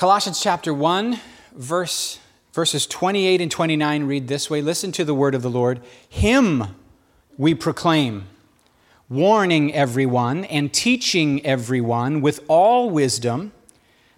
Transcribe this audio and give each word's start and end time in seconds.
Colossians 0.00 0.40
chapter 0.40 0.72
1, 0.72 1.20
verse, 1.54 2.20
verses 2.54 2.86
28 2.86 3.42
and 3.42 3.50
29 3.50 4.04
read 4.04 4.28
this 4.28 4.48
way 4.48 4.62
Listen 4.62 4.92
to 4.92 5.04
the 5.04 5.12
word 5.12 5.34
of 5.34 5.42
the 5.42 5.50
Lord. 5.50 5.78
Him 6.08 6.74
we 7.36 7.54
proclaim, 7.54 8.24
warning 9.10 9.74
everyone 9.74 10.46
and 10.46 10.72
teaching 10.72 11.44
everyone 11.44 12.22
with 12.22 12.42
all 12.48 12.88
wisdom, 12.88 13.52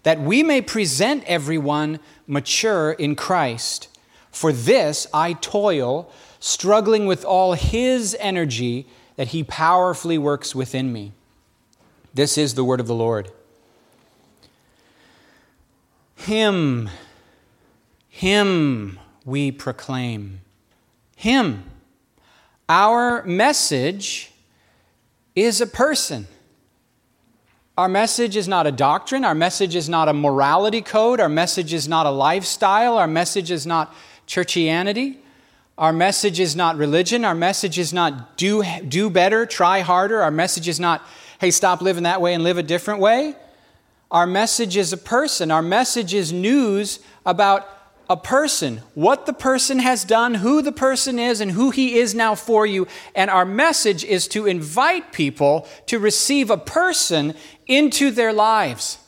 that 0.04 0.20
we 0.20 0.44
may 0.44 0.60
present 0.60 1.24
everyone 1.24 1.98
mature 2.28 2.92
in 2.92 3.16
Christ. 3.16 3.88
For 4.30 4.52
this 4.52 5.08
I 5.12 5.32
toil, 5.32 6.12
struggling 6.38 7.06
with 7.06 7.24
all 7.24 7.54
His 7.54 8.16
energy 8.20 8.86
that 9.16 9.30
He 9.30 9.42
powerfully 9.42 10.16
works 10.16 10.54
within 10.54 10.92
me. 10.92 11.10
This 12.14 12.38
is 12.38 12.54
the 12.54 12.62
word 12.62 12.78
of 12.78 12.86
the 12.86 12.94
Lord. 12.94 13.32
Him, 16.22 16.88
Him 18.08 19.00
we 19.24 19.50
proclaim. 19.50 20.40
Him. 21.16 21.64
Our 22.68 23.24
message 23.24 24.30
is 25.34 25.60
a 25.60 25.66
person. 25.66 26.28
Our 27.76 27.88
message 27.88 28.36
is 28.36 28.46
not 28.46 28.68
a 28.68 28.72
doctrine. 28.72 29.24
Our 29.24 29.34
message 29.34 29.74
is 29.74 29.88
not 29.88 30.08
a 30.08 30.12
morality 30.12 30.80
code. 30.80 31.18
Our 31.18 31.28
message 31.28 31.72
is 31.72 31.88
not 31.88 32.06
a 32.06 32.10
lifestyle. 32.10 32.98
Our 32.98 33.08
message 33.08 33.50
is 33.50 33.66
not 33.66 33.92
churchianity. 34.28 35.16
Our 35.76 35.92
message 35.92 36.38
is 36.38 36.54
not 36.54 36.76
religion. 36.76 37.24
Our 37.24 37.34
message 37.34 37.80
is 37.80 37.92
not 37.92 38.36
do, 38.36 38.62
do 38.86 39.10
better, 39.10 39.44
try 39.44 39.80
harder. 39.80 40.22
Our 40.22 40.30
message 40.30 40.68
is 40.68 40.78
not, 40.78 41.02
hey, 41.40 41.50
stop 41.50 41.82
living 41.82 42.04
that 42.04 42.20
way 42.20 42.34
and 42.34 42.44
live 42.44 42.58
a 42.58 42.62
different 42.62 43.00
way. 43.00 43.34
Our 44.12 44.26
message 44.26 44.76
is 44.76 44.92
a 44.92 44.98
person. 44.98 45.50
Our 45.50 45.62
message 45.62 46.12
is 46.12 46.34
news 46.34 47.00
about 47.24 47.66
a 48.10 48.16
person, 48.16 48.82
what 48.92 49.24
the 49.24 49.32
person 49.32 49.78
has 49.78 50.04
done, 50.04 50.34
who 50.34 50.60
the 50.60 50.70
person 50.70 51.18
is, 51.18 51.40
and 51.40 51.52
who 51.52 51.70
he 51.70 51.94
is 51.94 52.14
now 52.14 52.34
for 52.34 52.66
you. 52.66 52.86
And 53.14 53.30
our 53.30 53.46
message 53.46 54.04
is 54.04 54.28
to 54.28 54.46
invite 54.46 55.12
people 55.12 55.66
to 55.86 55.98
receive 55.98 56.50
a 56.50 56.58
person 56.58 57.32
into 57.66 58.10
their 58.10 58.34
lives. 58.34 58.98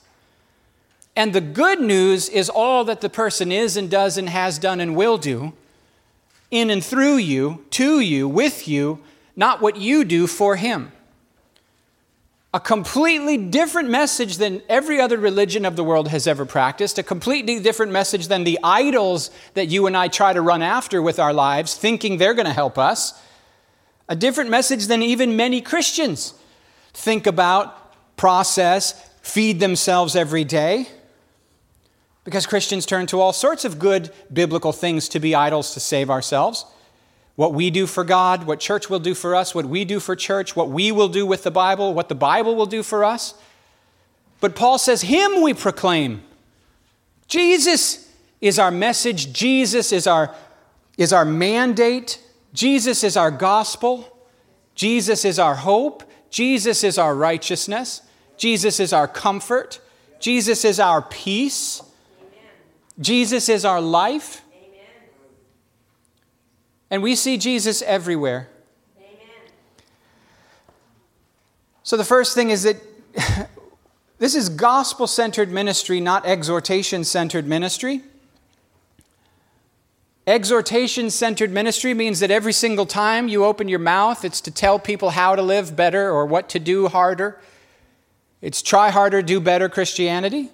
And 1.14 1.34
the 1.34 1.42
good 1.42 1.82
news 1.82 2.30
is 2.30 2.48
all 2.48 2.82
that 2.84 3.02
the 3.02 3.10
person 3.10 3.52
is 3.52 3.76
and 3.76 3.90
does 3.90 4.16
and 4.16 4.30
has 4.30 4.58
done 4.58 4.80
and 4.80 4.96
will 4.96 5.18
do 5.18 5.52
in 6.50 6.70
and 6.70 6.82
through 6.82 7.16
you, 7.16 7.66
to 7.70 8.00
you, 8.00 8.26
with 8.26 8.66
you, 8.66 9.00
not 9.36 9.60
what 9.60 9.76
you 9.76 10.04
do 10.04 10.26
for 10.26 10.56
him 10.56 10.92
a 12.54 12.60
completely 12.60 13.36
different 13.36 13.90
message 13.90 14.36
than 14.36 14.62
every 14.68 15.00
other 15.00 15.18
religion 15.18 15.64
of 15.64 15.74
the 15.74 15.82
world 15.82 16.06
has 16.06 16.28
ever 16.28 16.46
practiced, 16.46 17.00
a 17.00 17.02
completely 17.02 17.58
different 17.58 17.90
message 17.90 18.28
than 18.28 18.44
the 18.44 18.60
idols 18.62 19.32
that 19.54 19.66
you 19.66 19.88
and 19.88 19.96
I 19.96 20.06
try 20.06 20.32
to 20.32 20.40
run 20.40 20.62
after 20.62 21.02
with 21.02 21.18
our 21.18 21.32
lives, 21.32 21.74
thinking 21.74 22.16
they're 22.16 22.32
going 22.32 22.46
to 22.46 22.52
help 22.52 22.78
us, 22.78 23.20
a 24.08 24.14
different 24.14 24.50
message 24.50 24.86
than 24.86 25.02
even 25.02 25.34
many 25.34 25.60
Christians 25.60 26.32
think 26.92 27.26
about, 27.26 28.16
process, 28.16 29.10
feed 29.20 29.58
themselves 29.58 30.14
every 30.14 30.44
day. 30.44 30.86
Because 32.22 32.46
Christians 32.46 32.86
turn 32.86 33.08
to 33.08 33.20
all 33.20 33.32
sorts 33.32 33.64
of 33.64 33.80
good 33.80 34.12
biblical 34.32 34.70
things 34.70 35.08
to 35.08 35.18
be 35.18 35.34
idols 35.34 35.74
to 35.74 35.80
save 35.80 36.08
ourselves 36.08 36.64
what 37.36 37.52
we 37.52 37.70
do 37.70 37.86
for 37.86 38.04
God, 38.04 38.44
what 38.44 38.60
church 38.60 38.88
will 38.88 39.00
do 39.00 39.14
for 39.14 39.34
us, 39.34 39.54
what 39.54 39.66
we 39.66 39.84
do 39.84 39.98
for 39.98 40.14
church, 40.14 40.54
what 40.54 40.70
we 40.70 40.92
will 40.92 41.08
do 41.08 41.26
with 41.26 41.42
the 41.42 41.50
Bible, 41.50 41.92
what 41.92 42.08
the 42.08 42.14
Bible 42.14 42.54
will 42.54 42.66
do 42.66 42.82
for 42.82 43.04
us. 43.04 43.34
But 44.40 44.54
Paul 44.54 44.78
says, 44.78 45.02
Him 45.02 45.42
we 45.42 45.54
proclaim. 45.54 46.22
Jesus 47.26 48.08
is 48.40 48.58
our 48.58 48.70
message, 48.70 49.32
Jesus 49.32 49.90
is 49.90 50.06
our, 50.06 50.34
is 50.96 51.12
our 51.12 51.24
mandate, 51.24 52.20
Jesus 52.52 53.02
is 53.02 53.16
our 53.16 53.30
gospel, 53.30 54.16
Jesus 54.74 55.24
is 55.24 55.38
our 55.38 55.54
hope, 55.54 56.04
Jesus 56.30 56.84
is 56.84 56.98
our 56.98 57.14
righteousness, 57.14 58.02
Jesus 58.36 58.78
is 58.78 58.92
our 58.92 59.08
comfort, 59.08 59.80
Jesus 60.20 60.64
is 60.64 60.78
our 60.78 61.02
peace, 61.02 61.82
Jesus 63.00 63.48
is 63.48 63.64
our 63.64 63.80
life. 63.80 64.43
And 66.94 67.02
we 67.02 67.16
see 67.16 67.38
Jesus 67.38 67.82
everywhere. 67.82 68.48
Amen. 68.96 69.10
So 71.82 71.96
the 71.96 72.04
first 72.04 72.36
thing 72.36 72.50
is 72.50 72.62
that 72.62 72.76
this 74.20 74.36
is 74.36 74.48
gospel 74.48 75.08
centered 75.08 75.50
ministry, 75.50 75.98
not 75.98 76.24
exhortation 76.24 77.02
centered 77.02 77.48
ministry. 77.48 78.02
Exhortation 80.24 81.10
centered 81.10 81.50
ministry 81.50 81.94
means 81.94 82.20
that 82.20 82.30
every 82.30 82.52
single 82.52 82.86
time 82.86 83.26
you 83.26 83.44
open 83.44 83.66
your 83.66 83.80
mouth, 83.80 84.24
it's 84.24 84.40
to 84.42 84.52
tell 84.52 84.78
people 84.78 85.10
how 85.10 85.34
to 85.34 85.42
live 85.42 85.74
better 85.74 86.12
or 86.12 86.24
what 86.26 86.48
to 86.50 86.60
do 86.60 86.86
harder. 86.86 87.40
It's 88.40 88.62
try 88.62 88.90
harder, 88.90 89.20
do 89.20 89.40
better 89.40 89.68
Christianity. 89.68 90.48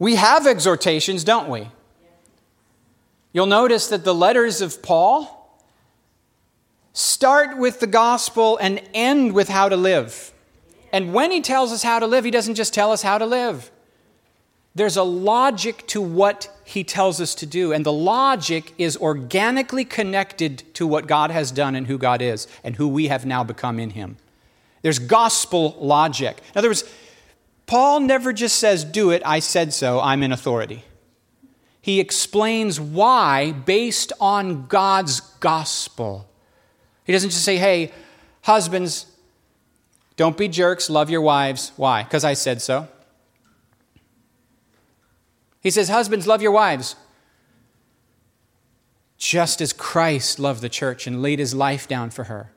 We 0.00 0.16
have 0.16 0.44
exhortations, 0.44 1.22
don't 1.22 1.48
we? 1.48 1.68
You'll 3.36 3.44
notice 3.44 3.88
that 3.88 4.02
the 4.02 4.14
letters 4.14 4.62
of 4.62 4.80
Paul 4.80 5.60
start 6.94 7.58
with 7.58 7.80
the 7.80 7.86
gospel 7.86 8.56
and 8.56 8.80
end 8.94 9.34
with 9.34 9.50
how 9.50 9.68
to 9.68 9.76
live. 9.76 10.32
And 10.90 11.12
when 11.12 11.30
he 11.30 11.42
tells 11.42 11.70
us 11.70 11.82
how 11.82 11.98
to 11.98 12.06
live, 12.06 12.24
he 12.24 12.30
doesn't 12.30 12.54
just 12.54 12.72
tell 12.72 12.92
us 12.92 13.02
how 13.02 13.18
to 13.18 13.26
live. 13.26 13.70
There's 14.74 14.96
a 14.96 15.02
logic 15.02 15.86
to 15.88 16.00
what 16.00 16.50
he 16.64 16.82
tells 16.82 17.20
us 17.20 17.34
to 17.34 17.44
do, 17.44 17.74
and 17.74 17.84
the 17.84 17.92
logic 17.92 18.72
is 18.78 18.96
organically 18.96 19.84
connected 19.84 20.62
to 20.72 20.86
what 20.86 21.06
God 21.06 21.30
has 21.30 21.50
done 21.50 21.74
and 21.74 21.86
who 21.88 21.98
God 21.98 22.22
is 22.22 22.48
and 22.64 22.76
who 22.76 22.88
we 22.88 23.08
have 23.08 23.26
now 23.26 23.44
become 23.44 23.78
in 23.78 23.90
him. 23.90 24.16
There's 24.80 24.98
gospel 24.98 25.76
logic. 25.78 26.38
In 26.54 26.58
other 26.60 26.70
words, 26.70 26.90
Paul 27.66 28.00
never 28.00 28.32
just 28.32 28.56
says, 28.56 28.82
Do 28.82 29.10
it, 29.10 29.20
I 29.26 29.40
said 29.40 29.74
so, 29.74 30.00
I'm 30.00 30.22
in 30.22 30.32
authority 30.32 30.84
he 31.86 32.00
explains 32.00 32.80
why 32.80 33.52
based 33.52 34.12
on 34.20 34.66
God's 34.66 35.20
gospel. 35.20 36.28
He 37.04 37.12
doesn't 37.12 37.30
just 37.30 37.44
say, 37.44 37.58
hey, 37.58 37.92
husbands, 38.42 39.06
don't 40.16 40.36
be 40.36 40.48
jerks, 40.48 40.90
love 40.90 41.10
your 41.10 41.20
wives. 41.20 41.70
Why? 41.76 42.02
Because 42.02 42.24
I 42.24 42.34
said 42.34 42.60
so. 42.60 42.88
He 45.60 45.70
says, 45.70 45.88
husbands, 45.88 46.26
love 46.26 46.42
your 46.42 46.50
wives. 46.50 46.96
Just 49.16 49.60
as 49.60 49.72
Christ 49.72 50.40
loved 50.40 50.62
the 50.62 50.68
church 50.68 51.06
and 51.06 51.22
laid 51.22 51.38
his 51.38 51.54
life 51.54 51.86
down 51.86 52.10
for 52.10 52.24
her. 52.24 52.50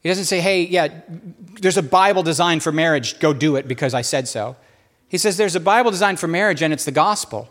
He 0.00 0.08
doesn't 0.08 0.24
say, 0.24 0.40
hey, 0.40 0.62
yeah, 0.64 0.88
there's 1.60 1.76
a 1.76 1.82
Bible 1.84 2.24
designed 2.24 2.64
for 2.64 2.72
marriage, 2.72 3.20
go 3.20 3.32
do 3.32 3.54
it 3.54 3.68
because 3.68 3.94
I 3.94 4.02
said 4.02 4.26
so. 4.26 4.56
He 5.12 5.18
says 5.18 5.36
there's 5.36 5.54
a 5.54 5.60
Bible 5.60 5.90
designed 5.90 6.18
for 6.18 6.26
marriage 6.26 6.62
and 6.62 6.72
it's 6.72 6.86
the 6.86 6.90
gospel. 6.90 7.50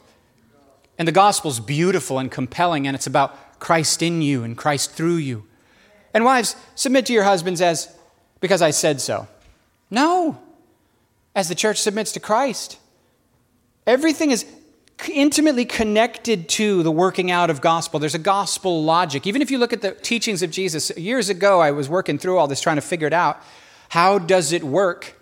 And 0.98 1.08
the 1.08 1.12
gospel's 1.12 1.60
beautiful 1.60 2.18
and 2.18 2.32
compelling 2.32 2.88
and 2.88 2.96
it's 2.96 3.06
about 3.06 3.60
Christ 3.60 4.02
in 4.02 4.24
you 4.24 4.44
and 4.44 4.58
Christ 4.58 4.94
through 4.94 5.18
you. 5.18 5.46
And 6.12 6.26
wives, 6.26 6.56
submit 6.74 7.06
to 7.06 7.14
your 7.14 7.24
husbands 7.24 7.62
as 7.62 7.96
because 8.40 8.64
I 8.64 8.72
said 8.72 9.00
so. 9.00 9.28
No. 9.92 10.42
As 11.36 11.50
the 11.50 11.56
church 11.56 11.80
submits 11.80 12.12
to 12.14 12.20
Christ. 12.20 12.80
Everything 13.86 14.32
is 14.32 14.44
intimately 15.14 15.66
connected 15.66 16.50
to 16.50 16.82
the 16.82 16.92
working 16.92 17.30
out 17.30 17.52
of 17.52 17.62
gospel. 17.62 18.00
There's 18.00 18.16
a 18.16 18.20
gospel 18.20 18.84
logic. 18.84 19.28
Even 19.28 19.44
if 19.44 19.52
you 19.52 19.60
look 19.60 19.72
at 19.72 19.82
the 19.82 19.92
teachings 19.92 20.42
of 20.42 20.50
Jesus, 20.50 20.90
years 20.98 21.30
ago 21.30 21.60
I 21.60 21.70
was 21.70 21.88
working 21.88 22.18
through 22.18 22.40
all 22.40 22.48
this 22.48 22.60
trying 22.60 22.78
to 22.78 22.82
figure 22.82 23.06
it 23.06 23.14
out. 23.14 23.40
How 23.90 24.18
does 24.18 24.52
it 24.52 24.64
work? 24.64 25.21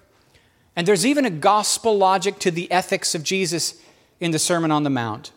And 0.80 0.88
there's 0.88 1.06
even 1.06 1.26
a 1.26 1.30
gospel 1.30 1.98
logic 1.98 2.40
to 2.40 2.52
the 2.52 2.72
ethics 2.72 3.14
of 3.14 3.22
Jesus 3.22 3.76
in 4.22 4.32
the 4.32 4.40
Sermon 4.40 4.72
on 4.72 4.84
the 4.84 4.90
Mount. 4.90 5.34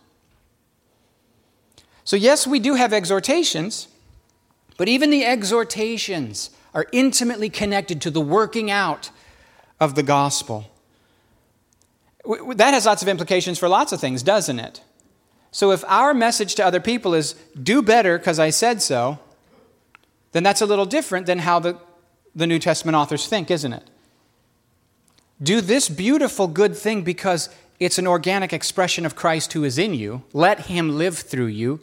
So, 2.05 2.15
yes, 2.15 2.47
we 2.47 2.61
do 2.61 2.77
have 2.77 2.93
exhortations, 2.93 3.89
but 4.77 4.87
even 4.87 5.11
the 5.11 5.25
exhortations 5.25 6.51
are 6.75 6.87
intimately 6.93 7.51
connected 7.51 8.01
to 8.03 8.11
the 8.13 8.21
working 8.21 8.71
out 8.71 9.11
of 9.81 9.97
the 9.97 10.05
gospel. 10.05 10.71
That 12.55 12.73
has 12.73 12.87
lots 12.87 13.03
of 13.03 13.09
implications 13.09 13.59
for 13.59 13.69
lots 13.69 13.91
of 13.91 14.01
things, 14.01 14.23
doesn't 14.23 14.61
it? 14.61 14.81
So, 15.51 15.73
if 15.73 15.83
our 15.89 16.15
message 16.15 16.55
to 16.55 16.65
other 16.65 16.79
people 16.79 17.15
is 17.15 17.33
do 17.61 17.83
better 17.83 18.17
because 18.17 18.39
I 18.39 18.51
said 18.51 18.81
so, 18.81 19.19
then 20.31 20.45
that's 20.45 20.61
a 20.61 20.67
little 20.67 20.87
different 20.87 21.27
than 21.27 21.41
how 21.41 21.59
the, 21.59 21.81
the 22.33 22.47
New 22.47 22.61
Testament 22.61 22.95
authors 22.95 23.27
think, 23.27 23.51
isn't 23.51 23.73
it? 23.73 23.89
Do 25.43 25.61
this 25.61 25.89
beautiful 25.89 26.47
good 26.47 26.77
thing 26.77 27.03
because 27.03 27.49
it's 27.81 27.99
an 27.99 28.07
organic 28.07 28.53
expression 28.53 29.05
of 29.05 29.17
Christ 29.17 29.55
who 29.55 29.65
is 29.65 29.77
in 29.79 29.95
you. 29.95 30.23
Let 30.33 30.67
him 30.67 30.97
live 30.97 31.19
through 31.19 31.47
you. 31.47 31.81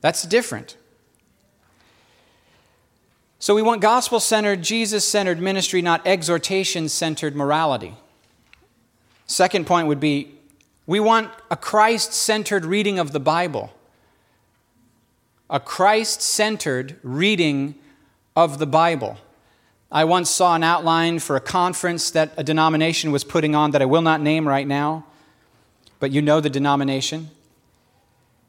That's 0.00 0.24
different. 0.24 0.76
So 3.38 3.54
we 3.54 3.62
want 3.62 3.80
gospel 3.80 4.20
centered, 4.20 4.62
Jesus 4.62 5.06
centered 5.06 5.38
ministry, 5.38 5.82
not 5.82 6.06
exhortation 6.06 6.88
centered 6.88 7.36
morality. 7.36 7.94
Second 9.26 9.66
point 9.66 9.86
would 9.86 10.00
be 10.00 10.34
we 10.86 11.00
want 11.00 11.30
a 11.50 11.56
Christ 11.56 12.12
centered 12.12 12.64
reading 12.64 12.98
of 12.98 13.12
the 13.12 13.20
Bible. 13.20 13.72
A 15.48 15.60
Christ 15.60 16.22
centered 16.22 16.98
reading 17.02 17.74
of 18.34 18.58
the 18.58 18.66
Bible. 18.66 19.18
I 19.94 20.02
once 20.02 20.28
saw 20.28 20.56
an 20.56 20.64
outline 20.64 21.20
for 21.20 21.36
a 21.36 21.40
conference 21.40 22.10
that 22.10 22.32
a 22.36 22.42
denomination 22.42 23.12
was 23.12 23.22
putting 23.22 23.54
on 23.54 23.70
that 23.70 23.80
I 23.80 23.84
will 23.84 24.02
not 24.02 24.20
name 24.20 24.46
right 24.48 24.66
now, 24.66 25.06
but 26.00 26.10
you 26.10 26.20
know 26.20 26.40
the 26.40 26.50
denomination. 26.50 27.30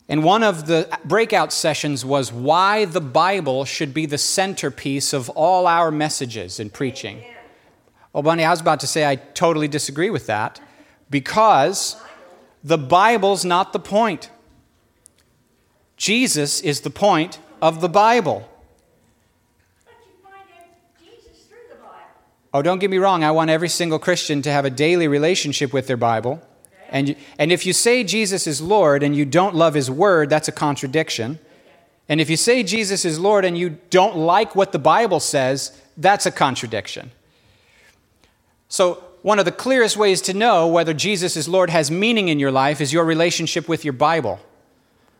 And 0.09 0.23
one 0.23 0.41
of 0.41 0.65
the 0.65 0.89
breakout 1.05 1.53
sessions 1.53 2.03
was 2.03 2.33
why 2.33 2.85
the 2.85 2.99
Bible 2.99 3.63
should 3.63 3.93
be 3.93 4.07
the 4.07 4.17
centerpiece 4.17 5.13
of 5.13 5.29
all 5.29 5.67
our 5.67 5.91
messages 5.91 6.59
and 6.59 6.73
preaching. 6.73 7.21
Oh, 7.23 8.21
well, 8.21 8.23
Bunny, 8.23 8.43
I 8.43 8.49
was 8.49 8.61
about 8.61 8.79
to 8.79 8.87
say 8.87 9.07
I 9.07 9.15
totally 9.15 9.67
disagree 9.67 10.09
with 10.09 10.25
that 10.25 10.59
because 11.11 11.95
the 12.63 12.79
Bible's 12.79 13.45
not 13.45 13.71
the 13.71 13.79
point. 13.79 14.31
Jesus 15.95 16.59
is 16.61 16.81
the 16.81 16.89
point 16.89 17.37
of 17.61 17.81
the 17.81 17.89
Bible. 17.89 18.49
Oh, 22.55 22.61
don't 22.61 22.79
get 22.79 22.89
me 22.89 22.99
wrong. 22.99 23.21
I 23.21 23.31
want 23.31 23.49
every 23.49 23.67
single 23.67 23.99
Christian 23.99 24.41
to 24.43 24.49
have 24.49 24.63
a 24.63 24.69
daily 24.69 25.09
relationship 25.09 25.73
with 25.73 25.87
their 25.87 25.97
Bible. 25.97 26.41
And, 26.87 27.09
you, 27.09 27.15
and 27.37 27.51
if 27.51 27.65
you 27.65 27.73
say 27.73 28.05
Jesus 28.05 28.47
is 28.47 28.61
Lord 28.61 29.03
and 29.03 29.13
you 29.13 29.25
don't 29.25 29.55
love 29.55 29.73
his 29.73 29.91
word, 29.91 30.29
that's 30.29 30.47
a 30.47 30.53
contradiction. 30.53 31.39
And 32.07 32.21
if 32.21 32.29
you 32.29 32.37
say 32.37 32.63
Jesus 32.63 33.03
is 33.03 33.19
Lord 33.19 33.43
and 33.43 33.57
you 33.57 33.79
don't 33.89 34.15
like 34.15 34.55
what 34.55 34.71
the 34.71 34.79
Bible 34.79 35.19
says, 35.19 35.77
that's 35.97 36.25
a 36.25 36.31
contradiction. 36.31 37.11
So, 38.69 39.03
one 39.21 39.37
of 39.37 39.43
the 39.43 39.51
clearest 39.51 39.97
ways 39.97 40.21
to 40.21 40.33
know 40.33 40.65
whether 40.65 40.93
Jesus 40.93 41.35
is 41.35 41.49
Lord 41.49 41.69
has 41.71 41.91
meaning 41.91 42.29
in 42.29 42.39
your 42.39 42.53
life 42.53 42.79
is 42.79 42.93
your 42.93 43.03
relationship 43.03 43.67
with 43.67 43.83
your 43.83 43.91
Bible. 43.91 44.39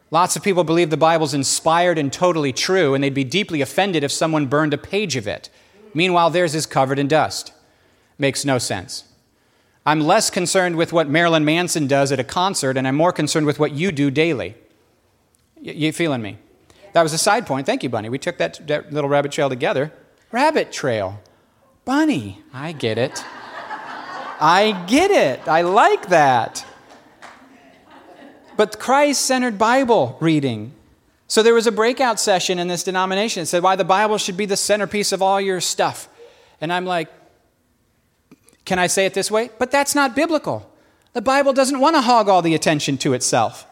Lots 0.10 0.38
of 0.38 0.44
people 0.44 0.64
believe 0.64 0.90
the 0.90 0.96
Bible's 0.96 1.34
inspired 1.34 1.98
and 1.98 2.14
totally 2.14 2.54
true, 2.54 2.94
and 2.94 3.04
they'd 3.04 3.14
be 3.14 3.26
deeply 3.26 3.60
offended 3.60 4.06
if 4.06 4.12
someone 4.14 4.46
burned 4.46 4.74
a 4.74 4.78
page 4.78 5.18
of 5.18 5.28
it. 5.28 5.50
Meanwhile, 5.96 6.30
theirs 6.32 6.54
is 6.54 6.66
covered 6.66 7.00
in 7.00 7.08
dust. 7.08 7.54
Makes 8.20 8.46
no 8.46 8.58
sense. 8.58 9.06
I'm 9.86 10.02
less 10.02 10.30
concerned 10.30 10.76
with 10.76 10.92
what 10.92 11.08
Marilyn 11.08 11.46
Manson 11.46 11.88
does 11.88 12.12
at 12.12 12.20
a 12.20 12.24
concert, 12.24 12.76
and 12.76 12.88
I'm 12.88 12.96
more 12.96 13.14
concerned 13.14 13.46
with 13.46 13.60
what 13.60 13.72
you 13.72 13.92
do 13.92 14.12
daily. 14.12 14.56
Y- 15.58 15.72
you 15.72 15.94
feeling 15.94 16.22
me? 16.22 16.38
That 16.94 17.02
was 17.04 17.14
a 17.14 17.18
side 17.18 17.46
point. 17.46 17.66
Thank 17.66 17.82
you, 17.82 17.90
Bunny. 17.90 18.10
We 18.10 18.20
took 18.20 18.38
that, 18.38 18.68
that 18.68 18.92
little 18.92 19.10
rabbit 19.10 19.32
trail 19.32 19.50
together. 19.50 19.94
Rabbit 20.32 20.72
trail. 20.72 21.22
Bunny. 21.86 22.42
I 22.54 22.74
get 22.74 22.98
it. 22.98 23.24
I 24.40 24.86
get 24.88 25.12
it. 25.12 25.48
I 25.48 25.62
like 25.62 26.10
that. 26.10 26.66
But 28.58 28.80
Christ 28.80 29.22
centered 29.22 29.58
Bible 29.58 30.18
reading. 30.20 30.74
So 31.28 31.42
there 31.42 31.54
was 31.54 31.68
a 31.68 31.72
breakout 31.72 32.20
session 32.20 32.60
in 32.60 32.68
this 32.68 32.84
denomination. 32.84 33.44
It 33.44 33.48
said 33.48 33.64
why 33.64 33.76
the 33.76 33.84
Bible 33.84 34.18
should 34.18 34.38
be 34.38 34.46
the 34.46 34.58
centerpiece 34.58 35.12
of 35.12 35.22
all 35.22 35.42
your 35.42 35.60
stuff. 35.60 36.08
And 36.62 36.72
I'm 36.72 36.86
like, 36.86 37.10
can 38.64 38.80
I 38.80 38.88
say 38.88 39.06
it 39.06 39.14
this 39.14 39.32
way? 39.32 39.50
But 39.58 39.72
that's 39.72 39.96
not 39.96 40.16
biblical. 40.16 40.72
The 41.14 41.22
Bible 41.22 41.54
doesn't 41.54 41.80
want 41.80 41.96
to 41.96 42.02
hog 42.02 42.30
all 42.30 42.42
the 42.42 42.56
attention 42.56 42.98
to 43.00 43.14
itself. 43.14 43.66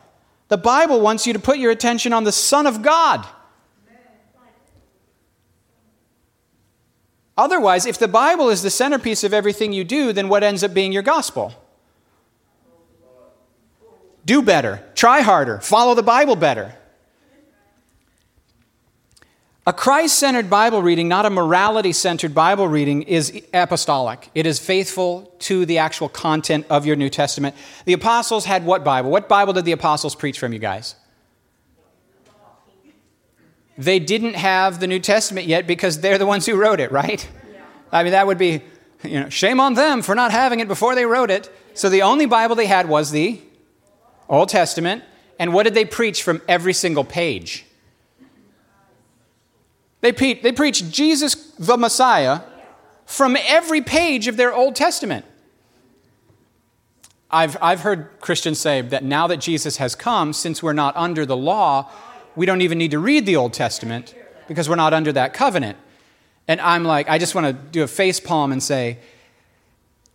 The 0.47 0.57
Bible 0.57 1.01
wants 1.01 1.27
you 1.27 1.33
to 1.33 1.39
put 1.39 1.57
your 1.57 1.71
attention 1.71 2.13
on 2.13 2.23
the 2.23 2.31
Son 2.31 2.65
of 2.65 2.81
God. 2.81 3.25
Otherwise, 7.35 7.85
if 7.85 7.97
the 7.97 8.07
Bible 8.07 8.49
is 8.49 8.61
the 8.61 8.69
centerpiece 8.69 9.23
of 9.23 9.33
everything 9.33 9.73
you 9.73 9.83
do, 9.83 10.13
then 10.13 10.29
what 10.29 10.43
ends 10.43 10.63
up 10.63 10.73
being 10.73 10.91
your 10.91 11.01
gospel? 11.01 11.53
Do 14.25 14.41
better, 14.41 14.83
try 14.93 15.21
harder, 15.21 15.59
follow 15.59 15.95
the 15.95 16.03
Bible 16.03 16.35
better. 16.35 16.75
A 19.65 19.71
Christ 19.71 20.19
centered 20.19 20.49
Bible 20.49 20.81
reading, 20.81 21.07
not 21.07 21.25
a 21.25 21.29
morality 21.29 21.93
centered 21.93 22.35
Bible 22.35 22.67
reading, 22.67 23.03
is 23.03 23.41
apostolic. 23.53 24.29
It 24.35 24.45
is 24.45 24.59
faithful 24.59 25.33
to 25.39 25.65
the 25.65 25.77
actual 25.77 26.09
content 26.09 26.65
of 26.69 26.85
your 26.85 26.97
New 26.97 27.09
Testament. 27.09 27.55
The 27.85 27.93
apostles 27.93 28.43
had 28.43 28.65
what 28.65 28.83
Bible? 28.83 29.09
What 29.09 29.29
Bible 29.29 29.53
did 29.53 29.63
the 29.63 29.71
apostles 29.71 30.15
preach 30.15 30.37
from, 30.37 30.51
you 30.51 30.59
guys? 30.59 30.95
They 33.77 33.99
didn't 33.99 34.33
have 34.33 34.81
the 34.81 34.87
New 34.87 34.99
Testament 34.99 35.47
yet 35.47 35.65
because 35.65 36.01
they're 36.01 36.17
the 36.17 36.25
ones 36.25 36.45
who 36.45 36.57
wrote 36.57 36.81
it, 36.81 36.91
right? 36.91 37.25
I 37.89 38.03
mean, 38.03 38.11
that 38.11 38.27
would 38.27 38.37
be, 38.37 38.63
you 39.01 39.21
know, 39.21 39.29
shame 39.29 39.61
on 39.61 39.75
them 39.75 40.01
for 40.01 40.13
not 40.13 40.31
having 40.31 40.59
it 40.59 40.67
before 40.67 40.93
they 40.93 41.05
wrote 41.05 41.31
it. 41.31 41.49
So 41.73 41.87
the 41.87 42.01
only 42.01 42.25
Bible 42.25 42.55
they 42.55 42.65
had 42.65 42.89
was 42.89 43.11
the 43.11 43.39
Old 44.27 44.49
Testament. 44.49 45.05
And 45.39 45.53
what 45.53 45.63
did 45.63 45.73
they 45.73 45.85
preach 45.85 46.21
from 46.21 46.41
every 46.49 46.73
single 46.73 47.05
page? 47.05 47.65
They, 50.03 50.11
they 50.11 50.51
preach 50.51 50.91
Jesus 50.91 51.33
the 51.57 51.77
Messiah 51.77 52.41
from 53.05 53.37
every 53.39 53.79
page 53.79 54.27
of 54.27 54.35
their 54.35 54.53
Old 54.53 54.75
Testament. 54.75 55.25
I've, 57.31 57.55
I've 57.61 57.79
heard 57.79 58.09
Christians 58.19 58.59
say 58.59 58.81
that 58.81 59.05
now 59.05 59.27
that 59.27 59.37
Jesus 59.37 59.77
has 59.77 59.95
come, 59.95 60.33
since 60.33 60.61
we're 60.61 60.73
not 60.73 60.93
under 60.97 61.25
the 61.25 61.37
law, 61.37 61.89
we 62.35 62.45
don't 62.45 62.59
even 62.59 62.79
need 62.79 62.91
to 62.91 62.99
read 62.99 63.25
the 63.25 63.37
Old 63.37 63.53
Testament 63.53 64.13
because 64.49 64.67
we're 64.67 64.75
not 64.75 64.93
under 64.93 65.13
that 65.13 65.33
covenant. 65.33 65.77
And 66.49 66.59
I'm 66.59 66.83
like, 66.83 67.07
I 67.07 67.17
just 67.17 67.33
want 67.33 67.47
to 67.47 67.53
do 67.53 67.83
a 67.83 67.87
face 67.87 68.19
palm 68.19 68.51
and 68.51 68.61
say, 68.61 68.99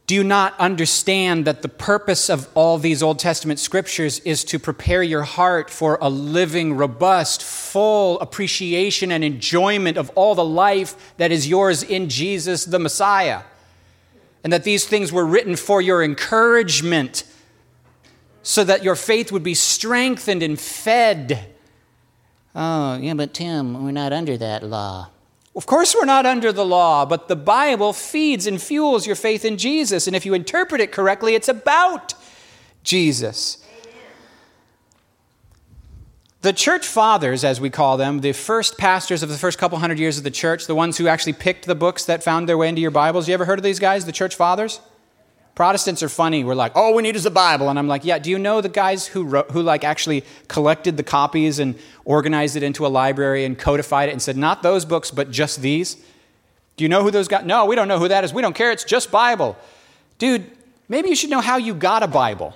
do 0.08 0.14
you 0.14 0.25
not 0.25 0.58
understand 0.58 1.44
that 1.44 1.60
the 1.60 1.69
purpose 1.69 2.31
of 2.31 2.49
all 2.55 2.78
these 2.78 3.02
Old 3.02 3.19
Testament 3.19 3.60
scriptures 3.60 4.20
is 4.20 4.43
to 4.44 4.58
prepare 4.58 5.02
your 5.02 5.22
heart 5.22 5.69
for 5.69 5.99
a 6.00 6.08
living, 6.08 6.75
robust, 6.75 7.43
full 7.43 8.19
appreciation 8.20 9.12
and 9.12 9.22
enjoyment 9.22 9.99
of 9.99 10.10
all 10.14 10.34
the 10.34 10.43
life 10.43 11.14
that 11.19 11.31
is 11.31 11.46
yours 11.46 11.82
in 11.82 12.08
Jesus 12.08 12.64
the 12.64 12.78
Messiah? 12.78 13.43
And 14.43 14.50
that 14.50 14.64
these 14.64 14.87
things 14.87 15.12
were 15.12 15.26
written 15.26 15.56
for 15.56 15.82
your 15.82 16.02
encouragement 16.02 17.25
so 18.43 18.64
that 18.64 18.82
your 18.82 18.96
faith 18.96 19.31
would 19.31 19.43
be 19.43 19.52
strengthened 19.52 20.43
and 20.43 20.58
fed 20.58 21.55
Oh, 22.60 22.96
yeah, 22.96 23.14
but 23.14 23.34
Tim, 23.34 23.84
we're 23.84 23.93
not 23.93 24.12
under 24.12 24.37
that 24.37 24.64
law. 24.64 25.10
Of 25.58 25.66
course, 25.66 25.93
we're 25.93 26.05
not 26.05 26.25
under 26.25 26.52
the 26.52 26.64
law, 26.64 27.05
but 27.05 27.26
the 27.26 27.34
Bible 27.34 27.93
feeds 27.93 28.46
and 28.46 28.62
fuels 28.62 29.08
your 29.08 29.16
faith 29.16 29.44
in 29.44 29.58
Jesus. 29.58 30.06
And 30.06 30.14
if 30.14 30.25
you 30.25 30.32
interpret 30.32 30.81
it 30.81 30.93
correctly, 30.93 31.34
it's 31.34 31.49
about 31.49 32.14
Jesus. 32.84 33.58
The 36.43 36.53
church 36.53 36.86
fathers, 36.86 37.43
as 37.43 37.60
we 37.60 37.70
call 37.70 37.96
them, 37.96 38.20
the 38.20 38.31
first 38.31 38.79
pastors 38.79 39.24
of 39.24 39.31
the 39.31 39.36
first 39.36 39.58
couple 39.58 39.79
hundred 39.79 39.98
years 39.98 40.17
of 40.17 40.22
the 40.22 40.31
church, 40.31 40.69
the 40.69 40.77
ones 40.77 40.96
who 40.96 41.08
actually 41.08 41.32
picked 41.32 41.67
the 41.67 41.74
books 41.74 42.05
that 42.05 42.22
found 42.22 42.48
their 42.48 42.56
way 42.56 42.69
into 42.69 42.81
your 42.81 42.93
Bibles, 42.93 43.27
you 43.27 43.34
ever 43.34 43.44
heard 43.44 43.58
of 43.58 43.65
these 43.65 43.81
guys, 43.81 44.05
the 44.05 44.12
church 44.12 44.36
fathers? 44.36 44.79
Protestants 45.58 46.05
are 46.05 46.08
funny. 46.08 46.44
We're 46.44 46.55
like, 46.55 46.77
all 46.77 46.94
we 46.94 47.03
need 47.03 47.17
is 47.17 47.24
the 47.24 47.32
Bible. 47.32 47.69
And 47.69 47.81
I'm 47.81 47.88
like, 47.88 48.05
yeah, 48.05 48.20
do 48.20 48.31
you 48.31 48.38
know 48.38 48.60
the 48.60 48.69
guys 48.69 49.08
who, 49.08 49.24
wrote, 49.24 49.50
who 49.50 49.60
like 49.60 49.82
actually 49.82 50.22
collected 50.46 50.96
the 50.96 51.03
copies 51.03 51.58
and 51.58 51.74
organized 52.05 52.55
it 52.55 52.62
into 52.62 52.86
a 52.86 52.88
library 53.03 53.44
and 53.44 53.58
codified 53.58 54.08
it 54.08 54.12
and 54.12 54.22
said, 54.22 54.36
not 54.36 54.62
those 54.62 54.84
books, 54.84 55.10
but 55.10 55.32
just 55.32 55.60
these? 55.60 55.96
Do 56.77 56.84
you 56.84 56.88
know 56.88 57.03
who 57.03 57.10
those 57.10 57.27
guys? 57.27 57.44
No, 57.44 57.67
we 57.67 57.74
don't 57.74 57.88
know 57.88 57.98
who 57.98 58.06
that 58.06 58.22
is. 58.22 58.32
We 58.32 58.41
don't 58.41 58.55
care. 58.55 58.70
It's 58.70 58.84
just 58.84 59.10
Bible. 59.10 59.56
Dude, 60.19 60.48
maybe 60.88 61.08
you 61.08 61.17
should 61.17 61.29
know 61.29 61.41
how 61.41 61.56
you 61.56 61.74
got 61.74 62.05
a 62.05 62.06
Bible. 62.06 62.55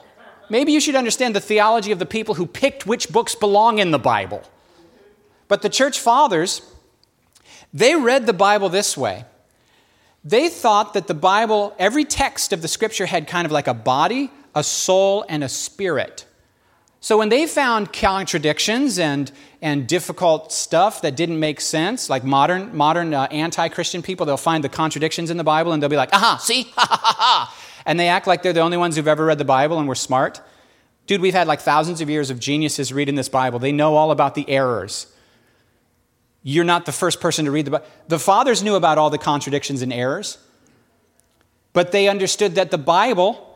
Maybe 0.48 0.70
you 0.70 0.78
should 0.78 0.94
understand 0.94 1.34
the 1.34 1.40
theology 1.40 1.90
of 1.90 1.98
the 1.98 2.06
people 2.06 2.36
who 2.36 2.46
picked 2.46 2.86
which 2.86 3.08
books 3.08 3.34
belong 3.34 3.80
in 3.80 3.90
the 3.90 3.98
Bible. 3.98 4.44
But 5.48 5.62
the 5.62 5.68
church 5.68 5.98
fathers, 5.98 6.62
they 7.74 7.96
read 7.96 8.26
the 8.26 8.32
Bible 8.32 8.68
this 8.68 8.96
way 8.96 9.24
they 10.24 10.48
thought 10.48 10.94
that 10.94 11.06
the 11.06 11.14
Bible, 11.14 11.74
every 11.78 12.04
text 12.04 12.52
of 12.52 12.62
the 12.62 12.68
scripture 12.68 13.06
had 13.06 13.26
kind 13.26 13.44
of 13.44 13.52
like 13.52 13.66
a 13.66 13.74
body, 13.74 14.30
a 14.54 14.62
soul, 14.62 15.24
and 15.28 15.42
a 15.42 15.48
spirit. 15.48 16.26
So 17.00 17.18
when 17.18 17.30
they 17.30 17.48
found 17.48 17.92
contradictions 17.92 19.00
and, 19.00 19.32
and 19.60 19.88
difficult 19.88 20.52
stuff 20.52 21.02
that 21.02 21.16
didn't 21.16 21.40
make 21.40 21.60
sense, 21.60 22.08
like 22.08 22.22
modern, 22.22 22.76
modern 22.76 23.12
uh, 23.12 23.26
anti 23.32 23.68
Christian 23.68 24.02
people, 24.02 24.24
they'll 24.24 24.36
find 24.36 24.62
the 24.62 24.68
contradictions 24.68 25.28
in 25.28 25.36
the 25.36 25.44
Bible 25.44 25.72
and 25.72 25.82
they'll 25.82 25.90
be 25.90 25.96
like, 25.96 26.12
aha, 26.12 26.36
see? 26.36 26.62
Ha 26.76 26.86
ha 26.88 26.96
ha 27.02 27.16
ha. 27.18 27.58
And 27.84 27.98
they 27.98 28.06
act 28.06 28.28
like 28.28 28.44
they're 28.44 28.52
the 28.52 28.60
only 28.60 28.76
ones 28.76 28.94
who've 28.94 29.08
ever 29.08 29.24
read 29.24 29.38
the 29.38 29.44
Bible 29.44 29.80
and 29.80 29.88
were 29.88 29.96
smart. 29.96 30.40
Dude, 31.08 31.20
we've 31.20 31.34
had 31.34 31.48
like 31.48 31.60
thousands 31.60 32.00
of 32.00 32.08
years 32.08 32.30
of 32.30 32.38
geniuses 32.38 32.92
reading 32.92 33.16
this 33.16 33.28
Bible. 33.28 33.58
They 33.58 33.72
know 33.72 33.96
all 33.96 34.12
about 34.12 34.36
the 34.36 34.48
errors. 34.48 35.12
You're 36.42 36.64
not 36.64 36.86
the 36.86 36.92
first 36.92 37.20
person 37.20 37.44
to 37.44 37.50
read 37.50 37.66
the 37.66 37.70
Bible. 37.72 37.86
The 38.08 38.18
fathers 38.18 38.62
knew 38.62 38.74
about 38.74 38.98
all 38.98 39.10
the 39.10 39.18
contradictions 39.18 39.82
and 39.82 39.92
errors, 39.92 40.38
but 41.72 41.92
they 41.92 42.08
understood 42.08 42.56
that 42.56 42.70
the 42.70 42.78
Bible 42.78 43.48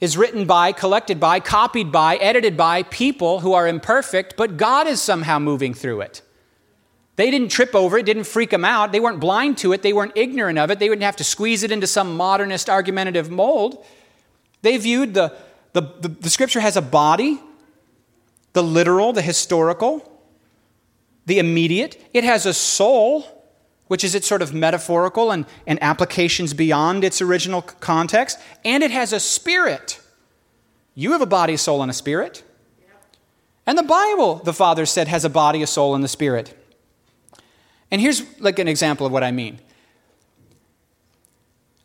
is 0.00 0.16
written 0.16 0.46
by, 0.46 0.72
collected 0.72 1.20
by, 1.20 1.40
copied 1.40 1.92
by, 1.92 2.16
edited 2.16 2.56
by 2.56 2.82
people 2.84 3.40
who 3.40 3.52
are 3.52 3.68
imperfect, 3.68 4.34
but 4.36 4.56
God 4.56 4.86
is 4.86 5.00
somehow 5.00 5.38
moving 5.38 5.74
through 5.74 6.00
it. 6.00 6.22
They 7.16 7.30
didn't 7.30 7.48
trip 7.48 7.74
over 7.74 7.98
it, 7.98 8.06
didn't 8.06 8.24
freak 8.24 8.48
them 8.48 8.64
out. 8.64 8.92
They 8.92 9.00
weren't 9.00 9.20
blind 9.20 9.58
to 9.58 9.72
it, 9.74 9.82
they 9.82 9.92
weren't 9.92 10.12
ignorant 10.14 10.58
of 10.58 10.70
it. 10.70 10.78
They 10.78 10.88
wouldn't 10.88 11.04
have 11.04 11.16
to 11.16 11.24
squeeze 11.24 11.62
it 11.62 11.70
into 11.70 11.86
some 11.86 12.16
modernist 12.16 12.70
argumentative 12.70 13.30
mold. 13.30 13.84
They 14.62 14.78
viewed 14.78 15.12
the, 15.12 15.36
the, 15.74 15.82
the, 16.00 16.08
the 16.08 16.30
scripture 16.30 16.60
has 16.60 16.76
a 16.76 16.82
body, 16.82 17.38
the 18.54 18.62
literal, 18.62 19.12
the 19.12 19.22
historical, 19.22 20.09
the 21.26 21.38
immediate. 21.38 22.02
It 22.12 22.24
has 22.24 22.46
a 22.46 22.54
soul, 22.54 23.46
which 23.86 24.04
is 24.04 24.14
its 24.14 24.26
sort 24.26 24.42
of 24.42 24.52
metaphorical 24.54 25.30
and, 25.30 25.46
and 25.66 25.82
applications 25.82 26.54
beyond 26.54 27.04
its 27.04 27.20
original 27.20 27.62
context. 27.62 28.38
And 28.64 28.82
it 28.82 28.90
has 28.90 29.12
a 29.12 29.20
spirit. 29.20 30.00
You 30.94 31.12
have 31.12 31.20
a 31.20 31.26
body, 31.26 31.56
soul, 31.56 31.82
and 31.82 31.90
a 31.90 31.94
spirit. 31.94 32.42
And 33.66 33.78
the 33.78 33.82
Bible, 33.82 34.36
the 34.36 34.52
Father 34.52 34.86
said, 34.86 35.08
has 35.08 35.24
a 35.24 35.30
body, 35.30 35.62
a 35.62 35.66
soul, 35.66 35.94
and 35.94 36.04
a 36.04 36.08
spirit. 36.08 36.56
And 37.90 38.00
here's 38.00 38.22
like 38.40 38.58
an 38.58 38.68
example 38.68 39.06
of 39.06 39.12
what 39.12 39.22
I 39.22 39.30
mean. 39.30 39.60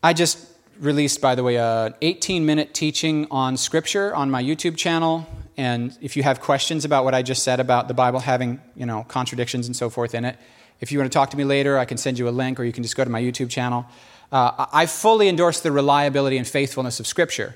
I 0.01 0.13
just 0.13 0.37
released, 0.79 1.21
by 1.21 1.35
the 1.35 1.43
way, 1.43 1.55
a 1.55 1.95
18 2.01 2.45
minute 2.45 2.73
teaching 2.73 3.27
on 3.31 3.57
Scripture 3.57 4.15
on 4.15 4.29
my 4.29 4.43
YouTube 4.43 4.77
channel. 4.77 5.27
And 5.57 5.97
if 6.01 6.17
you 6.17 6.23
have 6.23 6.41
questions 6.41 6.83
about 6.83 7.05
what 7.05 7.13
I 7.13 7.21
just 7.21 7.43
said 7.43 7.59
about 7.59 7.87
the 7.87 7.93
Bible 7.93 8.19
having, 8.19 8.59
you 8.75 8.85
know, 8.85 9.05
contradictions 9.07 9.67
and 9.67 9.75
so 9.75 9.89
forth 9.89 10.13
in 10.13 10.25
it, 10.25 10.37
if 10.81 10.91
you 10.91 10.99
want 10.99 11.11
to 11.11 11.15
talk 11.15 11.29
to 11.29 11.37
me 11.37 11.45
later, 11.45 11.77
I 11.77 11.85
can 11.85 11.97
send 11.97 12.19
you 12.19 12.27
a 12.27 12.31
link, 12.31 12.59
or 12.59 12.63
you 12.65 12.73
can 12.73 12.83
just 12.83 12.97
go 12.97 13.03
to 13.03 13.09
my 13.09 13.21
YouTube 13.21 13.49
channel. 13.49 13.85
Uh, 14.31 14.65
I 14.73 14.85
fully 14.85 15.29
endorse 15.29 15.61
the 15.61 15.71
reliability 15.71 16.37
and 16.37 16.45
faithfulness 16.45 16.99
of 16.99 17.07
Scripture. 17.07 17.55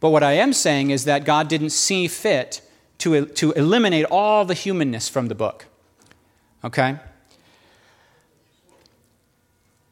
But 0.00 0.10
what 0.10 0.24
I 0.24 0.32
am 0.32 0.52
saying 0.52 0.90
is 0.90 1.04
that 1.04 1.24
God 1.24 1.48
didn't 1.48 1.70
see 1.70 2.08
fit 2.08 2.60
to, 2.98 3.26
to 3.26 3.52
eliminate 3.52 4.04
all 4.06 4.44
the 4.44 4.54
humanness 4.54 5.08
from 5.08 5.28
the 5.28 5.34
book. 5.36 5.66
Okay? 6.64 6.96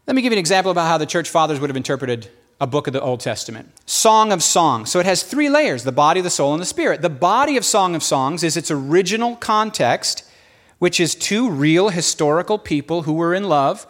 Let 0.07 0.17
me 0.17 0.23
give 0.23 0.33
you 0.33 0.37
an 0.37 0.41
example 0.41 0.73
about 0.73 0.89
how 0.89 0.99
the 0.99 1.07
church 1.07 1.31
fathers 1.31 1.61
would 1.61 1.71
have 1.71 1.77
interpreted 1.77 2.29
a 2.61 2.67
book 2.67 2.87
of 2.87 2.93
the 2.93 3.01
Old 3.01 3.21
Testament. 3.21 3.73
Song 3.87 4.33
of 4.33 4.43
Songs. 4.43 4.91
So 4.91 5.01
it 5.01 5.07
has 5.07 5.23
three 5.23 5.49
layers 5.49 5.85
the 5.85 5.93
body, 5.93 6.21
the 6.21 6.31
soul, 6.31 6.53
and 6.53 6.61
the 6.61 6.67
spirit. 6.67 7.01
The 7.01 7.09
body 7.09 7.57
of 7.57 7.65
Song 7.65 7.95
of 7.95 8.03
Songs 8.03 8.45
is 8.45 8.57
its 8.57 8.71
original 8.71 9.37
context, 9.37 10.25
which 10.79 11.01
is 11.01 11.15
two 11.15 11.51
real 11.51 11.89
historical 11.89 12.59
people 12.59 13.03
who 13.03 13.15
were 13.15 13.35
in 13.35 13.45
love, 13.45 13.87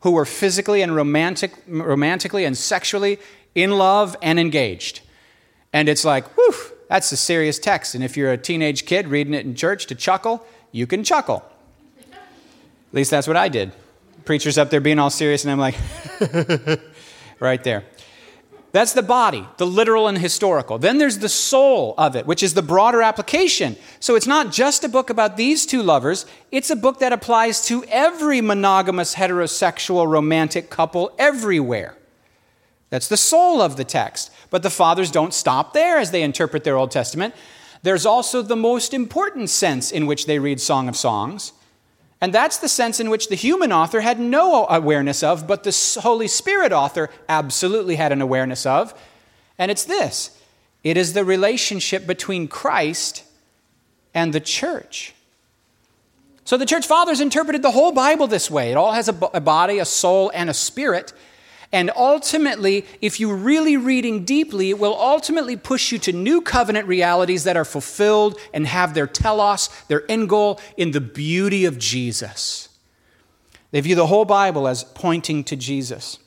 who 0.00 0.12
were 0.12 0.24
physically 0.24 0.80
and 0.80 0.96
romantic, 0.96 1.52
romantically 1.66 2.44
and 2.44 2.56
sexually 2.56 3.18
in 3.54 3.76
love 3.78 4.16
and 4.22 4.40
engaged. 4.40 5.02
And 5.72 5.88
it's 5.88 6.04
like, 6.04 6.26
whew, 6.36 6.54
that's 6.88 7.12
a 7.12 7.16
serious 7.16 7.58
text. 7.58 7.94
And 7.94 8.02
if 8.02 8.16
you're 8.16 8.32
a 8.32 8.38
teenage 8.38 8.86
kid 8.86 9.08
reading 9.08 9.34
it 9.34 9.44
in 9.44 9.54
church 9.54 9.86
to 9.86 9.94
chuckle, 9.94 10.46
you 10.72 10.86
can 10.86 11.04
chuckle. 11.04 11.44
At 12.10 12.94
least 12.94 13.10
that's 13.10 13.26
what 13.26 13.36
I 13.36 13.48
did. 13.48 13.72
Preacher's 14.24 14.56
up 14.56 14.70
there 14.70 14.80
being 14.80 14.98
all 14.98 15.10
serious, 15.10 15.44
and 15.44 15.52
I'm 15.52 15.58
like, 15.58 15.74
right 17.40 17.62
there. 17.62 17.84
That's 18.74 18.92
the 18.92 19.04
body, 19.04 19.46
the 19.58 19.68
literal 19.68 20.08
and 20.08 20.18
historical. 20.18 20.78
Then 20.78 20.98
there's 20.98 21.18
the 21.18 21.28
soul 21.28 21.94
of 21.96 22.16
it, 22.16 22.26
which 22.26 22.42
is 22.42 22.54
the 22.54 22.60
broader 22.60 23.02
application. 23.02 23.76
So 24.00 24.16
it's 24.16 24.26
not 24.26 24.50
just 24.50 24.82
a 24.82 24.88
book 24.88 25.10
about 25.10 25.36
these 25.36 25.64
two 25.64 25.80
lovers, 25.80 26.26
it's 26.50 26.70
a 26.70 26.76
book 26.76 26.98
that 26.98 27.12
applies 27.12 27.64
to 27.66 27.84
every 27.84 28.40
monogamous, 28.40 29.14
heterosexual, 29.14 30.08
romantic 30.08 30.70
couple 30.70 31.14
everywhere. 31.20 31.96
That's 32.90 33.06
the 33.06 33.16
soul 33.16 33.62
of 33.62 33.76
the 33.76 33.84
text. 33.84 34.32
But 34.50 34.64
the 34.64 34.70
fathers 34.70 35.12
don't 35.12 35.32
stop 35.32 35.72
there 35.72 35.98
as 35.98 36.10
they 36.10 36.24
interpret 36.24 36.64
their 36.64 36.76
Old 36.76 36.90
Testament. 36.90 37.32
There's 37.84 38.04
also 38.04 38.42
the 38.42 38.56
most 38.56 38.92
important 38.92 39.50
sense 39.50 39.92
in 39.92 40.06
which 40.06 40.26
they 40.26 40.40
read 40.40 40.60
Song 40.60 40.88
of 40.88 40.96
Songs. 40.96 41.52
And 42.20 42.32
that's 42.32 42.58
the 42.58 42.68
sense 42.68 43.00
in 43.00 43.10
which 43.10 43.28
the 43.28 43.34
human 43.34 43.72
author 43.72 44.00
had 44.00 44.18
no 44.18 44.66
awareness 44.68 45.22
of, 45.22 45.46
but 45.46 45.64
the 45.64 46.00
Holy 46.02 46.28
Spirit 46.28 46.72
author 46.72 47.10
absolutely 47.28 47.96
had 47.96 48.12
an 48.12 48.22
awareness 48.22 48.64
of. 48.64 48.94
And 49.58 49.70
it's 49.70 49.84
this 49.84 50.38
it 50.82 50.96
is 50.96 51.12
the 51.12 51.24
relationship 51.24 52.06
between 52.06 52.48
Christ 52.48 53.24
and 54.14 54.32
the 54.32 54.40
church. 54.40 55.14
So 56.44 56.58
the 56.58 56.66
church 56.66 56.86
fathers 56.86 57.20
interpreted 57.20 57.62
the 57.62 57.70
whole 57.70 57.92
Bible 57.92 58.26
this 58.26 58.50
way 58.50 58.70
it 58.70 58.76
all 58.76 58.92
has 58.92 59.08
a 59.08 59.12
body, 59.12 59.78
a 59.78 59.84
soul, 59.84 60.30
and 60.34 60.50
a 60.50 60.54
spirit. 60.54 61.12
And 61.74 61.90
ultimately, 61.96 62.86
if 63.00 63.18
you're 63.18 63.34
really 63.34 63.76
reading 63.76 64.24
deeply, 64.24 64.70
it 64.70 64.78
will 64.78 64.94
ultimately 64.94 65.56
push 65.56 65.90
you 65.90 65.98
to 65.98 66.12
new 66.12 66.40
covenant 66.40 66.86
realities 66.86 67.42
that 67.42 67.56
are 67.56 67.64
fulfilled 67.64 68.38
and 68.54 68.64
have 68.64 68.94
their 68.94 69.08
telos, 69.08 69.68
their 69.88 70.08
end 70.08 70.28
goal, 70.28 70.60
in 70.76 70.92
the 70.92 71.00
beauty 71.00 71.64
of 71.64 71.76
Jesus. 71.76 72.68
They 73.72 73.80
view 73.80 73.96
the 73.96 74.06
whole 74.06 74.24
Bible 74.24 74.68
as 74.68 74.84
pointing 74.84 75.42
to 75.44 75.56
Jesus. 75.56 76.20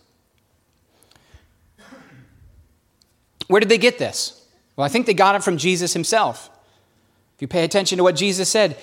Where 3.48 3.62
did 3.62 3.70
they 3.70 3.78
get 3.78 4.00
this? 4.00 4.46
Well, 4.76 4.84
I 4.84 4.90
think 4.90 5.06
they 5.06 5.14
got 5.14 5.36
it 5.36 5.46
from 5.46 5.56
Jesus 5.56 5.94
himself. 5.94 6.50
If 7.38 7.42
you 7.42 7.48
pay 7.48 7.64
attention 7.64 8.00
to 8.00 8.04
what 8.04 8.18
Jesus 8.18 8.50
said, 8.50 8.78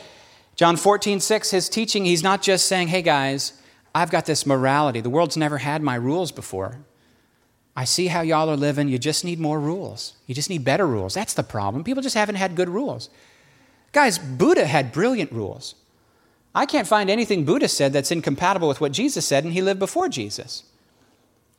John 0.56 0.76
14, 0.76 1.20
6, 1.20 1.50
his 1.50 1.68
teaching, 1.68 2.06
he's 2.06 2.22
not 2.22 2.40
just 2.40 2.64
saying, 2.64 2.88
hey 2.88 3.02
guys, 3.02 3.52
I've 3.94 4.10
got 4.10 4.26
this 4.26 4.44
morality. 4.44 5.00
The 5.00 5.10
world's 5.10 5.36
never 5.36 5.58
had 5.58 5.82
my 5.82 5.94
rules 5.94 6.32
before. 6.32 6.78
I 7.76 7.84
see 7.84 8.08
how 8.08 8.20
y'all 8.22 8.48
are 8.50 8.56
living. 8.56 8.88
You 8.88 8.98
just 8.98 9.24
need 9.24 9.38
more 9.38 9.60
rules. 9.60 10.14
You 10.26 10.34
just 10.34 10.50
need 10.50 10.64
better 10.64 10.86
rules. 10.86 11.14
That's 11.14 11.34
the 11.34 11.42
problem. 11.42 11.84
People 11.84 12.02
just 12.02 12.16
haven't 12.16 12.36
had 12.36 12.56
good 12.56 12.68
rules. 12.68 13.10
Guys, 13.92 14.18
Buddha 14.18 14.66
had 14.66 14.92
brilliant 14.92 15.30
rules. 15.32 15.74
I 16.54 16.66
can't 16.66 16.86
find 16.86 17.10
anything 17.10 17.44
Buddha 17.44 17.68
said 17.68 17.92
that's 17.92 18.12
incompatible 18.12 18.68
with 18.68 18.80
what 18.80 18.92
Jesus 18.92 19.26
said, 19.26 19.44
and 19.44 19.52
he 19.52 19.62
lived 19.62 19.80
before 19.80 20.08
Jesus. 20.08 20.64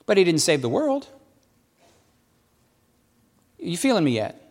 But 0.05 0.17
he 0.17 0.23
didn't 0.23 0.41
save 0.41 0.61
the 0.61 0.69
world. 0.69 1.07
You 3.59 3.77
feeling 3.77 4.03
me 4.03 4.11
yet? 4.11 4.41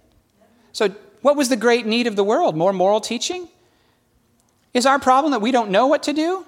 So, 0.72 0.94
what 1.22 1.36
was 1.36 1.48
the 1.48 1.56
great 1.56 1.86
need 1.86 2.06
of 2.06 2.16
the 2.16 2.24
world? 2.24 2.56
More 2.56 2.72
moral 2.72 3.00
teaching? 3.00 3.48
Is 4.74 4.84
our 4.84 4.98
problem 4.98 5.30
that 5.30 5.40
we 5.40 5.52
don't 5.52 5.70
know 5.70 5.86
what 5.86 6.02
to 6.02 6.12
do? 6.12 6.44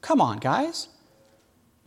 Come 0.00 0.20
on, 0.20 0.38
guys. 0.38 0.88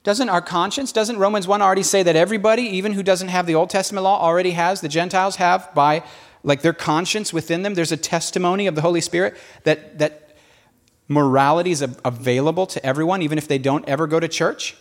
Doesn't 0.03 0.30
our 0.30 0.41
conscience, 0.41 0.91
doesn't 0.91 1.20
Romans 1.20 1.48
1 1.48 1.62
already 1.62 1.84
say 1.84 2.01
that 2.01 2.15
everybody, 2.15 2.63
even 2.63 2.94
who 2.94 3.03
doesn't 3.03 3.27
have 3.27 3.46
the 3.46 3.53
Old 3.53 3.70
Testament 3.70 4.03
law, 4.03 4.20
already 4.20 4.51
has, 4.51 4.82
the 4.82 4.89
Gentiles 4.89 5.36
have 5.36 5.74
by 5.75 6.03
like 6.44 6.63
their 6.63 6.74
conscience 6.74 7.32
within 7.32 7.62
them? 7.62 7.75
There's 7.75 7.91
a 7.91 7.98
testimony 7.98 8.65
of 8.65 8.74
the 8.74 8.82
Holy 8.82 9.01
Spirit 9.01 9.38
that, 9.63 10.00
that 10.00 10.36
morality 11.08 11.70
is 11.70 11.84
available 12.03 12.65
to 12.65 12.84
everyone, 12.84 13.22
even 13.22 13.38
if 13.38 13.48
they 13.48 13.60
don't 13.60 13.88
ever 13.88 14.08
go 14.08 14.20
to 14.20 14.27
church. 14.27 14.75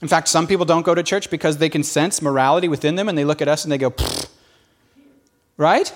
In 0.00 0.08
fact, 0.08 0.28
some 0.28 0.46
people 0.46 0.64
don't 0.64 0.84
go 0.84 0.94
to 0.94 1.02
church 1.02 1.30
because 1.30 1.58
they 1.58 1.68
can 1.68 1.82
sense 1.82 2.22
morality 2.22 2.68
within 2.68 2.96
them 2.96 3.08
and 3.08 3.16
they 3.16 3.24
look 3.24 3.42
at 3.42 3.48
us 3.48 3.64
and 3.64 3.72
they 3.72 3.78
go, 3.78 3.94
right? 5.58 5.92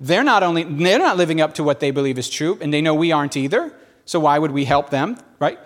They're 0.00 0.24
not 0.24 0.42
only 0.42 0.64
they're 0.64 0.98
not 0.98 1.16
living 1.16 1.40
up 1.40 1.54
to 1.54 1.64
what 1.64 1.80
they 1.80 1.90
believe 1.90 2.18
is 2.18 2.30
true, 2.30 2.58
and 2.60 2.72
they 2.72 2.80
know 2.80 2.94
we 2.94 3.12
aren't 3.12 3.36
either. 3.36 3.72
So 4.10 4.18
why 4.18 4.40
would 4.40 4.50
we 4.50 4.64
help 4.64 4.90
them, 4.90 5.16
right? 5.38 5.56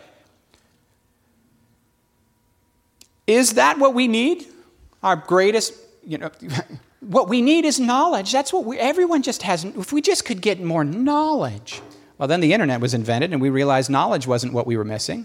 Is 3.27 3.55
that 3.55 3.79
what 3.79 3.95
we 3.95 4.07
need? 4.07 4.45
Our 5.03 5.17
greatest, 5.17 5.73
you 6.07 6.19
know, 6.19 6.31
what 7.01 7.31
we 7.31 7.41
need 7.41 7.65
is 7.65 7.81
knowledge. 7.81 8.33
That's 8.33 8.53
what 8.53 8.67
we, 8.67 8.79
everyone 8.79 9.23
just 9.23 9.45
has. 9.45 9.65
If 9.65 9.95
we 9.95 10.03
just 10.03 10.27
could 10.27 10.43
get 10.43 10.61
more 10.61 10.85
knowledge. 10.85 11.81
Well, 12.19 12.29
then 12.29 12.41
the 12.41 12.53
internet 12.53 12.83
was 12.83 12.93
invented 12.93 13.33
and 13.33 13.41
we 13.41 13.49
realized 13.49 13.89
knowledge 13.89 14.27
wasn't 14.27 14.53
what 14.53 14.67
we 14.67 14.77
were 14.77 14.85
missing. 14.85 15.25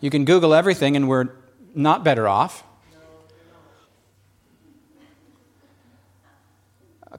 You 0.00 0.10
can 0.10 0.24
Google 0.24 0.52
everything 0.52 0.96
and 0.96 1.08
we're 1.08 1.28
not 1.72 2.02
better 2.02 2.26
off. 2.26 2.64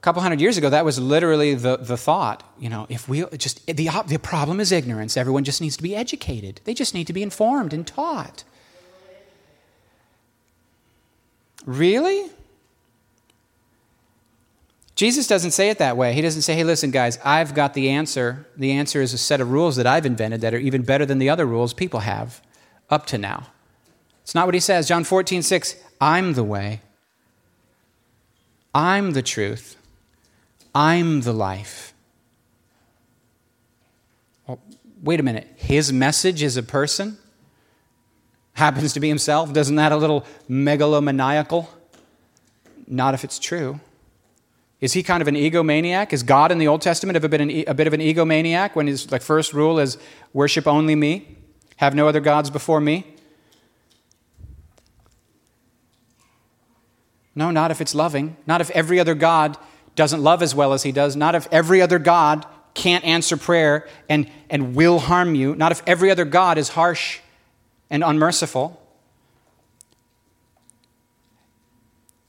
A 0.00 0.02
couple 0.02 0.22
hundred 0.22 0.40
years 0.40 0.56
ago, 0.56 0.70
that 0.70 0.82
was 0.82 0.98
literally 0.98 1.52
the, 1.54 1.76
the 1.76 1.98
thought. 1.98 2.42
You 2.58 2.70
know, 2.70 2.86
if 2.88 3.06
we 3.06 3.22
just, 3.36 3.66
the, 3.66 3.90
the 4.06 4.18
problem 4.18 4.58
is 4.58 4.72
ignorance. 4.72 5.14
Everyone 5.14 5.44
just 5.44 5.60
needs 5.60 5.76
to 5.76 5.82
be 5.82 5.94
educated, 5.94 6.62
they 6.64 6.72
just 6.72 6.94
need 6.94 7.06
to 7.08 7.12
be 7.12 7.22
informed 7.22 7.74
and 7.74 7.86
taught. 7.86 8.44
Really? 11.66 12.30
Jesus 14.94 15.26
doesn't 15.26 15.50
say 15.50 15.68
it 15.68 15.76
that 15.76 15.98
way. 15.98 16.14
He 16.14 16.22
doesn't 16.22 16.42
say, 16.42 16.54
hey, 16.54 16.64
listen, 16.64 16.90
guys, 16.90 17.18
I've 17.22 17.54
got 17.54 17.74
the 17.74 17.90
answer. 17.90 18.46
The 18.56 18.72
answer 18.72 19.02
is 19.02 19.12
a 19.12 19.18
set 19.18 19.42
of 19.42 19.50
rules 19.50 19.76
that 19.76 19.86
I've 19.86 20.06
invented 20.06 20.40
that 20.40 20.54
are 20.54 20.58
even 20.58 20.80
better 20.80 21.04
than 21.04 21.18
the 21.18 21.28
other 21.28 21.44
rules 21.44 21.74
people 21.74 22.00
have 22.00 22.40
up 22.88 23.04
to 23.06 23.18
now. 23.18 23.48
It's 24.22 24.34
not 24.34 24.46
what 24.46 24.54
he 24.54 24.60
says. 24.60 24.88
John 24.88 25.04
14, 25.04 25.42
6, 25.42 25.76
I'm 26.00 26.32
the 26.32 26.44
way, 26.44 26.80
I'm 28.74 29.12
the 29.12 29.22
truth, 29.22 29.76
I'm 30.74 31.22
the 31.22 31.32
life. 31.32 31.92
Well, 34.46 34.60
wait 35.02 35.20
a 35.20 35.22
minute. 35.22 35.48
His 35.56 35.92
message 35.92 36.42
is 36.42 36.56
a 36.56 36.62
person? 36.62 37.18
Happens 38.54 38.92
to 38.92 39.00
be 39.00 39.08
himself? 39.08 39.52
Doesn't 39.52 39.76
that 39.76 39.92
a 39.92 39.96
little 39.96 40.24
megalomaniacal? 40.48 41.66
Not 42.86 43.14
if 43.14 43.24
it's 43.24 43.38
true. 43.38 43.80
Is 44.80 44.94
he 44.94 45.02
kind 45.02 45.20
of 45.20 45.28
an 45.28 45.34
egomaniac? 45.34 46.12
Is 46.12 46.22
God 46.22 46.50
in 46.50 46.58
the 46.58 46.66
Old 46.66 46.82
Testament 46.82 47.16
a 47.16 47.28
bit, 47.28 47.40
an, 47.40 47.50
a 47.66 47.74
bit 47.74 47.86
of 47.86 47.92
an 47.92 48.00
egomaniac 48.00 48.74
when 48.74 48.86
his 48.86 49.10
like, 49.12 49.22
first 49.22 49.52
rule 49.52 49.78
is 49.78 49.98
worship 50.32 50.66
only 50.66 50.94
me, 50.94 51.36
have 51.76 51.94
no 51.94 52.08
other 52.08 52.20
gods 52.20 52.50
before 52.50 52.80
me? 52.80 53.06
No, 57.34 57.50
not 57.50 57.70
if 57.70 57.80
it's 57.80 57.94
loving. 57.94 58.36
Not 58.46 58.60
if 58.60 58.70
every 58.70 58.98
other 58.98 59.14
God 59.14 59.56
doesn't 60.00 60.22
love 60.22 60.42
as 60.42 60.54
well 60.54 60.72
as 60.72 60.82
he 60.82 60.92
does. 60.92 61.14
Not 61.14 61.34
if 61.34 61.46
every 61.52 61.82
other 61.82 61.98
God 61.98 62.46
can't 62.72 63.04
answer 63.04 63.36
prayer 63.36 63.86
and, 64.08 64.30
and 64.48 64.74
will 64.74 64.98
harm 64.98 65.34
you. 65.34 65.54
Not 65.54 65.72
if 65.72 65.82
every 65.86 66.10
other 66.10 66.24
God 66.24 66.56
is 66.56 66.70
harsh 66.70 67.18
and 67.90 68.02
unmerciful. 68.02 68.80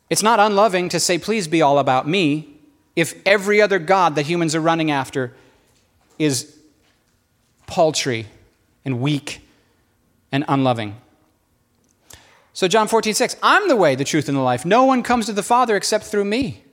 It's 0.10 0.22
not 0.22 0.38
unloving 0.38 0.90
to 0.90 1.00
say, 1.00 1.18
please 1.18 1.48
be 1.48 1.62
all 1.62 1.80
about 1.80 2.06
me, 2.06 2.58
if 2.98 3.16
every 3.26 3.62
other 3.62 3.80
God 3.80 4.16
that 4.16 4.26
humans 4.26 4.54
are 4.54 4.60
running 4.60 4.92
after 4.92 5.34
is 6.20 6.60
paltry 7.68 8.28
and 8.84 9.00
weak 9.00 9.48
and 10.30 10.44
unloving. 10.50 10.98
So, 12.52 12.68
John 12.68 12.90
14, 12.90 13.14
6, 13.14 13.38
I'm 13.42 13.70
the 13.70 13.78
way, 13.78 13.96
the 13.96 14.04
truth, 14.04 14.28
and 14.28 14.38
the 14.38 14.42
life. 14.42 14.66
No 14.66 14.84
one 14.84 15.04
comes 15.04 15.28
to 15.28 15.32
the 15.32 15.42
Father 15.42 15.78
except 15.78 16.04
through 16.04 16.26
me. 16.26 16.66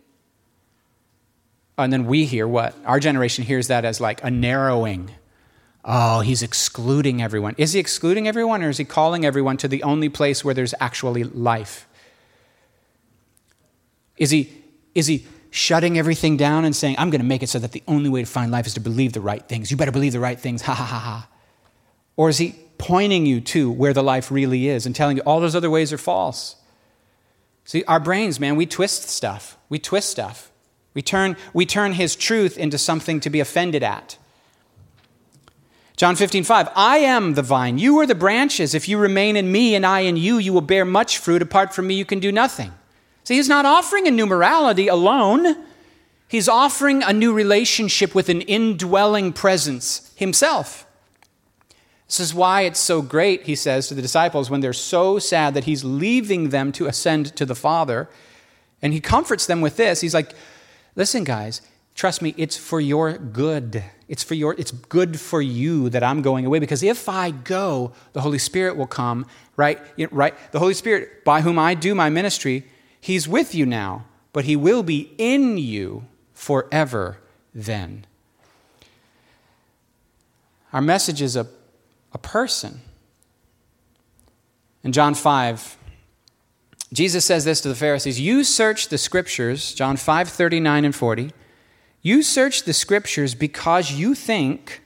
And 1.78 1.92
then 1.92 2.06
we 2.06 2.24
hear 2.24 2.46
what? 2.46 2.74
Our 2.84 2.98
generation 2.98 3.44
hears 3.44 3.68
that 3.68 3.84
as 3.84 4.00
like 4.00 4.22
a 4.24 4.30
narrowing. 4.30 5.12
Oh, 5.84 6.20
he's 6.20 6.42
excluding 6.42 7.22
everyone. 7.22 7.54
Is 7.56 7.72
he 7.72 7.80
excluding 7.80 8.26
everyone 8.26 8.62
or 8.62 8.68
is 8.68 8.78
he 8.78 8.84
calling 8.84 9.24
everyone 9.24 9.56
to 9.58 9.68
the 9.68 9.84
only 9.84 10.08
place 10.08 10.44
where 10.44 10.52
there's 10.52 10.74
actually 10.80 11.22
life? 11.22 11.88
Is 14.16 14.30
he, 14.30 14.52
is 14.94 15.06
he 15.06 15.26
shutting 15.50 15.96
everything 15.96 16.36
down 16.36 16.64
and 16.64 16.74
saying, 16.74 16.96
I'm 16.98 17.10
going 17.10 17.20
to 17.20 17.26
make 17.26 17.44
it 17.44 17.48
so 17.48 17.60
that 17.60 17.70
the 17.70 17.84
only 17.86 18.10
way 18.10 18.20
to 18.20 18.26
find 18.26 18.50
life 18.50 18.66
is 18.66 18.74
to 18.74 18.80
believe 18.80 19.12
the 19.12 19.20
right 19.20 19.46
things? 19.48 19.70
You 19.70 19.76
better 19.76 19.92
believe 19.92 20.12
the 20.12 20.20
right 20.20 20.38
things. 20.38 20.62
Ha 20.62 20.74
ha 20.74 20.84
ha 20.84 20.98
ha. 20.98 21.28
Or 22.16 22.28
is 22.28 22.38
he 22.38 22.56
pointing 22.76 23.24
you 23.24 23.40
to 23.40 23.70
where 23.70 23.92
the 23.92 24.02
life 24.02 24.32
really 24.32 24.68
is 24.68 24.84
and 24.84 24.94
telling 24.94 25.16
you 25.16 25.22
all 25.22 25.38
those 25.38 25.54
other 25.54 25.70
ways 25.70 25.92
are 25.92 25.98
false? 25.98 26.56
See, 27.64 27.84
our 27.84 28.00
brains, 28.00 28.40
man, 28.40 28.56
we 28.56 28.66
twist 28.66 29.04
stuff. 29.04 29.56
We 29.68 29.78
twist 29.78 30.10
stuff. 30.10 30.50
We 30.98 31.02
turn, 31.02 31.36
we 31.54 31.64
turn 31.64 31.92
his 31.92 32.16
truth 32.16 32.58
into 32.58 32.76
something 32.76 33.20
to 33.20 33.30
be 33.30 33.38
offended 33.38 33.84
at. 33.84 34.18
John 35.96 36.16
15, 36.16 36.42
5, 36.42 36.70
I 36.74 36.98
am 36.98 37.34
the 37.34 37.42
vine, 37.42 37.78
you 37.78 38.00
are 38.00 38.06
the 38.06 38.16
branches. 38.16 38.74
If 38.74 38.88
you 38.88 38.98
remain 38.98 39.36
in 39.36 39.52
me 39.52 39.76
and 39.76 39.86
I 39.86 40.00
in 40.00 40.16
you, 40.16 40.38
you 40.38 40.52
will 40.52 40.60
bear 40.60 40.84
much 40.84 41.18
fruit. 41.18 41.40
Apart 41.40 41.72
from 41.72 41.86
me, 41.86 41.94
you 41.94 42.04
can 42.04 42.18
do 42.18 42.32
nothing. 42.32 42.72
See, 43.22 43.36
he's 43.36 43.48
not 43.48 43.64
offering 43.64 44.08
a 44.08 44.10
new 44.10 44.26
morality 44.26 44.88
alone. 44.88 45.64
He's 46.26 46.48
offering 46.48 47.04
a 47.04 47.12
new 47.12 47.32
relationship 47.32 48.12
with 48.12 48.28
an 48.28 48.40
indwelling 48.40 49.32
presence 49.32 50.12
himself. 50.16 50.84
This 52.08 52.18
is 52.18 52.34
why 52.34 52.62
it's 52.62 52.80
so 52.80 53.02
great, 53.02 53.44
he 53.44 53.54
says 53.54 53.86
to 53.86 53.94
the 53.94 54.02
disciples, 54.02 54.50
when 54.50 54.62
they're 54.62 54.72
so 54.72 55.20
sad 55.20 55.54
that 55.54 55.62
he's 55.62 55.84
leaving 55.84 56.48
them 56.48 56.72
to 56.72 56.86
ascend 56.86 57.36
to 57.36 57.46
the 57.46 57.54
Father. 57.54 58.08
And 58.82 58.92
he 58.92 59.00
comforts 59.00 59.46
them 59.46 59.60
with 59.60 59.76
this. 59.76 60.00
He's 60.00 60.14
like, 60.14 60.34
Listen, 60.98 61.22
guys, 61.22 61.62
trust 61.94 62.20
me, 62.20 62.34
it's 62.36 62.56
for 62.56 62.80
your 62.80 63.16
good. 63.16 63.84
It's 64.08 64.24
for 64.24 64.34
your 64.34 64.56
it's 64.58 64.72
good 64.72 65.20
for 65.20 65.40
you 65.40 65.88
that 65.90 66.02
I'm 66.02 66.22
going 66.22 66.44
away 66.44 66.58
because 66.58 66.82
if 66.82 67.08
I 67.08 67.30
go, 67.30 67.92
the 68.14 68.20
Holy 68.20 68.38
Spirit 68.38 68.76
will 68.76 68.88
come, 68.88 69.24
right? 69.56 69.80
Right? 70.10 70.34
The 70.50 70.58
Holy 70.58 70.74
Spirit 70.74 71.24
by 71.24 71.42
whom 71.42 71.56
I 71.56 71.74
do 71.74 71.94
my 71.94 72.10
ministry, 72.10 72.64
he's 73.00 73.28
with 73.28 73.54
you 73.54 73.64
now, 73.64 74.06
but 74.32 74.44
he 74.44 74.56
will 74.56 74.82
be 74.82 75.12
in 75.18 75.56
you 75.56 76.04
forever 76.34 77.18
then. 77.54 78.04
Our 80.72 80.82
message 80.82 81.22
is 81.22 81.36
a, 81.36 81.46
a 82.12 82.18
person. 82.18 82.80
In 84.82 84.90
John 84.90 85.14
5, 85.14 85.77
Jesus 86.92 87.24
says 87.24 87.44
this 87.44 87.60
to 87.60 87.68
the 87.68 87.74
Pharisees 87.74 88.18
You 88.18 88.44
search 88.44 88.88
the 88.88 88.98
scriptures, 88.98 89.74
John 89.74 89.96
5 89.96 90.28
39 90.28 90.84
and 90.84 90.94
40. 90.94 91.32
You 92.00 92.22
search 92.22 92.62
the 92.62 92.72
scriptures 92.72 93.34
because 93.34 93.92
you 93.92 94.14
think 94.14 94.80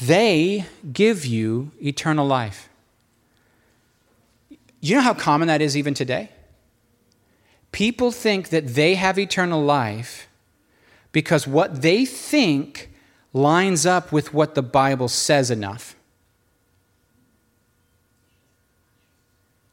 they 0.00 0.66
give 0.92 1.26
you 1.26 1.72
eternal 1.82 2.26
life. 2.26 2.68
You 4.80 4.96
know 4.96 5.02
how 5.02 5.14
common 5.14 5.48
that 5.48 5.60
is 5.60 5.76
even 5.76 5.94
today? 5.94 6.30
People 7.70 8.10
think 8.10 8.48
that 8.50 8.68
they 8.68 8.94
have 8.94 9.18
eternal 9.18 9.62
life 9.62 10.28
because 11.12 11.46
what 11.46 11.82
they 11.82 12.04
think 12.04 12.90
lines 13.32 13.86
up 13.86 14.12
with 14.12 14.34
what 14.34 14.54
the 14.54 14.62
Bible 14.62 15.08
says 15.08 15.50
enough. 15.50 15.96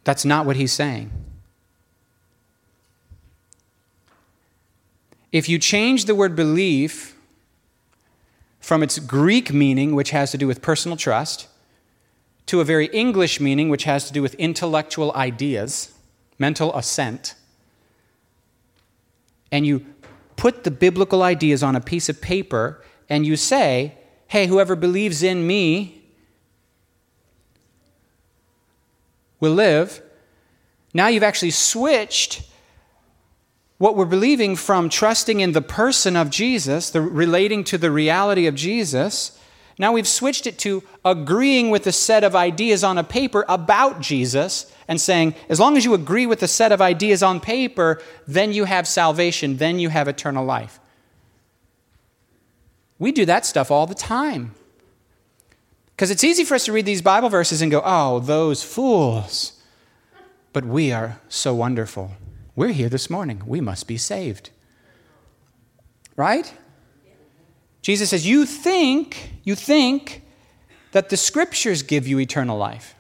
That's 0.04 0.26
not 0.26 0.46
what 0.46 0.56
he's 0.56 0.72
saying. 0.72 1.12
If 5.32 5.48
you 5.48 5.60
change 5.60 6.06
the 6.06 6.16
word 6.16 6.36
belief 6.36 7.16
from 8.60 8.82
its 8.82 9.00
Greek 9.00 9.54
meaning, 9.54 9.96
which 9.96 10.10
has 10.10 10.32
to 10.32 10.38
do 10.38 10.48
with 10.48 10.62
personal 10.62 10.98
trust, 10.98 11.48
to 12.48 12.62
a 12.62 12.66
very 12.66 12.88
English 12.88 13.40
meaning, 13.40 13.70
which 13.70 13.84
has 13.84 14.08
to 14.08 14.14
do 14.14 14.24
with 14.24 14.34
intellectual 14.36 15.14
ideas, 15.16 15.94
mental 16.40 16.76
assent, 16.76 17.36
and 19.52 19.66
you 19.66 19.86
put 20.36 20.64
the 20.64 20.72
biblical 20.72 21.22
ideas 21.22 21.62
on 21.62 21.76
a 21.76 21.82
piece 21.82 22.10
of 22.10 22.22
paper 22.22 22.84
and 23.10 23.26
you 23.26 23.36
say, 23.36 23.96
hey, 24.28 24.48
whoever 24.48 24.76
believes 24.76 25.22
in 25.22 25.46
me 25.46 25.99
will 29.40 29.54
live. 29.54 30.02
Now 30.94 31.08
you've 31.08 31.24
actually 31.24 31.52
switched 31.52 32.44
what 33.78 33.96
we're 33.96 34.06
believing 34.06 34.56
from 34.56 34.90
trusting 34.90 35.40
in 35.40 35.54
the 35.54 35.62
person 35.62 36.16
of 36.16 36.30
Jesus, 36.30 36.90
the 36.90 37.02
relating 37.02 37.64
to 37.66 37.78
the 37.78 37.92
reality 37.92 38.46
of 38.46 38.56
Jesus. 38.56 39.40
Now 39.78 39.94
we've 39.94 40.08
switched 40.08 40.46
it 40.46 40.60
to 40.60 40.84
agreeing 41.06 41.70
with 41.70 41.88
a 41.88 41.94
set 41.94 42.26
of 42.26 42.36
ideas 42.36 42.84
on 42.84 42.98
a 42.98 43.04
paper 43.04 43.46
about 43.48 44.02
Jesus 44.02 44.72
and 44.90 45.00
saying, 45.00 45.36
as 45.48 45.60
long 45.60 45.78
as 45.78 45.86
you 45.86 45.94
agree 45.94 46.26
with 46.26 46.42
the 46.42 46.48
set 46.48 46.74
of 46.74 46.82
ideas 46.82 47.24
on 47.24 47.40
paper, 47.40 48.02
then 48.28 48.52
you 48.52 48.66
have 48.66 48.86
salvation, 48.88 49.56
then 49.56 49.80
you 49.80 49.88
have 49.88 50.10
eternal 50.10 50.44
life. 50.44 50.82
We 52.98 53.14
do 53.14 53.26
that 53.26 53.46
stuff 53.46 53.72
all 53.72 53.88
the 53.88 53.96
time. 53.96 54.54
Because 56.00 56.12
it's 56.12 56.24
easy 56.24 56.46
for 56.46 56.56
us 56.56 56.64
to 56.64 56.72
read 56.72 56.86
these 56.86 57.02
Bible 57.02 57.28
verses 57.28 57.62
and 57.62 57.70
go, 57.70 57.82
oh, 57.84 58.22
those 58.22 58.64
fools. 58.64 59.62
But 60.54 60.64
we 60.64 60.94
are 60.94 61.20
so 61.28 61.54
wonderful. 61.54 62.12
We're 62.56 62.72
here 62.72 62.88
this 62.88 63.10
morning. 63.10 63.44
We 63.46 63.60
must 63.60 63.86
be 63.86 63.98
saved. 63.98 64.50
Right? 66.16 66.54
Jesus 67.82 68.12
says, 68.12 68.26
You 68.26 68.46
think, 68.46 69.34
you 69.44 69.56
think 69.56 70.22
that 70.94 71.10
the 71.10 71.18
scriptures 71.18 71.84
give 71.84 72.08
you 72.08 72.18
eternal 72.18 72.58
life. 72.58 72.96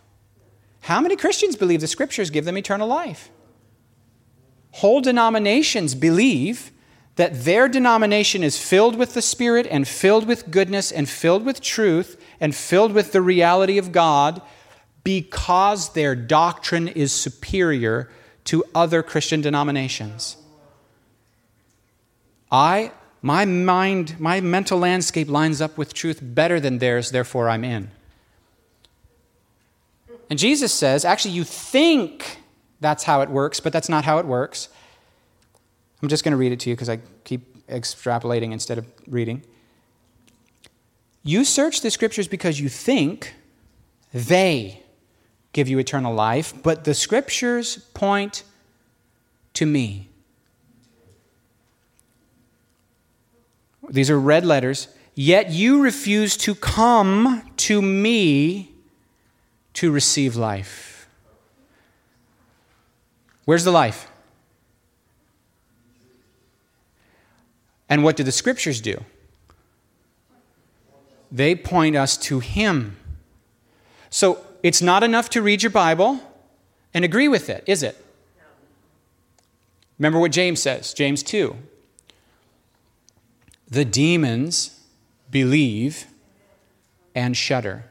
How 0.82 1.00
many 1.00 1.16
Christians 1.16 1.56
believe 1.56 1.80
the 1.80 1.88
scriptures 1.88 2.30
give 2.30 2.44
them 2.44 2.58
eternal 2.58 2.90
life? 2.90 3.30
Whole 4.72 5.00
denominations 5.00 5.96
believe 5.96 6.74
that 7.20 7.44
their 7.44 7.68
denomination 7.68 8.46
is 8.46 8.58
filled 8.58 8.96
with 8.96 9.14
the 9.14 9.22
Spirit 9.22 9.68
and 9.70 9.86
filled 9.86 10.26
with 10.26 10.50
goodness 10.50 10.90
and 10.90 11.10
filled 11.10 11.44
with 11.44 11.60
truth 11.60 12.16
and 12.40 12.56
filled 12.56 12.94
with 12.94 13.12
the 13.12 13.22
reality 13.22 13.78
of 13.78 13.92
God 13.92 14.42
because 15.04 15.90
their 15.90 16.16
doctrine 16.16 16.88
is 16.88 17.12
superior 17.12 18.10
to 18.46 18.64
other 18.74 19.04
Christian 19.04 19.42
denominations. 19.42 20.38
I, 22.50 22.94
my 23.22 23.44
mind, 23.44 24.18
my 24.18 24.40
mental 24.40 24.80
landscape 24.80 25.28
lines 25.28 25.60
up 25.60 25.78
with 25.78 25.94
truth 25.94 26.22
better 26.24 26.58
than 26.62 26.78
theirs, 26.78 27.12
therefore 27.12 27.50
I'm 27.50 27.66
in. 27.66 27.92
And 30.30 30.40
Jesus 30.40 30.74
says, 30.74 31.04
actually, 31.04 31.34
you 31.34 31.44
think 31.44 32.40
that's 32.80 33.04
how 33.04 33.20
it 33.20 33.30
works, 33.30 33.60
but 33.60 33.74
that's 33.74 33.90
not 33.90 34.06
how 34.06 34.20
it 34.20 34.26
works. 34.26 34.70
I'm 36.02 36.10
just 36.10 36.24
going 36.24 36.32
to 36.32 36.38
read 36.38 36.52
it 36.52 36.60
to 36.62 36.70
you 36.70 36.76
because 36.76 36.90
I 36.90 37.00
keep 37.24 37.68
extrapolating 37.68 38.52
instead 38.52 38.78
of 38.78 38.86
reading. 39.08 39.44
You 41.24 41.44
search 41.44 41.82
the 41.82 41.92
scriptures 41.92 42.28
because 42.28 42.60
you 42.60 42.70
think 42.70 43.34
they 44.14 44.84
give 45.54 45.68
you 45.68 45.78
eternal 45.80 46.14
life, 46.14 46.54
but 46.64 46.86
the 46.86 46.94
scriptures 46.94 47.78
point 47.94 48.44
to 49.54 49.66
me. 49.66 50.10
These 53.90 54.10
are 54.10 54.20
red 54.20 54.46
letters. 54.46 54.88
Yet 55.16 55.50
you 55.50 55.82
refuse 55.82 56.38
to 56.38 56.56
come 56.56 57.52
to 57.58 57.82
me 57.82 58.72
to 59.74 59.92
receive 59.92 60.36
life. 60.36 61.10
Where's 63.46 63.64
the 63.64 63.72
life? 63.72 64.09
And 67.90 68.04
what 68.04 68.16
do 68.16 68.24
the 68.24 68.32
scriptures 68.32 68.80
do? 68.80 69.04
They 71.32 71.56
point 71.56 71.96
us 71.96 72.18
to 72.18 72.40
Him. 72.40 72.98
So 74.10 74.44
it's 74.64 74.82
not 74.82 75.04
enough 75.04 75.30
to 75.32 75.42
read 75.42 75.64
your 75.64 75.72
Bible 75.72 76.20
and 76.94 77.04
agree 77.04 77.28
with 77.28 77.50
it, 77.50 77.64
is 77.68 77.84
it? 77.84 78.04
Remember 79.98 80.20
what 80.20 80.32
James 80.32 80.62
says, 80.62 80.94
James 80.94 81.22
2. 81.24 81.56
The 83.68 83.86
demons 83.86 84.80
believe 85.30 86.08
and 87.14 87.36
shudder. 87.36 87.86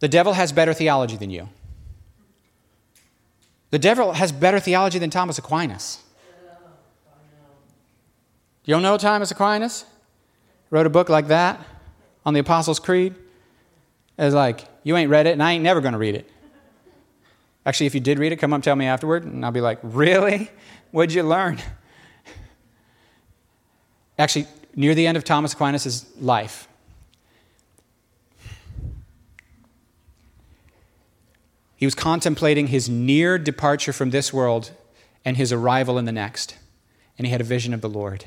The 0.00 0.08
devil 0.08 0.32
has 0.32 0.52
better 0.52 0.72
theology 0.72 1.16
than 1.16 1.30
you. 1.30 1.48
The 3.70 3.78
devil 3.78 4.14
has 4.14 4.32
better 4.32 4.58
theology 4.58 4.98
than 4.98 5.10
Thomas 5.10 5.38
Aquinas. 5.38 6.02
You 8.66 8.74
don't 8.74 8.82
know 8.82 8.98
Thomas 8.98 9.30
Aquinas? 9.30 9.84
Wrote 10.70 10.86
a 10.86 10.90
book 10.90 11.08
like 11.08 11.28
that 11.28 11.64
on 12.26 12.34
the 12.34 12.40
Apostles' 12.40 12.80
Creed. 12.80 13.14
It's 14.18 14.34
like, 14.34 14.66
you 14.82 14.96
ain't 14.96 15.08
read 15.08 15.26
it, 15.26 15.30
and 15.30 15.42
I 15.42 15.52
ain't 15.52 15.62
never 15.62 15.80
going 15.80 15.92
to 15.92 15.98
read 15.98 16.16
it. 16.16 16.28
Actually, 17.64 17.86
if 17.86 17.94
you 17.94 18.00
did 18.00 18.18
read 18.18 18.32
it, 18.32 18.36
come 18.36 18.52
up 18.52 18.62
tell 18.62 18.74
me 18.74 18.86
afterward, 18.86 19.24
and 19.24 19.44
I'll 19.44 19.52
be 19.52 19.60
like, 19.60 19.78
really? 19.82 20.50
What'd 20.90 21.14
you 21.14 21.22
learn? 21.22 21.60
Actually, 24.18 24.48
near 24.74 24.96
the 24.96 25.06
end 25.06 25.16
of 25.16 25.22
Thomas 25.22 25.52
Aquinas' 25.52 26.06
life, 26.20 26.66
he 31.76 31.86
was 31.86 31.94
contemplating 31.94 32.68
his 32.68 32.88
near 32.88 33.38
departure 33.38 33.92
from 33.92 34.10
this 34.10 34.32
world 34.32 34.72
and 35.24 35.36
his 35.36 35.52
arrival 35.52 35.98
in 35.98 36.04
the 36.04 36.12
next. 36.12 36.56
And 37.16 37.26
he 37.26 37.30
had 37.30 37.40
a 37.40 37.44
vision 37.44 37.72
of 37.72 37.80
the 37.80 37.88
Lord. 37.88 38.26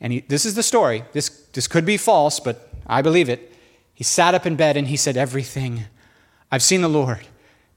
And 0.00 0.12
he, 0.12 0.20
this 0.20 0.44
is 0.44 0.54
the 0.54 0.62
story. 0.62 1.04
This, 1.12 1.28
this 1.52 1.66
could 1.66 1.84
be 1.84 1.96
false, 1.96 2.40
but 2.40 2.70
I 2.86 3.02
believe 3.02 3.28
it. 3.28 3.52
He 3.94 4.04
sat 4.04 4.34
up 4.34 4.46
in 4.46 4.56
bed 4.56 4.76
and 4.76 4.88
he 4.88 4.96
said, 4.96 5.16
Everything, 5.16 5.84
I've 6.52 6.62
seen 6.62 6.82
the 6.82 6.88
Lord. 6.88 7.26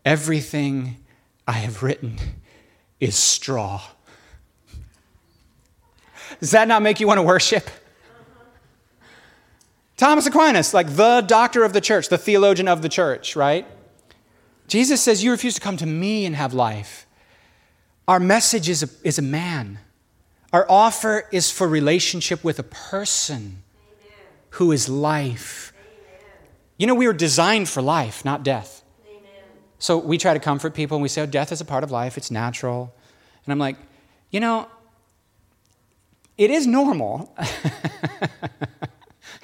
Everything 0.03 0.97
I 1.47 1.53
have 1.53 1.81
written 1.81 2.17
is 2.99 3.15
straw. 3.15 3.81
Does 6.39 6.51
that 6.51 6.67
not 6.67 6.81
make 6.81 6.99
you 6.99 7.07
want 7.07 7.17
to 7.17 7.23
worship? 7.23 7.69
Thomas 9.97 10.25
Aquinas, 10.25 10.73
like 10.73 10.95
the 10.95 11.21
doctor 11.27 11.63
of 11.63 11.73
the 11.73 11.81
church, 11.81 12.07
the 12.07 12.17
theologian 12.17 12.69
of 12.69 12.81
the 12.81 12.87
church, 12.87 13.35
right? 13.35 13.67
Jesus 14.67 15.01
says, 15.01 15.23
You 15.23 15.31
refuse 15.31 15.55
to 15.55 15.61
come 15.61 15.75
to 15.77 15.85
me 15.85 16.25
and 16.25 16.35
have 16.35 16.53
life. 16.53 17.05
Our 18.07 18.19
message 18.19 18.69
is 18.69 18.83
a, 18.83 18.89
is 19.03 19.19
a 19.19 19.21
man. 19.21 19.79
Our 20.51 20.65
offer 20.69 21.27
is 21.31 21.51
for 21.51 21.67
relationship 21.67 22.43
with 22.43 22.57
a 22.57 22.63
person 22.63 23.37
Amen. 23.37 24.17
who 24.51 24.71
is 24.71 24.89
life. 24.89 25.73
Amen. 25.75 26.47
You 26.77 26.87
know, 26.87 26.95
we 26.95 27.05
were 27.05 27.13
designed 27.13 27.69
for 27.69 27.81
life, 27.81 28.25
not 28.25 28.43
death. 28.43 28.83
Amen. 29.07 29.21
So 29.77 29.97
we 29.97 30.17
try 30.17 30.33
to 30.33 30.39
comfort 30.39 30.73
people 30.73 30.97
and 30.97 31.03
we 31.03 31.09
say, 31.09 31.21
oh, 31.21 31.27
death 31.27 31.51
is 31.51 31.61
a 31.61 31.65
part 31.65 31.83
of 31.83 31.91
life, 31.91 32.17
it's 32.17 32.31
natural. 32.31 32.93
And 33.45 33.51
I'm 33.51 33.59
like, 33.59 33.77
you 34.31 34.39
know, 34.39 34.67
it 36.37 36.49
is 36.49 36.65
normal 36.65 37.35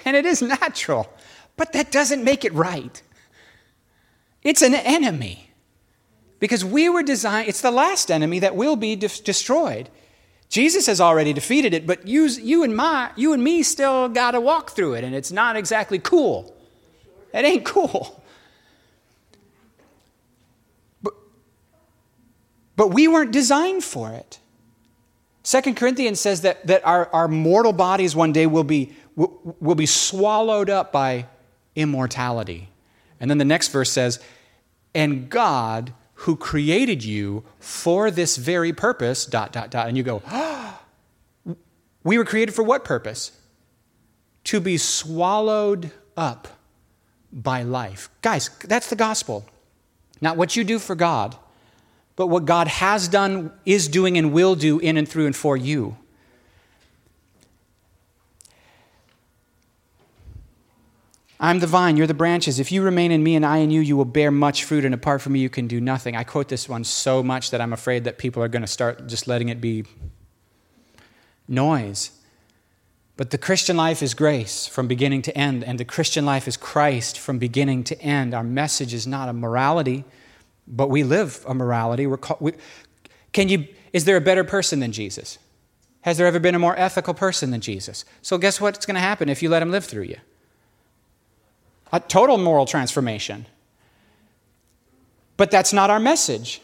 and 0.05 0.15
it 0.15 0.25
is 0.25 0.41
natural, 0.41 1.07
but 1.55 1.73
that 1.73 1.91
doesn't 1.91 2.23
make 2.23 2.45
it 2.45 2.53
right. 2.53 3.01
It's 4.41 4.61
an 4.61 4.73
enemy 4.73 5.51
because 6.39 6.63
we 6.63 6.89
were 6.89 7.03
designed, 7.03 7.47
it's 7.47 7.61
the 7.61 7.71
last 7.71 8.09
enemy 8.09 8.39
that 8.39 8.55
will 8.55 8.75
be 8.75 8.95
de- 8.95 9.07
destroyed. 9.07 9.89
Jesus 10.55 10.85
has 10.85 11.01
already 11.01 11.33
defeated 11.33 11.73
it, 11.73 11.85
but 11.85 12.07
you, 12.07 12.27
you, 12.27 12.63
and, 12.63 12.73
my, 12.73 13.11
you 13.17 13.33
and 13.33 13.43
me 13.43 13.61
still 13.61 14.07
got 14.07 14.31
to 14.31 14.39
walk 14.39 14.69
through 14.69 14.93
it, 14.93 15.03
and 15.03 15.13
it's 15.13 15.29
not 15.29 15.57
exactly 15.57 15.99
cool. 15.99 16.55
It 17.33 17.43
ain't 17.43 17.65
cool. 17.65 18.23
But, 21.03 21.13
but 22.77 22.87
we 22.93 23.09
weren't 23.09 23.33
designed 23.33 23.83
for 23.83 24.11
it. 24.11 24.39
Second 25.43 25.75
Corinthians 25.75 26.21
says 26.21 26.39
that, 26.43 26.65
that 26.67 26.87
our, 26.87 27.09
our 27.11 27.27
mortal 27.27 27.73
bodies 27.73 28.15
one 28.15 28.31
day 28.31 28.47
will 28.47 28.63
be, 28.63 28.93
will, 29.17 29.57
will 29.59 29.75
be 29.75 29.85
swallowed 29.85 30.69
up 30.69 30.93
by 30.93 31.25
immortality. 31.75 32.69
And 33.19 33.29
then 33.29 33.39
the 33.39 33.43
next 33.43 33.73
verse 33.73 33.91
says, 33.91 34.21
and 34.93 35.29
God 35.29 35.91
who 36.25 36.35
created 36.35 37.03
you 37.03 37.43
for 37.59 38.09
this 38.09 38.35
very 38.35 38.73
purpose, 38.73 39.27
dot, 39.27 39.53
dot, 39.53 39.69
dot. 39.69 39.87
And 39.87 39.95
you 39.95 40.01
go, 40.01 40.23
oh, 40.27 40.79
we 42.03 42.17
were 42.17 42.25
created 42.25 42.55
for 42.55 42.63
what 42.63 42.83
purpose? 42.83 43.31
To 44.45 44.59
be 44.59 44.77
swallowed 44.77 45.91
up 46.17 46.47
by 47.31 47.61
life. 47.61 48.09
Guys, 48.23 48.49
that's 48.63 48.89
the 48.89 48.95
gospel. 48.95 49.45
Not 50.19 50.35
what 50.35 50.55
you 50.55 50.63
do 50.63 50.79
for 50.79 50.95
God, 50.95 51.37
but 52.15 52.27
what 52.27 52.45
God 52.45 52.69
has 52.69 53.07
done, 53.07 53.51
is 53.63 53.87
doing, 53.87 54.17
and 54.17 54.33
will 54.33 54.55
do 54.55 54.79
in 54.79 54.97
and 54.97 55.07
through 55.07 55.27
and 55.27 55.35
for 55.35 55.55
you. 55.55 55.95
I'm 61.39 61.59
the 61.59 61.67
vine, 61.67 61.97
you're 61.97 62.07
the 62.07 62.13
branches. 62.13 62.59
If 62.59 62.71
you 62.71 62.81
remain 62.81 63.11
in 63.11 63.21
me 63.21 63.35
and 63.35 63.45
I 63.45 63.57
in 63.57 63.69
you, 63.69 63.81
you 63.81 63.97
will 63.97 64.05
bear 64.05 64.31
much 64.31 64.63
fruit, 64.63 64.85
and 64.85 64.93
apart 64.93 65.21
from 65.21 65.33
me, 65.33 65.39
you 65.39 65.49
can 65.49 65.67
do 65.67 65.81
nothing. 65.81 66.15
I 66.15 66.23
quote 66.23 66.47
this 66.47 66.69
one 66.69 66.83
so 66.83 67.21
much 67.21 67.51
that 67.51 67.59
I'm 67.59 67.73
afraid 67.73 68.05
that 68.05 68.17
people 68.17 68.41
are 68.41 68.47
going 68.47 68.61
to 68.61 68.67
start 68.67 69.07
just 69.07 69.27
letting 69.27 69.49
it 69.49 69.59
be 69.59 69.83
noise. 71.47 72.11
But 73.17 73.31
the 73.31 73.37
Christian 73.37 73.75
life 73.77 74.01
is 74.01 74.13
grace 74.13 74.67
from 74.67 74.87
beginning 74.87 75.21
to 75.23 75.37
end, 75.37 75.63
and 75.63 75.77
the 75.77 75.85
Christian 75.85 76.25
life 76.25 76.47
is 76.47 76.55
Christ 76.55 77.19
from 77.19 77.37
beginning 77.37 77.83
to 77.85 78.01
end. 78.01 78.33
Our 78.33 78.43
message 78.43 78.93
is 78.93 79.05
not 79.05 79.27
a 79.27 79.33
morality, 79.33 80.05
but 80.67 80.89
we 80.89 81.03
live 81.03 81.43
a 81.47 81.53
morality. 81.53 82.07
We're 82.07 82.19
we, 82.39 82.53
can 83.33 83.49
you, 83.49 83.67
is 83.91 84.05
there 84.05 84.17
a 84.17 84.21
better 84.21 84.45
person 84.45 84.79
than 84.79 84.93
Jesus? 84.93 85.37
Has 86.01 86.17
there 86.17 86.27
ever 86.27 86.39
been 86.39 86.55
a 86.55 86.59
more 86.59 86.77
ethical 86.79 87.13
person 87.13 87.51
than 87.51 87.61
Jesus? 87.61 88.05
So, 88.21 88.37
guess 88.37 88.61
what's 88.61 88.85
going 88.85 88.95
to 88.95 89.01
happen 89.01 89.27
if 89.27 89.41
you 89.41 89.49
let 89.49 89.61
him 89.61 89.71
live 89.71 89.83
through 89.83 90.03
you? 90.03 90.17
A 91.91 91.99
total 91.99 92.37
moral 92.37 92.65
transformation. 92.65 93.45
But 95.37 95.51
that's 95.51 95.73
not 95.73 95.89
our 95.89 95.99
message. 95.99 96.61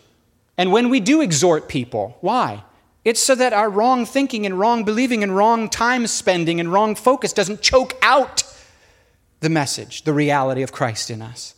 And 0.58 0.72
when 0.72 0.90
we 0.90 1.00
do 1.00 1.22
exhort 1.22 1.68
people, 1.68 2.18
why? 2.22 2.64
It's 3.04 3.22
so 3.22 3.36
that 3.36 3.54
our 3.54 3.70
wrong 3.70 4.06
thinking 4.06 4.46
and 4.46 4.60
wrong 4.60 4.84
believing 4.84 5.24
and 5.24 5.36
wrong 5.36 5.70
time 5.70 6.06
spending 6.08 6.60
and 6.60 6.72
wrong 6.72 6.96
focus 6.96 7.34
doesn't 7.34 7.62
choke 7.62 7.98
out 8.02 8.44
the 9.40 9.50
message, 9.50 10.04
the 10.04 10.14
reality 10.14 10.62
of 10.62 10.72
Christ 10.72 11.10
in 11.10 11.22
us. 11.22 11.56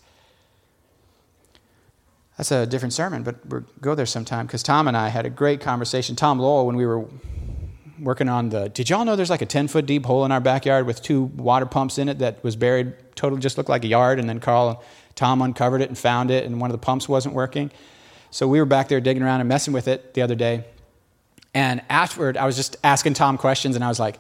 That's 2.38 2.52
a 2.52 2.66
different 2.66 2.94
sermon, 2.94 3.24
but 3.24 3.46
we'll 3.46 3.66
go 3.82 3.94
there 3.94 4.06
sometime 4.06 4.48
because 4.48 4.64
Tom 4.64 4.88
and 4.88 4.98
I 4.98 5.10
had 5.10 5.26
a 5.26 5.30
great 5.30 5.62
conversation. 5.62 6.16
Tom 6.16 6.40
Lowell, 6.40 6.66
when 6.66 6.76
we 6.76 6.86
were 6.86 7.06
working 8.04 8.30
on 8.30 8.50
the. 8.50 8.70
Did 8.70 8.90
y'all 8.90 9.06
know 9.06 9.16
there's 9.16 9.30
like 9.30 9.42
a 9.42 9.48
10 9.48 9.68
foot 9.68 9.86
deep 9.86 10.06
hole 10.06 10.26
in 10.26 10.32
our 10.32 10.40
backyard 10.40 10.86
with 10.86 11.02
two 11.02 11.24
water 11.24 11.66
pumps 11.66 11.98
in 11.98 12.10
it 12.10 12.20
that 12.20 12.44
was 12.44 12.56
buried, 12.56 12.94
totally 13.16 13.42
just 13.42 13.58
looked 13.58 13.70
like 13.70 13.84
a 13.84 13.88
yard, 13.88 14.20
and 14.20 14.30
then 14.30 14.40
Carl 14.40 14.70
and 14.70 14.78
Tom 15.16 15.42
uncovered 15.42 15.82
it 15.82 15.90
and 15.90 15.98
found 15.98 16.32
it, 16.32 16.46
and 16.46 16.60
one 16.60 16.70
of 16.70 16.74
the 16.74 16.84
pumps 16.84 17.08
wasn't 17.08 17.36
working. 17.36 17.72
So 18.32 18.48
we 18.48 18.60
were 18.60 18.66
back 18.66 18.88
there 18.88 19.00
digging 19.00 19.24
around 19.24 19.42
and 19.42 19.50
messing 19.50 19.74
with 19.74 19.88
it 19.88 20.14
the 20.14 20.22
other 20.22 20.36
day. 20.36 20.66
And 21.54 21.82
afterward, 21.90 22.36
I 22.36 22.46
was 22.46 22.56
just 22.56 22.78
asking 22.84 23.14
Tom 23.14 23.38
questions, 23.38 23.76
and 23.76 23.84
I 23.84 23.88
was 23.88 24.00
like, 24.00 24.18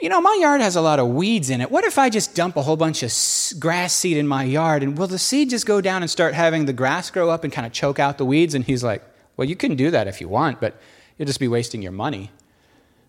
you 0.00 0.08
know, 0.08 0.20
my 0.20 0.36
yard 0.40 0.60
has 0.60 0.76
a 0.76 0.80
lot 0.80 0.98
of 0.98 1.08
weeds 1.08 1.50
in 1.50 1.60
it. 1.60 1.70
What 1.70 1.84
if 1.84 1.98
I 1.98 2.10
just 2.10 2.34
dump 2.34 2.56
a 2.56 2.62
whole 2.62 2.76
bunch 2.76 3.02
of 3.02 3.60
grass 3.60 3.92
seed 3.92 4.16
in 4.16 4.26
my 4.26 4.42
yard? 4.42 4.82
And 4.82 4.98
will 4.98 5.06
the 5.06 5.18
seed 5.18 5.50
just 5.50 5.66
go 5.66 5.80
down 5.80 6.02
and 6.02 6.10
start 6.10 6.34
having 6.34 6.64
the 6.66 6.72
grass 6.72 7.10
grow 7.10 7.30
up 7.30 7.44
and 7.44 7.52
kind 7.52 7.66
of 7.66 7.72
choke 7.72 7.98
out 7.98 8.18
the 8.18 8.24
weeds? 8.24 8.54
And 8.54 8.64
he's 8.64 8.82
like, 8.82 9.02
Well, 9.36 9.48
you 9.48 9.56
can 9.56 9.76
do 9.76 9.90
that 9.90 10.08
if 10.08 10.20
you 10.20 10.28
want, 10.28 10.60
but 10.60 10.80
you'll 11.16 11.26
just 11.26 11.40
be 11.40 11.48
wasting 11.48 11.80
your 11.80 11.92
money. 11.92 12.30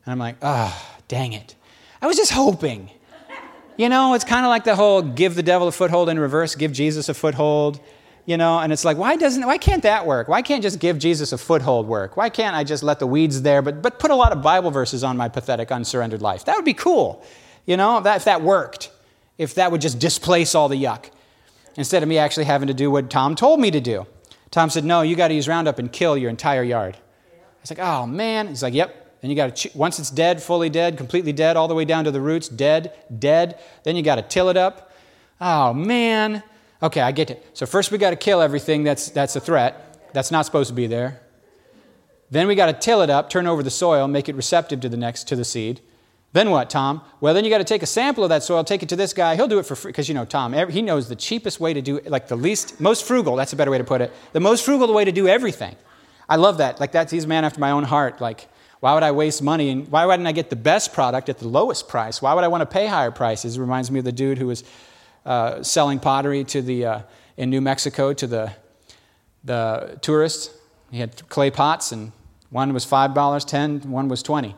And 0.05 0.11
I'm 0.11 0.19
like, 0.19 0.37
oh, 0.41 0.97
dang 1.07 1.33
it. 1.33 1.55
I 2.01 2.07
was 2.07 2.17
just 2.17 2.31
hoping. 2.31 2.91
You 3.77 3.89
know, 3.89 4.13
it's 4.13 4.23
kind 4.23 4.45
of 4.45 4.49
like 4.49 4.63
the 4.63 4.75
whole 4.75 5.01
give 5.01 5.35
the 5.35 5.43
devil 5.43 5.67
a 5.67 5.71
foothold 5.71 6.07
in 6.09 6.19
reverse, 6.19 6.55
give 6.55 6.71
Jesus 6.71 7.09
a 7.09 7.13
foothold. 7.13 7.79
You 8.25 8.37
know, 8.37 8.57
and 8.57 8.73
it's 8.73 8.83
like, 8.83 8.97
why 8.97 9.17
doesn't, 9.17 9.45
why 9.45 9.59
can't 9.59 9.83
that 9.83 10.07
work? 10.07 10.27
Why 10.27 10.41
can't 10.41 10.63
just 10.63 10.79
give 10.79 10.97
Jesus 10.97 11.31
a 11.31 11.37
foothold 11.37 11.85
work? 11.87 12.17
Why 12.17 12.29
can't 12.29 12.55
I 12.55 12.63
just 12.63 12.81
let 12.81 12.97
the 12.97 13.05
weeds 13.05 13.43
there, 13.43 13.61
but, 13.61 13.83
but 13.83 13.99
put 13.99 14.09
a 14.09 14.15
lot 14.15 14.31
of 14.31 14.41
Bible 14.41 14.71
verses 14.71 15.03
on 15.03 15.15
my 15.15 15.29
pathetic, 15.29 15.71
unsurrendered 15.71 16.23
life? 16.23 16.45
That 16.45 16.55
would 16.55 16.65
be 16.65 16.73
cool. 16.73 17.23
You 17.67 17.77
know, 17.77 18.01
that, 18.01 18.15
if 18.17 18.25
that 18.25 18.41
worked, 18.41 18.91
if 19.37 19.53
that 19.55 19.71
would 19.71 19.81
just 19.81 19.99
displace 19.99 20.55
all 20.55 20.69
the 20.69 20.81
yuck, 20.81 21.11
instead 21.77 22.01
of 22.01 22.09
me 22.09 22.17
actually 22.17 22.45
having 22.45 22.67
to 22.67 22.73
do 22.73 22.89
what 22.89 23.11
Tom 23.11 23.35
told 23.35 23.59
me 23.59 23.69
to 23.69 23.81
do. 23.81 24.07
Tom 24.49 24.71
said, 24.71 24.85
no, 24.85 25.03
you 25.03 25.15
got 25.15 25.27
to 25.27 25.35
use 25.35 25.47
Roundup 25.47 25.77
and 25.77 25.91
kill 25.91 26.17
your 26.17 26.31
entire 26.31 26.63
yard. 26.63 26.95
I 26.95 27.61
was 27.61 27.69
like, 27.69 27.79
oh 27.79 28.07
man. 28.07 28.47
He's 28.47 28.63
like, 28.63 28.73
yep, 28.73 29.04
then 29.25 29.31
you 29.31 29.35
got 29.35 29.55
to, 29.55 29.69
once 29.73 29.97
it's 29.97 30.11
dead, 30.11 30.43
fully 30.43 30.69
dead, 30.69 30.97
completely 30.97 31.33
dead, 31.33 31.57
all 31.57 31.67
the 31.67 31.73
way 31.73 31.83
down 31.83 32.03
to 32.03 32.11
the 32.11 32.21
roots, 32.21 32.47
dead, 32.47 32.93
dead. 33.17 33.59
Then 33.83 33.95
you 33.95 34.03
got 34.03 34.15
to 34.15 34.21
till 34.21 34.49
it 34.49 34.55
up. 34.55 34.91
Oh, 35.41 35.73
man. 35.73 36.43
Okay, 36.83 37.01
I 37.01 37.11
get 37.11 37.31
it. 37.31 37.43
So 37.53 37.65
first 37.65 37.91
we 37.91 37.97
got 37.97 38.11
to 38.11 38.15
kill 38.15 38.39
everything 38.39 38.83
that's, 38.83 39.09
that's 39.09 39.35
a 39.35 39.39
threat. 39.39 40.13
That's 40.13 40.29
not 40.29 40.45
supposed 40.45 40.67
to 40.67 40.75
be 40.75 40.85
there. 40.85 41.21
Then 42.29 42.47
we 42.47 42.53
got 42.53 42.67
to 42.67 42.73
till 42.73 43.01
it 43.01 43.09
up, 43.09 43.31
turn 43.31 43.47
over 43.47 43.63
the 43.63 43.71
soil, 43.71 44.07
make 44.07 44.29
it 44.29 44.35
receptive 44.35 44.79
to 44.81 44.89
the 44.89 44.97
next, 44.97 45.27
to 45.29 45.35
the 45.35 45.43
seed. 45.43 45.81
Then 46.33 46.51
what, 46.51 46.69
Tom? 46.69 47.01
Well, 47.21 47.33
then 47.33 47.45
you 47.45 47.49
got 47.49 47.59
to 47.59 47.63
take 47.63 47.81
a 47.81 47.87
sample 47.87 48.23
of 48.23 48.29
that 48.29 48.43
soil, 48.43 48.63
take 48.63 48.83
it 48.83 48.89
to 48.89 48.95
this 48.95 49.13
guy. 49.13 49.35
He'll 49.35 49.47
do 49.47 49.57
it 49.57 49.65
for 49.65 49.75
free 49.75 49.89
because 49.89 50.07
you 50.09 50.13
know 50.13 50.25
Tom. 50.25 50.53
He 50.69 50.81
knows 50.81 51.07
the 51.07 51.15
cheapest 51.15 51.59
way 51.59 51.73
to 51.73 51.81
do 51.81 51.97
it, 51.97 52.11
like 52.11 52.27
the 52.27 52.35
least, 52.35 52.79
most 52.81 53.05
frugal. 53.05 53.35
That's 53.35 53.53
a 53.53 53.55
better 53.55 53.71
way 53.71 53.77
to 53.77 53.85
put 53.85 54.01
it. 54.01 54.11
The 54.33 54.41
most 54.41 54.65
frugal 54.65 54.93
way 54.93 55.05
to 55.05 55.13
do 55.13 55.27
everything. 55.27 55.75
I 56.27 56.35
love 56.35 56.57
that. 56.57 56.79
Like, 56.79 56.91
that's, 56.91 57.11
he's 57.11 57.23
a 57.23 57.27
man 57.27 57.45
after 57.45 57.59
my 57.59 57.71
own 57.71 57.83
heart. 57.83 58.19
Like, 58.19 58.49
why 58.79 58.93
would 58.93 59.03
I 59.03 59.11
waste 59.11 59.41
money? 59.41 59.69
And 59.69 59.87
why 59.89 60.05
wouldn't 60.05 60.27
I 60.27 60.31
get 60.31 60.49
the 60.49 60.55
best 60.55 60.93
product 60.93 61.29
at 61.29 61.39
the 61.39 61.47
lowest 61.47 61.87
price? 61.87 62.21
Why 62.21 62.33
would 62.33 62.43
I 62.43 62.47
want 62.47 62.61
to 62.61 62.65
pay 62.65 62.87
higher 62.87 63.11
prices? 63.11 63.57
It 63.57 63.61
reminds 63.61 63.89
me 63.89 63.99
of 63.99 64.05
the 64.05 64.11
dude 64.11 64.37
who 64.37 64.47
was 64.47 64.63
uh, 65.25 65.63
selling 65.63 65.99
pottery 65.99 66.43
to 66.45 66.61
the, 66.61 66.85
uh, 66.85 67.01
in 67.37 67.49
New 67.49 67.61
Mexico 67.61 68.13
to 68.13 68.27
the, 68.27 68.51
the 69.43 69.97
tourists. 70.01 70.55
He 70.91 70.99
had 70.99 71.27
clay 71.29 71.51
pots, 71.51 71.91
and 71.91 72.11
one 72.49 72.73
was 72.73 72.85
$5, 72.85 73.45
10 73.45 73.91
one 73.91 74.07
was 74.07 74.21
20 74.23 74.55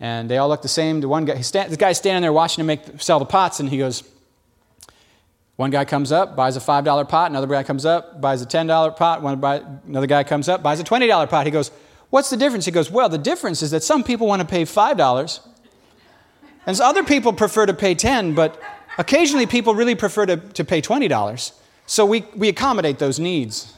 And 0.00 0.30
they 0.30 0.38
all 0.38 0.48
looked 0.48 0.62
the 0.62 0.68
same. 0.68 1.00
The 1.00 1.08
one 1.08 1.24
guy, 1.24 1.40
stand, 1.42 1.70
the 1.70 1.76
guy's 1.76 1.98
standing 1.98 2.22
there 2.22 2.32
watching 2.32 2.62
him 2.62 2.66
make, 2.66 3.00
sell 3.00 3.18
the 3.18 3.26
pots, 3.26 3.60
and 3.60 3.68
he 3.68 3.78
goes, 3.78 4.02
one 5.56 5.70
guy 5.70 5.84
comes 5.84 6.12
up, 6.12 6.36
buys 6.36 6.56
a 6.56 6.60
$5 6.60 7.08
pot. 7.08 7.30
Another 7.30 7.48
guy 7.48 7.64
comes 7.64 7.84
up, 7.84 8.20
buys 8.20 8.40
a 8.42 8.46
$10 8.46 8.96
pot. 8.96 9.22
One 9.22 9.40
buy, 9.40 9.60
another 9.88 10.06
guy 10.06 10.22
comes 10.22 10.48
up, 10.48 10.62
buys 10.62 10.78
a 10.78 10.84
$20 10.84 11.28
pot. 11.28 11.46
He 11.46 11.50
goes, 11.50 11.72
What's 12.10 12.30
the 12.30 12.36
difference? 12.36 12.64
He 12.64 12.70
goes, 12.70 12.90
Well, 12.90 13.08
the 13.08 13.18
difference 13.18 13.62
is 13.62 13.70
that 13.70 13.82
some 13.82 14.02
people 14.02 14.26
want 14.26 14.40
to 14.40 14.48
pay 14.48 14.62
$5, 14.62 15.40
and 16.66 16.76
so 16.76 16.84
other 16.84 17.04
people 17.04 17.32
prefer 17.32 17.66
to 17.66 17.74
pay 17.74 17.94
10 17.94 18.34
but 18.34 18.60
occasionally 18.98 19.46
people 19.46 19.74
really 19.74 19.94
prefer 19.94 20.26
to, 20.26 20.36
to 20.36 20.64
pay 20.64 20.82
$20. 20.82 21.52
So 21.86 22.04
we, 22.04 22.26
we 22.36 22.48
accommodate 22.48 22.98
those 22.98 23.18
needs. 23.18 23.72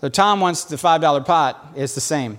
So 0.00 0.08
Tom 0.08 0.40
wants 0.40 0.64
the 0.64 0.76
$5 0.76 1.26
pot, 1.26 1.72
it's 1.74 1.96
the 1.96 2.00
same. 2.00 2.38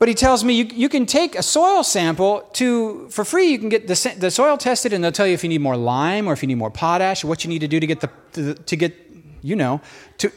But 0.00 0.08
he 0.08 0.14
tells 0.14 0.42
me 0.42 0.54
you, 0.54 0.64
you 0.64 0.88
can 0.88 1.06
take 1.06 1.36
a 1.36 1.42
soil 1.42 1.84
sample 1.84 2.48
to, 2.54 3.08
for 3.08 3.24
free, 3.24 3.46
you 3.48 3.58
can 3.58 3.68
get 3.68 3.86
the, 3.86 4.14
the 4.18 4.30
soil 4.30 4.56
tested 4.56 4.92
and 4.92 5.02
they'll 5.02 5.12
tell 5.12 5.26
you 5.26 5.34
if 5.34 5.42
you 5.42 5.48
need 5.48 5.60
more 5.60 5.76
lime 5.76 6.28
or 6.28 6.32
if 6.32 6.42
you 6.42 6.46
need 6.46 6.56
more 6.56 6.70
potash 6.70 7.22
or 7.24 7.28
what 7.28 7.44
you 7.44 7.50
need 7.50 7.60
to 7.60 7.68
do 7.68 7.78
to 7.78 7.86
get 7.86 8.00
the, 8.00 8.10
to, 8.32 8.54
to 8.54 8.76
get, 8.76 8.94
you 9.42 9.54
know, 9.54 9.80
to, 10.18 10.32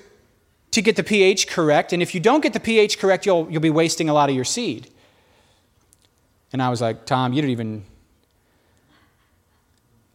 to 0.71 0.81
get 0.81 0.95
the 0.95 1.03
pH 1.03 1.47
correct. 1.47 1.93
And 1.93 2.01
if 2.01 2.15
you 2.15 2.21
don't 2.21 2.41
get 2.41 2.53
the 2.53 2.59
pH 2.59 2.97
correct, 2.97 3.25
you'll, 3.25 3.47
you'll 3.49 3.61
be 3.61 3.69
wasting 3.69 4.09
a 4.09 4.13
lot 4.13 4.29
of 4.29 4.35
your 4.35 4.45
seed. 4.45 4.89
And 6.53 6.61
I 6.61 6.69
was 6.69 6.81
like, 6.81 7.05
Tom, 7.05 7.33
you 7.33 7.41
don't 7.41 7.51
even. 7.51 7.83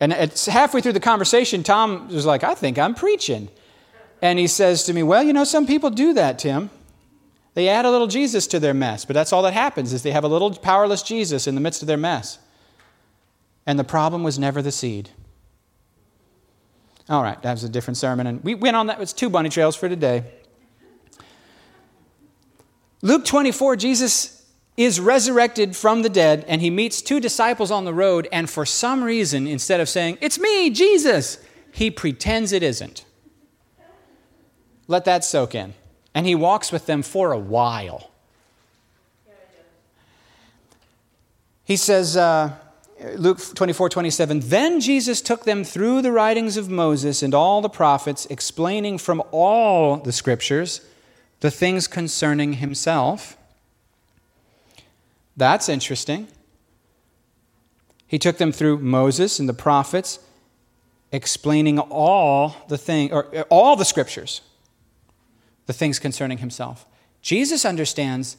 And 0.01 0.13
it's 0.13 0.47
halfway 0.47 0.81
through 0.81 0.93
the 0.93 1.01
conversation, 1.01 1.63
Tom 1.63 2.09
was 2.09 2.27
like, 2.27 2.45
I 2.45 2.55
think 2.55 2.79
I'm 2.79 2.95
preaching. 2.95 3.49
And 4.21 4.39
he 4.39 4.47
says 4.47 4.85
to 4.85 4.93
me, 4.93 5.03
Well, 5.03 5.23
you 5.23 5.33
know, 5.33 5.45
some 5.45 5.67
people 5.67 5.91
do 5.91 6.13
that, 6.15 6.39
Tim. 6.39 6.71
They 7.55 7.69
add 7.69 7.87
a 7.87 7.91
little 7.91 8.07
Jesus 8.07 8.47
to 8.49 8.61
their 8.61 8.75
mess, 8.75 9.07
but 9.07 9.15
that's 9.15 9.33
all 9.33 9.43
that 9.43 9.55
happens 9.55 9.95
is 9.95 10.03
they 10.03 10.11
have 10.11 10.25
a 10.25 10.29
little 10.29 10.55
powerless 10.55 11.03
Jesus 11.03 11.47
in 11.47 11.55
the 11.55 11.61
midst 11.61 11.81
of 11.81 11.89
their 11.89 11.97
mess. 11.97 12.39
And 13.65 13.79
the 13.79 13.85
problem 13.85 14.23
was 14.23 14.39
never 14.39 14.61
the 14.61 14.71
seed. 14.71 15.09
All 17.09 17.23
right, 17.23 17.41
that 17.43 17.53
was 17.53 17.65
a 17.65 17.69
different 17.69 17.97
sermon, 17.97 18.27
and 18.27 18.45
we 18.45 18.55
went 18.55 18.77
on 18.77 18.89
that. 18.89 19.01
It's 19.01 19.13
two 19.13 19.31
bunny 19.31 19.49
trails 19.49 19.75
for 19.75 19.89
today. 19.89 20.25
Luke 23.07 23.25
24, 23.25 23.77
Jesus 23.77 24.45
is 24.77 24.99
resurrected 24.99 25.77
from 25.77 26.03
the 26.03 26.09
dead, 26.09 26.45
and 26.49 26.61
he 26.61 26.71
meets 26.71 27.01
two 27.01 27.21
disciples 27.21 27.71
on 27.71 27.85
the 27.85 27.95
road, 27.95 28.27
and 28.33 28.51
for 28.51 28.67
some 28.67 29.05
reason, 29.05 29.47
instead 29.47 29.79
of 29.79 29.89
saying, 29.89 30.19
It's 30.21 30.41
me, 30.41 30.71
Jesus, 30.71 31.39
he 31.71 31.89
pretends 31.89 32.51
it 32.51 32.65
isn't. 32.65 33.05
Let 34.89 35.05
that 35.05 35.25
soak 35.25 35.55
in 35.55 35.75
and 36.17 36.27
he 36.27 36.35
walks 36.35 36.73
with 36.73 36.87
them 36.87 37.03
for 37.03 37.31
a 37.31 37.39
while. 37.39 38.11
He 41.63 41.77
says, 41.77 42.17
uh, 42.17 42.55
Luke 43.17 43.39
24, 43.55 43.91
27, 43.91 44.41
Then 44.41 44.81
Jesus 44.81 45.21
took 45.21 45.45
them 45.45 45.63
through 45.63 46.01
the 46.01 46.11
writings 46.11 46.57
of 46.57 46.71
Moses 46.71 47.23
and 47.23 47.35
all 47.35 47.61
the 47.61 47.69
prophets, 47.69 48.25
explaining 48.27 48.97
from 48.97 49.23
all 49.31 49.99
the 49.99 50.13
scriptures 50.13 50.81
the 51.41 51.51
things 51.51 51.87
concerning 51.87 52.55
himself. 52.55 53.37
That's 55.37 55.69
interesting. 55.69 56.29
He 58.07 58.19
took 58.19 58.39
them 58.39 58.53
through 58.53 58.79
Moses 58.79 59.39
and 59.39 59.49
the 59.49 59.55
prophets, 59.55 60.21
explaining 61.13 61.79
all 61.79 62.57
the 62.69 62.79
thing, 62.79 63.13
or 63.13 63.35
uh, 63.37 63.43
all 63.51 63.77
the 63.77 63.85
scriptures 63.85 64.41
the 65.67 65.73
things 65.73 65.99
concerning 65.99 66.39
himself. 66.39 66.87
Jesus 67.21 67.65
understands 67.65 68.37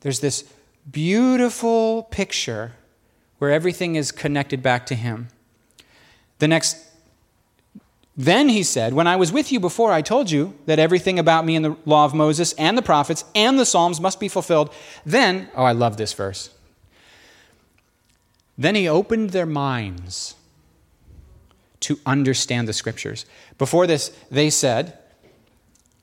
there's 0.00 0.20
this 0.20 0.44
beautiful 0.90 2.04
picture 2.04 2.72
where 3.38 3.50
everything 3.50 3.96
is 3.96 4.12
connected 4.12 4.62
back 4.62 4.86
to 4.86 4.94
him. 4.94 5.28
The 6.38 6.48
next 6.48 6.76
then 8.18 8.48
he 8.48 8.64
said, 8.64 8.94
When 8.94 9.06
I 9.06 9.14
was 9.14 9.30
with 9.30 9.52
you 9.52 9.60
before, 9.60 9.92
I 9.92 10.02
told 10.02 10.28
you 10.28 10.58
that 10.66 10.80
everything 10.80 11.20
about 11.20 11.46
me 11.46 11.54
in 11.54 11.62
the 11.62 11.76
law 11.86 12.04
of 12.04 12.14
Moses 12.14 12.52
and 12.54 12.76
the 12.76 12.82
prophets 12.82 13.24
and 13.32 13.56
the 13.56 13.64
Psalms 13.64 14.00
must 14.00 14.18
be 14.18 14.26
fulfilled. 14.26 14.74
Then, 15.06 15.48
oh, 15.54 15.62
I 15.62 15.70
love 15.70 15.96
this 15.96 16.12
verse. 16.12 16.50
Then 18.58 18.74
he 18.74 18.88
opened 18.88 19.30
their 19.30 19.46
minds 19.46 20.34
to 21.78 22.00
understand 22.04 22.66
the 22.66 22.72
scriptures. 22.72 23.24
Before 23.56 23.86
this, 23.86 24.08
they 24.32 24.50
said, 24.50 24.98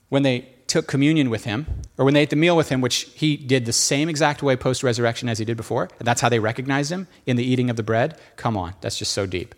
when 0.07 0.23
they 0.23 0.47
took 0.67 0.87
communion 0.87 1.29
with 1.29 1.43
him, 1.43 1.65
or 1.97 2.05
when 2.05 2.13
they 2.13 2.21
ate 2.21 2.29
the 2.29 2.37
meal 2.37 2.55
with 2.55 2.69
him, 2.69 2.79
which 2.79 3.09
he 3.13 3.35
did 3.35 3.65
the 3.65 3.73
same 3.73 4.07
exact 4.07 4.41
way 4.41 4.55
post 4.55 4.83
resurrection 4.83 5.27
as 5.27 5.37
he 5.37 5.43
did 5.43 5.57
before, 5.57 5.89
and 5.99 6.07
that's 6.07 6.21
how 6.21 6.29
they 6.29 6.39
recognized 6.39 6.93
him 6.93 7.09
in 7.25 7.35
the 7.35 7.43
eating 7.43 7.69
of 7.69 7.75
the 7.75 7.83
bread. 7.83 8.17
Come 8.37 8.55
on, 8.55 8.73
that's 8.79 8.97
just 8.97 9.11
so 9.11 9.25
deep. 9.25 9.53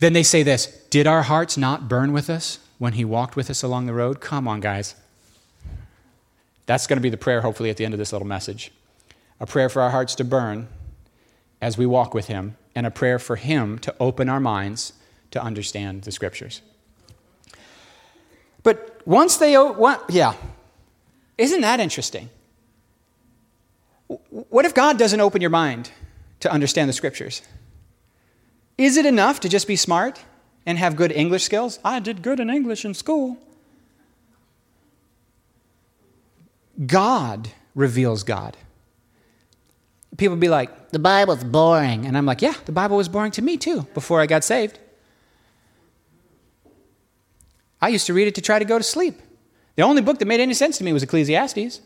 Then 0.00 0.14
they 0.14 0.22
say 0.22 0.42
this 0.42 0.66
Did 0.90 1.06
our 1.06 1.22
hearts 1.22 1.56
not 1.56 1.88
burn 1.88 2.12
with 2.12 2.28
us 2.28 2.58
when 2.78 2.94
he 2.94 3.04
walked 3.04 3.36
with 3.36 3.48
us 3.48 3.62
along 3.62 3.86
the 3.86 3.94
road? 3.94 4.20
Come 4.20 4.48
on, 4.48 4.60
guys. 4.60 4.96
That's 6.66 6.86
going 6.86 6.96
to 6.96 7.02
be 7.02 7.10
the 7.10 7.16
prayer, 7.16 7.42
hopefully, 7.42 7.70
at 7.70 7.76
the 7.76 7.84
end 7.84 7.94
of 7.94 7.98
this 7.98 8.12
little 8.12 8.28
message. 8.28 8.72
A 9.38 9.46
prayer 9.46 9.68
for 9.68 9.82
our 9.82 9.90
hearts 9.90 10.14
to 10.16 10.24
burn 10.24 10.68
as 11.60 11.76
we 11.76 11.84
walk 11.84 12.14
with 12.14 12.26
him, 12.26 12.56
and 12.74 12.86
a 12.86 12.90
prayer 12.90 13.18
for 13.18 13.36
him 13.36 13.78
to 13.78 13.94
open 14.00 14.28
our 14.28 14.40
minds 14.40 14.94
to 15.30 15.42
understand 15.42 16.02
the 16.02 16.12
scriptures. 16.12 16.62
But 18.62 19.02
once 19.06 19.36
they, 19.36 19.54
what 19.56 20.04
yeah, 20.08 20.34
isn't 21.36 21.60
that 21.60 21.80
interesting? 21.80 22.30
What 24.28 24.64
if 24.64 24.74
God 24.74 24.98
doesn't 24.98 25.20
open 25.20 25.40
your 25.40 25.50
mind 25.50 25.90
to 26.40 26.50
understand 26.50 26.88
the 26.88 26.92
scriptures? 26.92 27.42
Is 28.80 28.96
it 28.96 29.04
enough 29.04 29.40
to 29.40 29.48
just 29.50 29.66
be 29.66 29.76
smart 29.76 30.22
and 30.64 30.78
have 30.78 30.96
good 30.96 31.12
English 31.12 31.44
skills? 31.44 31.78
I 31.84 32.00
did 32.00 32.22
good 32.22 32.40
in 32.40 32.48
English 32.48 32.82
in 32.82 32.94
school. 32.94 33.36
God 36.86 37.50
reveals 37.74 38.22
God. 38.22 38.56
People 40.16 40.36
be 40.36 40.48
like, 40.48 40.92
the 40.92 40.98
Bible's 40.98 41.44
boring. 41.44 42.06
And 42.06 42.16
I'm 42.16 42.24
like, 42.24 42.40
yeah, 42.40 42.54
the 42.64 42.72
Bible 42.72 42.96
was 42.96 43.06
boring 43.06 43.32
to 43.32 43.42
me 43.42 43.58
too 43.58 43.82
before 43.92 44.18
I 44.18 44.24
got 44.24 44.44
saved. 44.44 44.78
I 47.82 47.88
used 47.88 48.06
to 48.06 48.14
read 48.14 48.28
it 48.28 48.34
to 48.36 48.40
try 48.40 48.58
to 48.58 48.64
go 48.64 48.78
to 48.78 48.84
sleep. 48.84 49.20
The 49.76 49.82
only 49.82 50.00
book 50.00 50.18
that 50.20 50.24
made 50.24 50.40
any 50.40 50.54
sense 50.54 50.78
to 50.78 50.84
me 50.84 50.94
was 50.94 51.02
Ecclesiastes. 51.02 51.82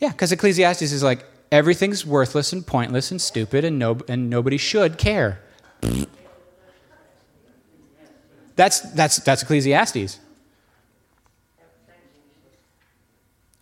Yeah, 0.00 0.08
because 0.08 0.32
Ecclesiastes 0.32 0.82
is 0.90 1.04
like 1.04 1.24
everything's 1.52 2.04
worthless 2.04 2.52
and 2.52 2.66
pointless 2.66 3.10
and 3.12 3.20
stupid 3.20 3.62
and, 3.64 3.78
no, 3.78 3.98
and 4.08 4.28
nobody 4.30 4.56
should 4.56 4.96
care. 4.96 5.40
That's, 8.56 8.80
that's, 8.80 9.18
that's 9.18 9.42
Ecclesiastes. 9.42 10.18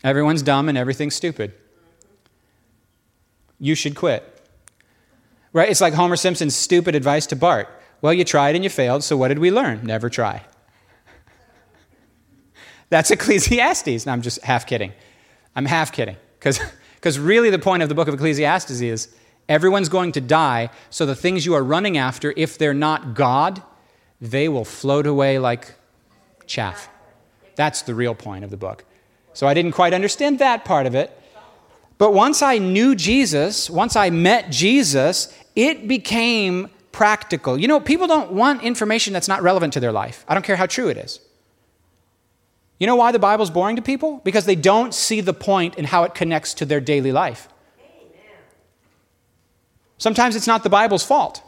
Everyone's 0.03 0.43
dumb 0.43 0.69
and 0.69 0.79
everything's 0.79 1.15
stupid. 1.15 1.53
You 3.59 3.75
should 3.75 3.95
quit. 3.95 4.25
Right? 5.53 5.69
It's 5.69 5.81
like 5.81 5.93
Homer 5.93 6.17
Simpson's 6.17 6.55
stupid 6.55 6.95
advice 6.95 7.27
to 7.27 7.37
Bart. 7.37 7.69
Well, 8.01 8.15
you 8.15 8.25
tried 8.25 8.55
and 8.55 8.65
you 8.65 8.71
failed, 8.71 9.05
so 9.05 9.17
what 9.17 9.29
did 9.29 9.41
we 9.41 9.51
learn? 9.51 9.85
Never 9.85 10.09
try. 10.09 10.43
That's 12.89 13.11
Ecclesiastes. 13.11 14.07
No, 14.07 14.13
I'm 14.13 14.23
just 14.23 14.43
half 14.43 14.67
kidding. 14.67 14.93
I'm 15.55 15.67
half 15.67 15.93
kidding. 15.93 16.17
Because 16.39 16.61
really, 17.19 17.51
the 17.51 17.59
point 17.59 17.83
of 17.83 17.89
the 17.89 17.95
book 17.95 18.09
of 18.09 18.15
Ecclesiastes 18.15 18.81
is 18.81 19.09
everyone's 19.49 19.89
going 19.89 20.13
to 20.13 20.21
die, 20.21 20.71
so 20.91 21.07
the 21.07 21.15
things 21.15 21.47
you 21.47 21.55
are 21.55 21.65
running 21.65 21.97
after, 21.97 22.35
if 22.37 22.59
they're 22.59 22.75
not 22.75 23.15
God, 23.15 23.63
they 24.21 24.49
will 24.49 24.65
float 24.65 25.07
away 25.07 25.39
like 25.39 25.75
chaff. 26.47 26.89
That's 27.57 27.83
the 27.83 27.95
real 27.95 28.15
point 28.15 28.45
of 28.45 28.51
the 28.51 28.57
book. 28.57 28.85
So 29.33 29.47
I 29.47 29.55
didn't 29.55 29.73
quite 29.73 29.95
understand 29.95 30.39
that 30.41 30.65
part 30.65 30.87
of 30.87 30.95
it. 30.95 31.17
But 31.99 32.15
once 32.15 32.43
I 32.43 32.59
knew 32.59 32.95
Jesus, 32.95 33.69
once 33.69 33.95
I 33.95 34.11
met 34.11 34.51
Jesus, 34.51 35.37
it 35.55 35.87
became 35.87 36.71
practical. 36.93 37.59
You 37.59 37.69
know, 37.69 37.81
people 37.81 38.07
don't 38.07 38.33
want 38.33 38.63
information 38.63 39.13
that's 39.13 39.29
not 39.29 39.43
relevant 39.43 39.75
to 39.75 39.81
their 39.81 39.93
life. 39.93 40.25
I 40.27 40.35
don't 40.35 40.43
care 40.43 40.57
how 40.57 40.67
true 40.67 40.89
it 40.89 40.97
is. 40.97 41.21
You 42.81 42.87
know 42.87 42.97
why 42.97 43.13
the 43.13 43.19
Bible's 43.19 43.51
boring 43.51 43.77
to 43.77 43.83
people? 43.83 44.23
Because 44.25 44.47
they 44.47 44.57
don't 44.57 44.95
see 44.95 45.21
the 45.21 45.35
point 45.35 45.77
in 45.77 45.85
how 45.85 46.03
it 46.05 46.15
connects 46.15 46.55
to 46.55 46.65
their 46.65 46.81
daily 46.81 47.13
life. 47.13 47.47
Sometimes 49.99 50.35
it's 50.35 50.47
not 50.47 50.63
the 50.63 50.71
Bible's 50.71 51.05
fault. 51.05 51.43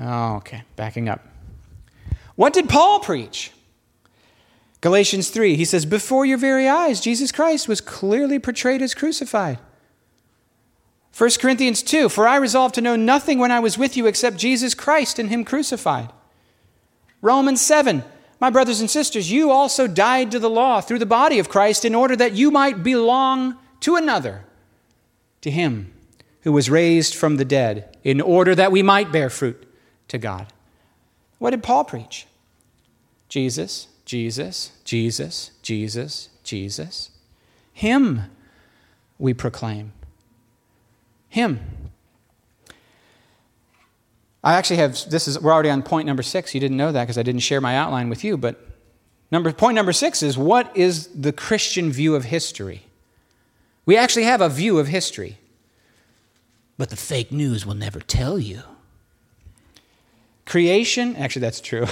Oh, 0.00 0.36
okay, 0.36 0.62
backing 0.76 1.08
up. 1.08 1.26
What 2.36 2.52
did 2.52 2.68
Paul 2.68 3.00
preach? 3.00 3.50
Galatians 4.80 5.30
3, 5.30 5.56
he 5.56 5.64
says, 5.64 5.84
Before 5.84 6.24
your 6.24 6.38
very 6.38 6.68
eyes, 6.68 7.00
Jesus 7.00 7.32
Christ 7.32 7.66
was 7.66 7.80
clearly 7.80 8.38
portrayed 8.38 8.80
as 8.80 8.94
crucified. 8.94 9.58
1 11.16 11.30
Corinthians 11.40 11.82
2, 11.82 12.08
For 12.08 12.28
I 12.28 12.36
resolved 12.36 12.76
to 12.76 12.80
know 12.80 12.94
nothing 12.94 13.40
when 13.40 13.50
I 13.50 13.58
was 13.58 13.76
with 13.76 13.96
you 13.96 14.06
except 14.06 14.36
Jesus 14.36 14.72
Christ 14.72 15.18
and 15.18 15.30
Him 15.30 15.44
crucified. 15.44 16.12
Romans 17.20 17.60
7, 17.60 18.04
My 18.40 18.50
brothers 18.50 18.80
and 18.80 18.90
sisters, 18.90 19.30
you 19.30 19.50
also 19.50 19.86
died 19.86 20.30
to 20.30 20.38
the 20.38 20.50
law 20.50 20.80
through 20.80 21.00
the 21.00 21.06
body 21.06 21.38
of 21.38 21.48
Christ 21.48 21.84
in 21.84 21.94
order 21.94 22.16
that 22.16 22.34
you 22.34 22.50
might 22.50 22.82
belong 22.82 23.56
to 23.80 23.96
another, 23.96 24.44
to 25.40 25.50
Him 25.50 25.92
who 26.42 26.52
was 26.52 26.70
raised 26.70 27.14
from 27.14 27.36
the 27.36 27.44
dead, 27.44 27.96
in 28.04 28.20
order 28.20 28.54
that 28.54 28.72
we 28.72 28.82
might 28.82 29.12
bear 29.12 29.28
fruit 29.28 29.66
to 30.08 30.18
God. 30.18 30.46
What 31.38 31.50
did 31.50 31.62
Paul 31.62 31.84
preach? 31.84 32.26
Jesus, 33.28 33.88
Jesus, 34.04 34.72
Jesus, 34.84 35.50
Jesus, 35.62 36.30
Jesus. 36.42 37.10
Him 37.72 38.22
we 39.18 39.34
proclaim. 39.34 39.92
Him. 41.28 41.60
I 44.42 44.54
actually 44.54 44.76
have 44.76 44.92
this 45.10 45.26
is 45.28 45.40
we're 45.40 45.52
already 45.52 45.70
on 45.70 45.82
point 45.82 46.06
number 46.06 46.22
6. 46.22 46.54
You 46.54 46.60
didn't 46.60 46.76
know 46.76 46.92
that 46.92 47.04
because 47.04 47.18
I 47.18 47.22
didn't 47.22 47.40
share 47.40 47.60
my 47.60 47.76
outline 47.76 48.08
with 48.08 48.22
you, 48.24 48.36
but 48.36 48.64
number 49.30 49.52
point 49.52 49.74
number 49.74 49.92
6 49.92 50.22
is 50.22 50.38
what 50.38 50.74
is 50.76 51.08
the 51.08 51.32
Christian 51.32 51.90
view 51.90 52.14
of 52.14 52.24
history? 52.24 52.82
We 53.84 53.96
actually 53.96 54.24
have 54.24 54.40
a 54.40 54.48
view 54.48 54.78
of 54.78 54.88
history. 54.88 55.38
But 56.76 56.90
the 56.90 56.96
fake 56.96 57.32
news 57.32 57.66
will 57.66 57.74
never 57.74 58.00
tell 58.00 58.38
you. 58.38 58.62
Creation, 60.46 61.16
actually, 61.16 61.40
that's 61.40 61.60
true. 61.60 61.86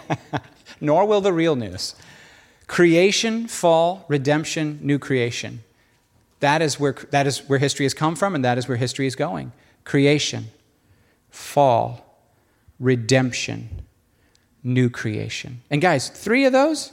Nor 0.80 1.04
will 1.06 1.20
the 1.20 1.32
real 1.32 1.56
news. 1.56 1.94
Creation, 2.68 3.48
fall, 3.48 4.04
redemption, 4.08 4.78
new 4.80 4.98
creation. 4.98 5.62
That 6.40 6.62
is 6.62 6.78
where, 6.78 6.94
that 7.10 7.26
is 7.26 7.40
where 7.48 7.58
history 7.58 7.84
has 7.84 7.94
come 7.94 8.14
from, 8.14 8.34
and 8.34 8.44
that 8.44 8.56
is 8.56 8.68
where 8.68 8.76
history 8.76 9.06
is 9.06 9.16
going. 9.16 9.52
Creation, 9.84 10.46
fall, 11.32 12.20
redemption, 12.78 13.82
new 14.62 14.88
creation. 14.88 15.62
And 15.70 15.82
guys, 15.82 16.08
three 16.08 16.44
of 16.44 16.52
those 16.52 16.92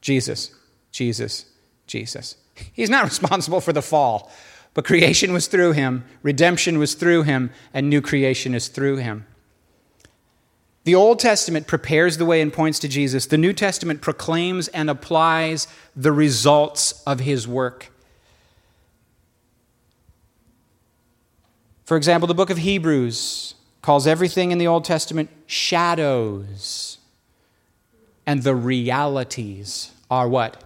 Jesus, 0.00 0.54
Jesus, 0.92 1.46
Jesus. 1.88 2.36
He's 2.72 2.90
not 2.90 3.04
responsible 3.08 3.60
for 3.60 3.72
the 3.72 3.82
fall, 3.82 4.30
but 4.74 4.84
creation 4.84 5.32
was 5.32 5.48
through 5.48 5.72
him, 5.72 6.04
redemption 6.22 6.78
was 6.78 6.94
through 6.94 7.22
him, 7.24 7.50
and 7.74 7.90
new 7.90 8.00
creation 8.00 8.54
is 8.54 8.68
through 8.68 8.96
him. 8.96 9.26
The 10.84 10.94
Old 10.94 11.18
Testament 11.18 11.66
prepares 11.66 12.16
the 12.16 12.24
way 12.24 12.40
and 12.40 12.52
points 12.52 12.78
to 12.80 12.88
Jesus. 12.88 13.26
The 13.26 13.36
New 13.36 13.52
Testament 13.52 14.00
proclaims 14.00 14.68
and 14.68 14.88
applies 14.88 15.66
the 15.96 16.12
results 16.12 17.02
of 17.06 17.20
his 17.20 17.48
work. 17.48 17.90
For 21.84 21.96
example, 21.96 22.26
the 22.26 22.34
book 22.34 22.50
of 22.50 22.58
Hebrews 22.58 23.54
calls 23.88 24.06
everything 24.06 24.50
in 24.50 24.58
the 24.58 24.66
Old 24.66 24.84
Testament 24.84 25.30
shadows. 25.46 26.98
And 28.26 28.42
the 28.42 28.54
realities 28.54 29.92
are 30.10 30.28
what? 30.28 30.62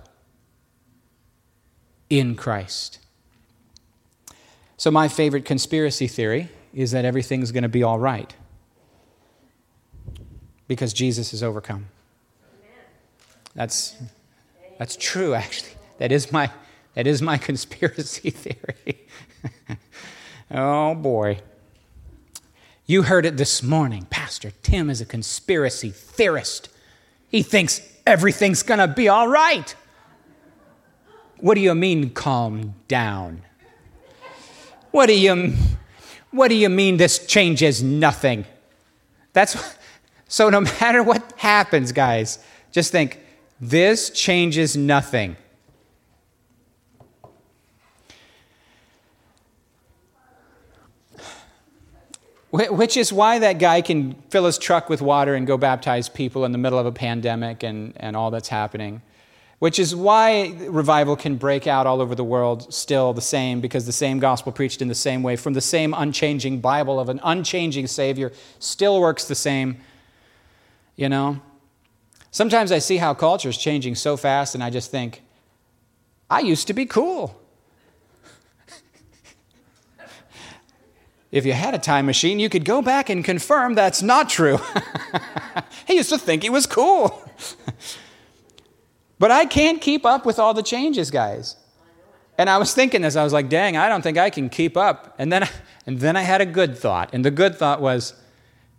In 2.11 2.35
Christ. 2.35 2.99
So, 4.77 4.91
my 4.91 5.07
favorite 5.07 5.45
conspiracy 5.45 6.09
theory 6.09 6.49
is 6.75 6.91
that 6.91 7.05
everything's 7.05 7.53
going 7.53 7.63
to 7.63 7.69
be 7.69 7.85
all 7.85 8.01
right 8.01 8.35
because 10.67 10.93
Jesus 10.93 11.31
has 11.31 11.45
overcome. 11.45 11.87
That's, 13.55 13.95
that's 14.81 14.97
true, 14.97 15.35
actually. 15.35 15.75
That 15.99 16.11
is 16.11 16.33
my, 16.33 16.51
that 16.95 17.07
is 17.07 17.23
my 17.23 17.39
conspiracy 17.49 18.31
theory. 18.31 19.07
oh, 20.51 20.97
boy. 20.97 21.39
You 22.87 23.03
heard 23.03 23.25
it 23.25 23.37
this 23.37 23.63
morning. 23.63 24.07
Pastor 24.11 24.53
Tim 24.63 24.91
is 24.91 25.01
a 25.01 25.07
conspiracy 25.07 25.91
theorist. 25.91 26.69
He 27.29 27.43
thinks 27.43 27.81
everything's 28.07 28.63
going 28.63 28.81
to 28.81 28.89
be 28.89 29.09
all 29.09 29.29
right. 29.29 29.75
What 31.39 31.55
do 31.55 31.61
you 31.61 31.75
mean, 31.75 32.11
calm 32.11 32.75
down? 32.89 33.43
What 34.91 35.07
do 35.07 35.19
you, 35.19 35.55
what 36.31 36.49
do 36.49 36.55
you 36.55 36.69
mean 36.69 36.97
this 36.97 37.25
changes 37.27 37.83
nothing? 37.83 38.45
That's, 39.33 39.57
so, 40.29 40.51
no 40.51 40.61
matter 40.81 41.03
what 41.03 41.33
happens, 41.37 41.93
guys, 41.93 42.39
just 42.73 42.91
think 42.91 43.21
this 43.61 44.11
changes 44.11 44.77
nothing. 44.77 45.37
Which 52.53 52.97
is 52.97 53.13
why 53.13 53.39
that 53.39 53.59
guy 53.59 53.81
can 53.81 54.15
fill 54.29 54.45
his 54.45 54.59
truck 54.59 54.89
with 54.89 55.01
water 55.01 55.35
and 55.35 55.47
go 55.47 55.57
baptize 55.57 56.09
people 56.09 56.45
in 56.45 56.53
the 56.53 56.59
middle 56.59 56.79
of 56.79 56.87
a 56.87 56.93
pandemic 56.93 57.63
and, 57.63 57.95
and 57.97 58.15
all 58.15 58.31
that's 58.31 58.49
happening. 58.49 59.03
Which 59.59 59.79
is 59.79 59.97
why 59.97 60.55
revival 60.69 61.17
can 61.17 61.37
break 61.37 61.67
out 61.67 61.87
all 61.87 62.01
over 62.01 62.15
the 62.15 62.25
world 62.25 62.73
still 62.75 63.13
the 63.15 63.21
same, 63.23 63.61
because 63.61 63.87
the 63.87 63.93
same 63.93 64.19
gospel 64.19 64.53
preached 64.53 64.83
in 64.83 64.89
the 64.89 64.95
same 64.95 65.23
way 65.23 65.37
from 65.37 65.55
the 65.55 65.61
same 65.61 65.95
unchanging 65.95 66.61
Bible 66.61 67.01
of 67.01 67.09
an 67.09 67.21
unchanging 67.23 67.87
Savior 67.87 68.33
still 68.59 69.01
works 69.01 69.25
the 69.25 69.35
same 69.35 69.79
you 70.97 71.09
know? 71.09 71.41
Sometimes 72.31 72.73
I 72.73 72.79
see 72.79 72.97
how 72.97 73.15
culture 73.15 73.49
is 73.49 73.59
changing 73.59 73.95
so 73.95 74.17
fast, 74.17 74.55
and 74.55 74.65
I 74.65 74.71
just 74.71 74.91
think, 74.91 75.23
I 76.31 76.41
used 76.41 76.67
to 76.69 76.73
be 76.73 76.87
cool. 76.87 77.39
If 81.33 81.47
you 81.47 81.55
had 81.55 81.75
a 81.75 81.79
time 81.79 82.05
machine, 82.05 82.39
you 82.39 82.51
could 82.51 82.67
go 82.67 82.83
back 82.83 83.09
and 83.09 83.25
confirm 83.25 83.75
that's 83.75 84.03
not 84.03 84.29
true. 84.29 84.59
he 85.87 85.97
used 85.97 86.11
to 86.11 86.19
think 86.19 86.43
he 86.43 86.51
was 86.51 86.67
cool. 86.67 87.27
but 89.19 89.31
I 89.31 89.47
can't 89.47 89.81
keep 89.81 90.05
up 90.05 90.27
with 90.27 90.39
all 90.39 90.53
the 90.53 90.63
changes, 90.63 91.11
guys. 91.11 91.57
And 92.37 92.51
I 92.51 92.59
was 92.59 92.75
thinking 92.75 93.01
this, 93.01 93.17
I 93.17 93.25
was 93.25 93.33
like, 93.33 93.49
dang, 93.49 93.79
I 93.79 93.89
don't 93.89 94.03
think 94.03 94.19
I 94.19 94.29
can 94.29 94.51
keep 94.51 94.77
up. 94.77 95.15
And 95.19 95.33
then, 95.33 95.49
and 95.87 96.01
then 96.01 96.17
I 96.17 96.23
had 96.23 96.43
a 96.43 96.47
good 96.47 96.77
thought. 96.77 97.11
And 97.15 97.25
the 97.25 97.31
good 97.31 97.57
thought 97.57 97.81
was, 97.81 98.13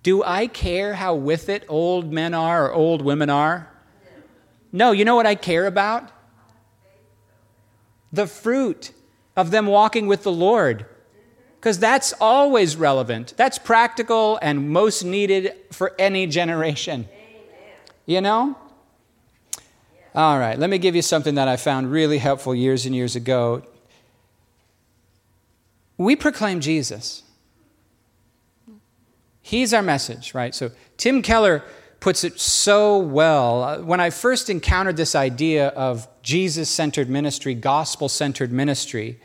do 0.03 0.23
I 0.23 0.45
care 0.45 0.93
how 0.93 1.15
with 1.15 1.49
it 1.49 1.65
old 1.67 2.13
men 2.13 2.35
are 2.35 2.67
or 2.67 2.73
old 2.73 3.01
women 3.01 3.31
are? 3.31 3.67
No, 4.71 4.91
you 4.91 5.05
know 5.05 5.15
what 5.15 5.25
I 5.25 5.33
care 5.35 5.65
about? 5.65 6.11
The 8.11 8.27
fruit 8.27 8.91
of 9.35 9.49
them 9.49 9.65
walking 9.65 10.05
with 10.05 10.21
the 10.21 10.31
Lord. 10.31 10.85
Because 11.63 11.80
that's 11.80 12.12
always 12.19 12.76
relevant. 12.76 13.36
That's 13.38 13.58
practical 13.58 14.38
and 14.41 14.69
most 14.69 15.06
needed 15.06 15.56
for 15.71 15.95
any 15.97 16.28
generation. 16.28 17.08
You 18.06 18.19
know? 18.19 18.58
All 20.13 20.38
right, 20.39 20.60
let 20.60 20.69
me 20.69 20.78
give 20.78 20.93
you 20.93 21.02
something 21.02 21.36
that 21.36 21.47
I 21.47 21.56
found 21.56 21.89
really 21.89 22.17
helpful 22.17 22.54
years 22.54 22.86
and 22.86 22.93
years 22.93 23.15
ago. 23.15 23.63
We 25.97 26.17
proclaim 26.17 26.60
Jesus. 26.60 27.23
He's 29.41 29.73
our 29.73 29.82
message, 29.82 30.34
right? 30.34 30.54
So 30.54 30.69
Tim 30.97 31.21
Keller 31.21 31.63
puts 32.02 32.26
it 32.26 32.41
so 32.41 32.97
well. 32.97 33.63
Uh, 33.63 33.78
when 33.80 34.02
I 34.02 34.10
first 34.10 34.49
encountered 34.49 34.97
this 34.97 35.15
idea 35.15 35.69
of 35.69 36.10
Jesus 36.23 36.69
centered 36.69 37.10
ministry, 37.10 37.54
gospel 37.54 38.10
centered 38.10 38.52
ministry, 38.52 39.21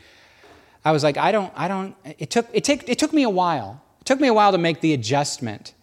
I 0.83 0.91
was 0.91 1.03
like, 1.03 1.17
I 1.17 1.31
don't, 1.31 1.51
I 1.55 1.67
don't, 1.67 1.95
it 2.05 2.29
took, 2.29 2.47
it, 2.53 2.63
take, 2.63 2.87
it 2.87 2.97
took 2.99 3.13
me 3.13 3.23
a 3.23 3.29
while. 3.29 3.81
It 4.01 4.05
took 4.05 4.19
me 4.19 4.27
a 4.27 4.33
while 4.33 4.51
to 4.51 4.57
make 4.57 4.81
the 4.81 4.93
adjustment. 4.93 5.73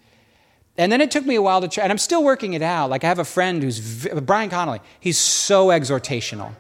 And 0.79 0.91
then 0.91 1.01
it 1.01 1.11
took 1.11 1.25
me 1.25 1.35
a 1.37 1.43
while 1.43 1.61
to 1.61 1.69
try, 1.69 1.85
and 1.85 1.91
I'm 1.91 1.99
still 1.99 2.25
working 2.25 2.55
it 2.55 2.63
out. 2.63 2.91
Like 2.91 3.05
I 3.05 3.09
have 3.09 3.19
a 3.19 3.25
friend 3.25 3.63
who's, 3.63 4.07
Brian 4.23 4.51
Connolly, 4.51 4.81
he's 5.01 5.19
so 5.19 5.69
exhortational. 5.69 6.55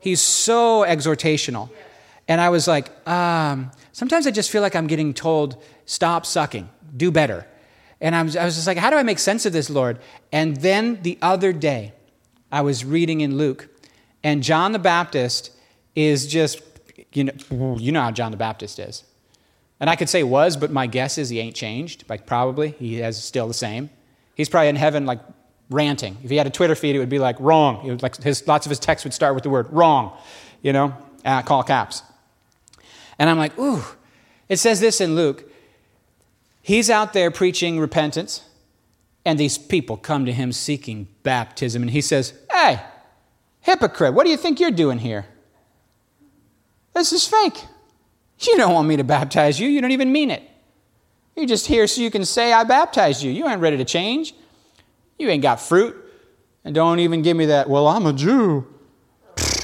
He's 0.00 0.20
so 0.20 0.84
exhortational. 0.86 1.70
And 2.28 2.40
I 2.40 2.48
was 2.50 2.66
like, 2.66 2.90
um, 3.08 3.70
sometimes 3.92 4.26
I 4.26 4.30
just 4.30 4.50
feel 4.50 4.62
like 4.62 4.76
I'm 4.76 4.86
getting 4.86 5.14
told, 5.14 5.62
stop 5.86 6.26
sucking 6.26 6.68
do 6.96 7.10
better. 7.10 7.46
And 8.00 8.14
I 8.14 8.22
was, 8.22 8.36
I 8.36 8.44
was 8.44 8.54
just 8.54 8.66
like, 8.66 8.78
how 8.78 8.90
do 8.90 8.96
I 8.96 9.02
make 9.02 9.18
sense 9.18 9.46
of 9.46 9.52
this, 9.52 9.70
Lord? 9.70 9.98
And 10.32 10.56
then 10.56 11.00
the 11.02 11.18
other 11.22 11.52
day, 11.52 11.92
I 12.50 12.60
was 12.60 12.84
reading 12.84 13.20
in 13.20 13.38
Luke, 13.38 13.68
and 14.22 14.42
John 14.42 14.72
the 14.72 14.78
Baptist 14.78 15.52
is 15.94 16.26
just, 16.26 16.60
you 17.12 17.24
know, 17.24 17.76
you 17.78 17.92
know 17.92 18.02
how 18.02 18.10
John 18.10 18.30
the 18.30 18.36
Baptist 18.36 18.78
is. 18.78 19.04
And 19.80 19.90
I 19.90 19.96
could 19.96 20.08
say 20.08 20.22
was, 20.22 20.56
but 20.56 20.70
my 20.70 20.86
guess 20.86 21.18
is 21.18 21.28
he 21.28 21.40
ain't 21.40 21.56
changed. 21.56 22.04
Like 22.08 22.26
probably 22.26 22.70
he 22.70 23.00
is 23.00 23.22
still 23.22 23.48
the 23.48 23.54
same. 23.54 23.90
He's 24.34 24.48
probably 24.48 24.68
in 24.68 24.76
heaven 24.76 25.06
like 25.06 25.20
ranting. 25.70 26.18
If 26.22 26.30
he 26.30 26.36
had 26.36 26.46
a 26.46 26.50
Twitter 26.50 26.74
feed, 26.74 26.94
it 26.94 26.98
would 26.98 27.08
be 27.08 27.18
like 27.18 27.36
wrong. 27.40 27.84
It 27.86 27.90
would, 27.90 28.02
like 28.02 28.22
his, 28.22 28.46
lots 28.46 28.66
of 28.66 28.70
his 28.70 28.78
texts 28.78 29.04
would 29.04 29.14
start 29.14 29.34
with 29.34 29.42
the 29.42 29.50
word 29.50 29.66
wrong, 29.70 30.16
you 30.62 30.72
know, 30.72 30.96
uh, 31.24 31.42
call 31.42 31.62
caps. 31.62 32.02
And 33.18 33.28
I'm 33.28 33.38
like, 33.38 33.58
ooh. 33.58 33.82
It 34.48 34.58
says 34.58 34.80
this 34.80 35.00
in 35.00 35.16
Luke 35.16 35.50
He's 36.60 36.88
out 36.88 37.12
there 37.12 37.32
preaching 37.32 37.80
repentance, 37.80 38.42
and 39.24 39.38
these 39.38 39.58
people 39.58 39.96
come 39.96 40.26
to 40.26 40.32
him 40.32 40.52
seeking 40.52 41.08
baptism, 41.24 41.82
and 41.82 41.90
he 41.90 42.00
says, 42.00 42.34
Hey, 42.50 42.80
hypocrite, 43.62 44.14
what 44.14 44.24
do 44.24 44.30
you 44.30 44.36
think 44.36 44.60
you're 44.60 44.70
doing 44.70 44.98
here? 44.98 45.26
This 46.94 47.12
is 47.12 47.26
fake. 47.26 47.64
You 48.40 48.56
don't 48.56 48.74
want 48.74 48.88
me 48.88 48.96
to 48.96 49.04
baptize 49.04 49.60
you, 49.60 49.68
you 49.68 49.80
don't 49.80 49.92
even 49.92 50.12
mean 50.12 50.30
it. 50.30 50.42
You're 51.36 51.46
just 51.46 51.66
here 51.66 51.86
so 51.86 52.02
you 52.02 52.10
can 52.10 52.24
say, 52.24 52.52
I 52.52 52.64
baptized 52.64 53.22
you. 53.22 53.30
You 53.30 53.48
ain't 53.48 53.60
ready 53.60 53.76
to 53.78 53.84
change. 53.84 54.34
You 55.18 55.28
ain't 55.28 55.42
got 55.42 55.60
fruit. 55.60 55.96
And 56.64 56.74
don't 56.74 56.98
even 56.98 57.22
give 57.22 57.36
me 57.36 57.46
that, 57.46 57.68
well, 57.68 57.88
I'm 57.88 58.06
a 58.06 58.12
Jew. 58.12 58.66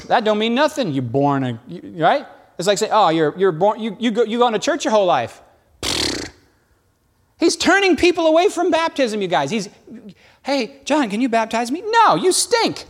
That 0.07 0.23
don't 0.23 0.39
mean 0.39 0.55
nothing. 0.55 0.91
You're 0.91 1.03
born, 1.03 1.43
a, 1.43 1.59
right? 1.95 2.25
It's 2.57 2.67
like 2.67 2.77
saying, 2.77 2.91
oh, 2.93 3.09
you're, 3.09 3.37
you're 3.37 3.51
born, 3.51 3.79
you, 3.79 3.95
you, 3.99 4.11
go, 4.11 4.23
you 4.23 4.39
go 4.39 4.49
to 4.49 4.59
church 4.59 4.83
your 4.83 4.91
whole 4.91 5.05
life. 5.05 5.41
He's 7.39 7.55
turning 7.55 7.95
people 7.95 8.27
away 8.27 8.49
from 8.49 8.69
baptism, 8.69 9.21
you 9.21 9.29
guys. 9.29 9.49
He's, 9.49 9.69
hey, 10.43 10.81
John, 10.83 11.09
can 11.09 11.21
you 11.21 11.29
baptize 11.29 11.71
me? 11.71 11.83
No, 11.85 12.15
you 12.15 12.33
stink. 12.33 12.85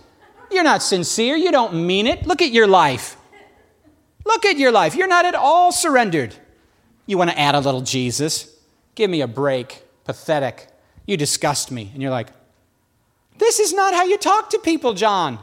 You're 0.50 0.64
not 0.64 0.82
sincere. 0.82 1.36
You 1.36 1.52
don't 1.52 1.86
mean 1.86 2.08
it. 2.08 2.26
Look 2.26 2.42
at 2.42 2.52
your 2.52 2.66
life. 2.66 3.16
Look 4.26 4.46
at 4.46 4.58
your 4.58 4.72
life. 4.72 4.96
You're 4.96 5.08
not 5.08 5.26
at 5.26 5.36
all 5.36 5.72
surrendered. 5.72 6.36
You 7.06 7.18
want 7.18 7.32
to 7.32 7.40
add 7.40 7.56
a 7.56 7.60
little 7.60 7.82
Jesus? 7.82 8.56
Give 8.96 9.10
me 9.10 9.22
a 9.22 9.28
break. 9.28 9.84
Pathetic. 10.04 10.68
You 11.06 11.18
disgust 11.18 11.72
me. 11.72 11.90
And 11.94 12.02
you're 12.02 12.12
like, 12.12 12.30
this 13.38 13.60
is 13.60 13.74
not 13.74 13.94
how 13.94 14.04
you 14.04 14.18
talk 14.18 14.50
to 14.52 14.60
people, 14.60 14.94
John. 14.94 15.40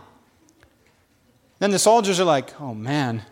Then 1.58 1.70
the 1.70 1.78
soldiers 1.78 2.20
are 2.20 2.24
like, 2.24 2.60
oh 2.60 2.74
man, 2.74 3.22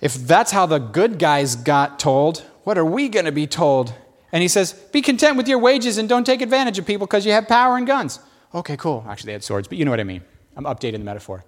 if 0.00 0.14
that's 0.14 0.52
how 0.52 0.66
the 0.66 0.78
good 0.78 1.18
guys 1.18 1.56
got 1.56 1.98
told, 1.98 2.38
what 2.62 2.78
are 2.78 2.84
we 2.84 3.08
going 3.08 3.24
to 3.24 3.32
be 3.32 3.46
told? 3.46 3.92
And 4.32 4.42
he 4.42 4.48
says, 4.48 4.72
Be 4.72 5.02
content 5.02 5.36
with 5.36 5.48
your 5.48 5.58
wages 5.58 5.98
and 5.98 6.08
don't 6.08 6.24
take 6.24 6.42
advantage 6.42 6.78
of 6.78 6.86
people 6.86 7.06
because 7.06 7.26
you 7.26 7.32
have 7.32 7.48
power 7.48 7.76
and 7.76 7.86
guns. 7.86 8.20
Okay, 8.54 8.76
cool. 8.76 9.04
Actually, 9.08 9.28
they 9.28 9.32
had 9.32 9.44
swords, 9.44 9.68
but 9.68 9.78
you 9.78 9.84
know 9.84 9.90
what 9.90 10.00
I 10.00 10.04
mean. 10.04 10.22
I'm 10.56 10.64
updating 10.64 10.98
the 10.98 11.04
metaphor. 11.04 11.44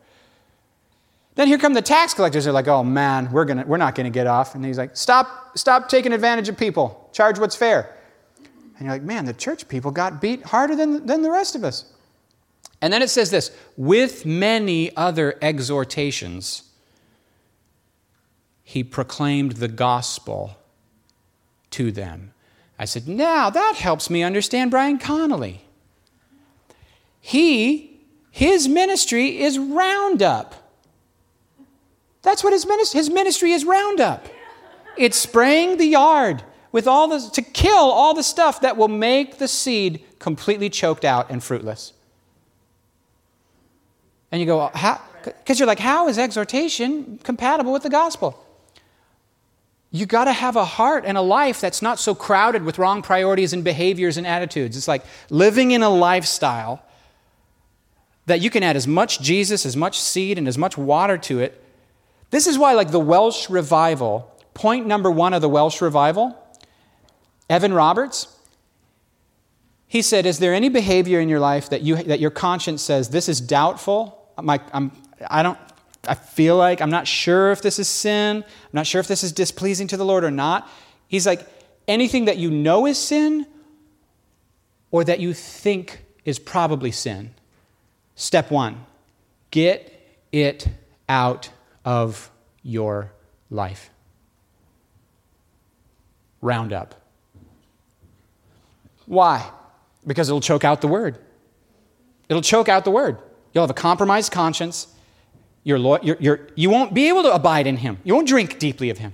Then 1.40 1.48
here 1.48 1.56
come 1.56 1.72
the 1.72 1.80
tax 1.80 2.12
collectors. 2.12 2.44
They're 2.44 2.52
like, 2.52 2.68
oh 2.68 2.84
man, 2.84 3.32
we're, 3.32 3.46
gonna, 3.46 3.64
we're 3.66 3.78
not 3.78 3.94
going 3.94 4.04
to 4.04 4.10
get 4.10 4.26
off. 4.26 4.54
And 4.54 4.62
he's 4.62 4.76
like, 4.76 4.94
stop, 4.94 5.56
stop 5.56 5.88
taking 5.88 6.12
advantage 6.12 6.50
of 6.50 6.58
people. 6.58 7.08
Charge 7.14 7.38
what's 7.38 7.56
fair. 7.56 7.96
And 8.76 8.80
you're 8.80 8.90
like, 8.90 9.04
man, 9.04 9.24
the 9.24 9.32
church 9.32 9.66
people 9.66 9.90
got 9.90 10.20
beat 10.20 10.44
harder 10.44 10.76
than, 10.76 11.06
than 11.06 11.22
the 11.22 11.30
rest 11.30 11.56
of 11.56 11.64
us. 11.64 11.94
And 12.82 12.92
then 12.92 13.00
it 13.00 13.08
says 13.08 13.30
this 13.30 13.52
with 13.78 14.26
many 14.26 14.94
other 14.98 15.38
exhortations, 15.40 16.64
he 18.62 18.84
proclaimed 18.84 19.52
the 19.52 19.68
gospel 19.68 20.58
to 21.70 21.90
them. 21.90 22.34
I 22.78 22.84
said, 22.84 23.08
now 23.08 23.48
that 23.48 23.76
helps 23.76 24.10
me 24.10 24.22
understand 24.22 24.70
Brian 24.70 24.98
Connolly. 24.98 25.64
He, 27.18 28.02
his 28.30 28.68
ministry 28.68 29.40
is 29.40 29.58
roundup. 29.58 30.59
That's 32.22 32.44
what 32.44 32.52
his 32.52 32.66
ministry, 32.66 32.98
his 32.98 33.10
ministry 33.10 33.52
is 33.52 33.64
roundup. 33.64 34.26
It's 34.96 35.16
spraying 35.16 35.78
the 35.78 35.86
yard 35.86 36.42
with 36.72 36.86
all 36.86 37.08
the, 37.08 37.30
to 37.32 37.42
kill 37.42 37.72
all 37.72 38.14
the 38.14 38.22
stuff 38.22 38.60
that 38.60 38.76
will 38.76 38.88
make 38.88 39.38
the 39.38 39.48
seed 39.48 40.04
completely 40.18 40.70
choked 40.70 41.04
out 41.04 41.30
and 41.30 41.42
fruitless. 41.42 41.92
And 44.30 44.40
you 44.40 44.46
go? 44.46 44.70
Because 45.24 45.58
you're 45.58 45.66
like, 45.66 45.78
how 45.78 46.08
is 46.08 46.18
exhortation 46.18 47.18
compatible 47.22 47.72
with 47.72 47.82
the 47.82 47.90
gospel? 47.90 48.46
You 49.90 50.06
got 50.06 50.26
to 50.26 50.32
have 50.32 50.54
a 50.54 50.64
heart 50.64 51.04
and 51.04 51.18
a 51.18 51.20
life 51.20 51.60
that's 51.60 51.82
not 51.82 51.98
so 51.98 52.14
crowded 52.14 52.62
with 52.62 52.78
wrong 52.78 53.02
priorities 53.02 53.52
and 53.52 53.64
behaviors 53.64 54.16
and 54.16 54.26
attitudes. 54.26 54.76
It's 54.76 54.86
like 54.86 55.04
living 55.30 55.72
in 55.72 55.82
a 55.82 55.90
lifestyle 55.90 56.80
that 58.26 58.40
you 58.40 58.50
can 58.50 58.62
add 58.62 58.76
as 58.76 58.86
much 58.86 59.20
Jesus, 59.20 59.66
as 59.66 59.76
much 59.76 60.00
seed, 60.00 60.38
and 60.38 60.46
as 60.46 60.56
much 60.56 60.78
water 60.78 61.18
to 61.18 61.40
it. 61.40 61.64
This 62.30 62.46
is 62.46 62.58
why, 62.58 62.74
like 62.74 62.90
the 62.90 63.00
Welsh 63.00 63.50
revival, 63.50 64.32
point 64.54 64.86
number 64.86 65.10
one 65.10 65.34
of 65.34 65.42
the 65.42 65.48
Welsh 65.48 65.80
revival, 65.80 66.36
Evan 67.48 67.74
Roberts, 67.74 68.36
he 69.86 70.02
said, 70.02 70.26
Is 70.26 70.38
there 70.38 70.54
any 70.54 70.68
behavior 70.68 71.20
in 71.20 71.28
your 71.28 71.40
life 71.40 71.70
that, 71.70 71.82
you, 71.82 71.96
that 71.96 72.20
your 72.20 72.30
conscience 72.30 72.82
says, 72.82 73.08
this 73.08 73.28
is 73.28 73.40
doubtful? 73.40 74.16
My, 74.40 74.60
I'm, 74.72 74.92
I 75.28 75.42
don't 75.42 75.58
I 76.06 76.14
feel 76.14 76.56
like 76.56 76.80
I'm 76.80 76.90
not 76.90 77.06
sure 77.06 77.50
if 77.50 77.62
this 77.62 77.78
is 77.78 77.88
sin. 77.88 78.38
I'm 78.38 78.70
not 78.72 78.86
sure 78.86 79.00
if 79.00 79.06
this 79.06 79.22
is 79.22 79.32
displeasing 79.32 79.86
to 79.88 79.96
the 79.96 80.04
Lord 80.04 80.24
or 80.24 80.30
not. 80.30 80.68
He's 81.08 81.26
like, 81.26 81.46
anything 81.86 82.24
that 82.26 82.38
you 82.38 82.50
know 82.50 82.86
is 82.86 82.98
sin 82.98 83.46
or 84.90 85.04
that 85.04 85.20
you 85.20 85.34
think 85.34 86.04
is 86.24 86.38
probably 86.38 86.90
sin. 86.90 87.34
Step 88.14 88.50
one 88.50 88.86
get 89.50 89.92
it 90.30 90.68
out 91.08 91.50
of 91.84 92.30
your 92.62 93.12
life. 93.50 93.90
Round 96.40 96.72
up. 96.72 96.94
Why? 99.06 99.50
Because 100.06 100.28
it'll 100.28 100.40
choke 100.40 100.64
out 100.64 100.80
the 100.80 100.88
word. 100.88 101.18
It'll 102.28 102.42
choke 102.42 102.68
out 102.68 102.84
the 102.84 102.90
word. 102.90 103.18
You'll 103.52 103.64
have 103.64 103.70
a 103.70 103.74
compromised 103.74 104.32
conscience 104.32 104.86
you're, 105.62 105.78
you're, 106.02 106.16
you're, 106.18 106.48
you 106.54 106.70
won't 106.70 106.94
be 106.94 107.08
able 107.08 107.22
to 107.24 107.34
abide 107.34 107.66
in 107.66 107.76
him. 107.76 107.98
You 108.04 108.14
won't 108.14 108.28
drink 108.28 108.58
deeply 108.58 108.90
of 108.90 108.98
him. 108.98 109.12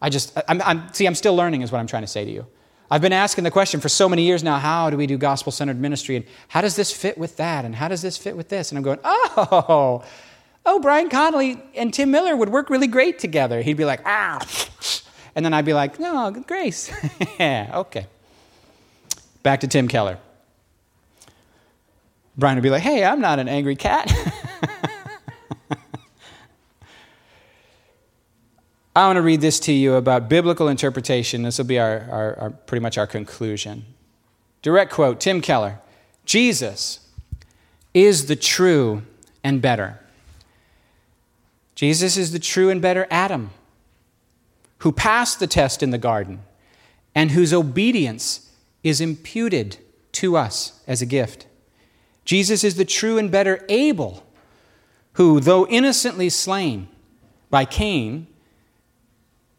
I 0.00 0.10
just, 0.10 0.36
I'm, 0.48 0.62
I'm, 0.62 0.92
see, 0.92 1.06
I'm 1.06 1.14
still 1.14 1.36
learning, 1.36 1.62
is 1.62 1.72
what 1.72 1.78
I'm 1.78 1.86
trying 1.86 2.02
to 2.02 2.08
say 2.08 2.24
to 2.24 2.30
you. 2.30 2.46
I've 2.90 3.02
been 3.02 3.12
asking 3.12 3.44
the 3.44 3.50
question 3.50 3.80
for 3.80 3.88
so 3.88 4.08
many 4.08 4.22
years 4.22 4.44
now 4.44 4.58
how 4.58 4.90
do 4.90 4.96
we 4.96 5.06
do 5.06 5.18
gospel 5.18 5.50
centered 5.50 5.78
ministry? 5.78 6.16
And 6.16 6.24
how 6.48 6.60
does 6.60 6.76
this 6.76 6.92
fit 6.92 7.18
with 7.18 7.36
that? 7.36 7.64
And 7.64 7.74
how 7.74 7.88
does 7.88 8.00
this 8.00 8.16
fit 8.16 8.36
with 8.36 8.48
this? 8.48 8.70
And 8.70 8.78
I'm 8.78 8.84
going, 8.84 9.00
oh, 9.04 10.04
oh, 10.66 10.80
Brian 10.80 11.08
Connolly 11.08 11.62
and 11.74 11.94
Tim 11.94 12.10
Miller 12.10 12.36
would 12.36 12.50
work 12.50 12.68
really 12.68 12.88
great 12.88 13.18
together. 13.18 13.62
He'd 13.62 13.76
be 13.76 13.84
like, 13.84 14.02
ah. 14.04 14.44
And 15.34 15.44
then 15.44 15.54
I'd 15.54 15.64
be 15.64 15.72
like, 15.72 15.98
no, 15.98 16.30
good 16.30 16.46
grace. 16.46 16.90
yeah, 17.38 17.70
okay. 17.74 18.06
Back 19.42 19.60
to 19.60 19.68
Tim 19.68 19.88
Keller. 19.88 20.18
Brian 22.36 22.56
would 22.56 22.62
be 22.62 22.70
like, 22.70 22.82
hey, 22.82 23.04
I'm 23.04 23.20
not 23.20 23.38
an 23.38 23.48
angry 23.48 23.76
cat. 23.76 24.12
I 28.96 29.06
want 29.06 29.16
to 29.16 29.22
read 29.22 29.40
this 29.42 29.60
to 29.60 29.72
you 29.72 29.94
about 29.94 30.28
biblical 30.28 30.68
interpretation. 30.68 31.42
This 31.42 31.58
will 31.58 31.66
be 31.66 31.78
our, 31.78 32.08
our, 32.10 32.38
our, 32.38 32.50
pretty 32.50 32.80
much 32.82 32.96
our 32.96 33.06
conclusion. 33.06 33.84
Direct 34.62 34.90
quote 34.90 35.20
Tim 35.20 35.40
Keller 35.42 35.80
Jesus 36.24 37.00
is 37.92 38.26
the 38.26 38.36
true 38.36 39.02
and 39.44 39.60
better. 39.62 40.00
Jesus 41.76 42.16
is 42.16 42.32
the 42.32 42.38
true 42.40 42.70
and 42.70 42.82
better 42.82 43.06
Adam 43.10 43.50
who 44.78 44.90
passed 44.90 45.38
the 45.38 45.46
test 45.46 45.82
in 45.82 45.90
the 45.90 45.98
garden 45.98 46.40
and 47.14 47.30
whose 47.30 47.52
obedience 47.52 48.50
is 48.82 49.00
imputed 49.00 49.78
to 50.12 50.36
us 50.36 50.80
as 50.86 51.00
a 51.00 51.06
gift. 51.06 51.46
Jesus 52.24 52.64
is 52.64 52.76
the 52.76 52.84
true 52.84 53.18
and 53.18 53.30
better 53.30 53.64
Abel 53.68 54.24
who, 55.12 55.38
though 55.38 55.66
innocently 55.68 56.28
slain 56.28 56.88
by 57.50 57.64
Cain, 57.64 58.26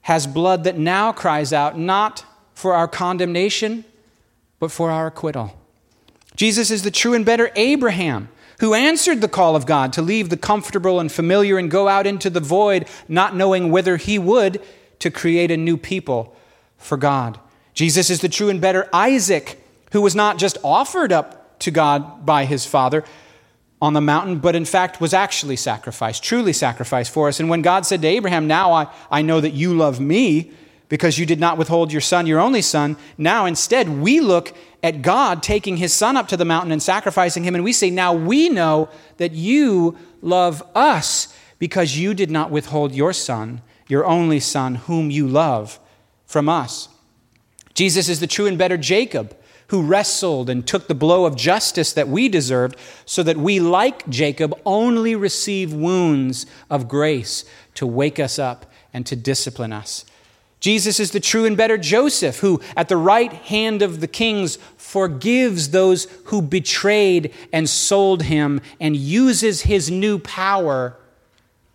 has 0.01 0.27
blood 0.27 0.63
that 0.63 0.77
now 0.77 1.11
cries 1.11 1.53
out 1.53 1.77
not 1.77 2.25
for 2.53 2.73
our 2.73 2.87
condemnation, 2.87 3.85
but 4.59 4.71
for 4.71 4.89
our 4.89 5.07
acquittal. 5.07 5.55
Jesus 6.35 6.71
is 6.71 6.83
the 6.83 6.91
true 6.91 7.13
and 7.13 7.25
better 7.25 7.51
Abraham 7.55 8.29
who 8.59 8.73
answered 8.73 9.21
the 9.21 9.27
call 9.27 9.55
of 9.55 9.65
God 9.65 9.93
to 9.93 10.01
leave 10.01 10.29
the 10.29 10.37
comfortable 10.37 10.99
and 10.99 11.11
familiar 11.11 11.57
and 11.57 11.69
go 11.69 11.87
out 11.87 12.07
into 12.07 12.29
the 12.29 12.39
void, 12.39 12.87
not 13.07 13.35
knowing 13.35 13.71
whether 13.71 13.97
he 13.97 14.17
would, 14.17 14.61
to 14.99 15.11
create 15.11 15.51
a 15.51 15.57
new 15.57 15.77
people 15.77 16.35
for 16.77 16.97
God. 16.97 17.39
Jesus 17.73 18.09
is 18.09 18.21
the 18.21 18.29
true 18.29 18.49
and 18.49 18.59
better 18.59 18.89
Isaac, 18.91 19.63
who 19.91 20.01
was 20.01 20.15
not 20.15 20.37
just 20.37 20.57
offered 20.63 21.11
up 21.11 21.59
to 21.59 21.71
God 21.71 22.25
by 22.25 22.45
his 22.45 22.65
father, 22.65 23.03
on 23.81 23.93
the 23.93 24.01
mountain, 24.01 24.39
but 24.39 24.55
in 24.55 24.65
fact 24.65 24.99
was 24.99 25.13
actually 25.13 25.55
sacrificed, 25.55 26.23
truly 26.23 26.53
sacrificed 26.53 27.13
for 27.13 27.27
us. 27.27 27.39
And 27.39 27.47
when 27.49 27.61
God 27.61 27.85
said 27.85 28.01
to 28.01 28.07
Abraham, 28.07 28.47
Now 28.47 28.73
I, 28.73 28.87
I 29.11 29.21
know 29.21 29.39
that 29.39 29.53
you 29.53 29.75
love 29.75 29.99
me 29.99 30.51
because 30.89 31.17
you 31.17 31.25
did 31.25 31.39
not 31.39 31.57
withhold 31.57 31.91
your 31.91 32.01
son, 32.01 32.27
your 32.27 32.39
only 32.39 32.61
son, 32.61 32.97
now 33.17 33.45
instead 33.45 33.89
we 33.89 34.19
look 34.19 34.55
at 34.83 35.01
God 35.01 35.43
taking 35.43 35.77
his 35.77 35.93
son 35.93 36.15
up 36.15 36.27
to 36.29 36.37
the 36.37 36.45
mountain 36.45 36.71
and 36.71 36.81
sacrificing 36.81 37.43
him, 37.43 37.55
and 37.55 37.63
we 37.63 37.73
say, 37.73 37.89
Now 37.89 38.13
we 38.13 38.49
know 38.49 38.89
that 39.17 39.33
you 39.33 39.97
love 40.21 40.63
us 40.75 41.35
because 41.59 41.97
you 41.97 42.13
did 42.13 42.31
not 42.31 42.51
withhold 42.51 42.93
your 42.93 43.13
son, 43.13 43.61
your 43.87 44.05
only 44.05 44.39
son, 44.39 44.75
whom 44.75 45.09
you 45.09 45.27
love, 45.27 45.79
from 46.25 46.47
us. 46.47 46.89
Jesus 47.73 48.09
is 48.09 48.19
the 48.19 48.27
true 48.27 48.45
and 48.45 48.57
better 48.57 48.77
Jacob 48.77 49.35
who 49.67 49.81
wrestled 49.81 50.49
and 50.49 50.65
took 50.65 50.87
the 50.87 50.95
blow 50.95 51.25
of 51.25 51.35
justice 51.35 51.93
that 51.93 52.07
we 52.07 52.29
deserved, 52.29 52.75
so 53.05 53.21
that 53.23 53.37
we, 53.37 53.59
like 53.59 54.07
Jacob, 54.07 54.57
only 54.65 55.15
receive 55.15 55.73
wounds 55.73 56.45
of 56.69 56.87
grace 56.87 57.43
to 57.73 57.85
wake 57.85 58.19
us 58.19 58.39
up 58.39 58.65
and 58.93 59.05
to 59.05 59.15
discipline 59.15 59.73
us. 59.73 60.05
Jesus 60.59 60.99
is 60.99 61.11
the 61.11 61.19
true 61.19 61.45
and 61.45 61.55
better 61.55 61.77
Joseph, 61.77 62.39
who 62.39 62.61
at 62.75 62.89
the 62.89 62.97
right 62.97 63.31
hand 63.31 63.81
of 63.81 63.99
the 63.99 64.07
kings 64.07 64.57
forgives 64.77 65.69
those 65.69 66.05
who 66.25 66.41
betrayed 66.41 67.33
and 67.53 67.69
sold 67.69 68.23
him 68.23 68.61
and 68.79 68.95
uses 68.95 69.61
his 69.61 69.91
new 69.91 70.17
power 70.17 70.97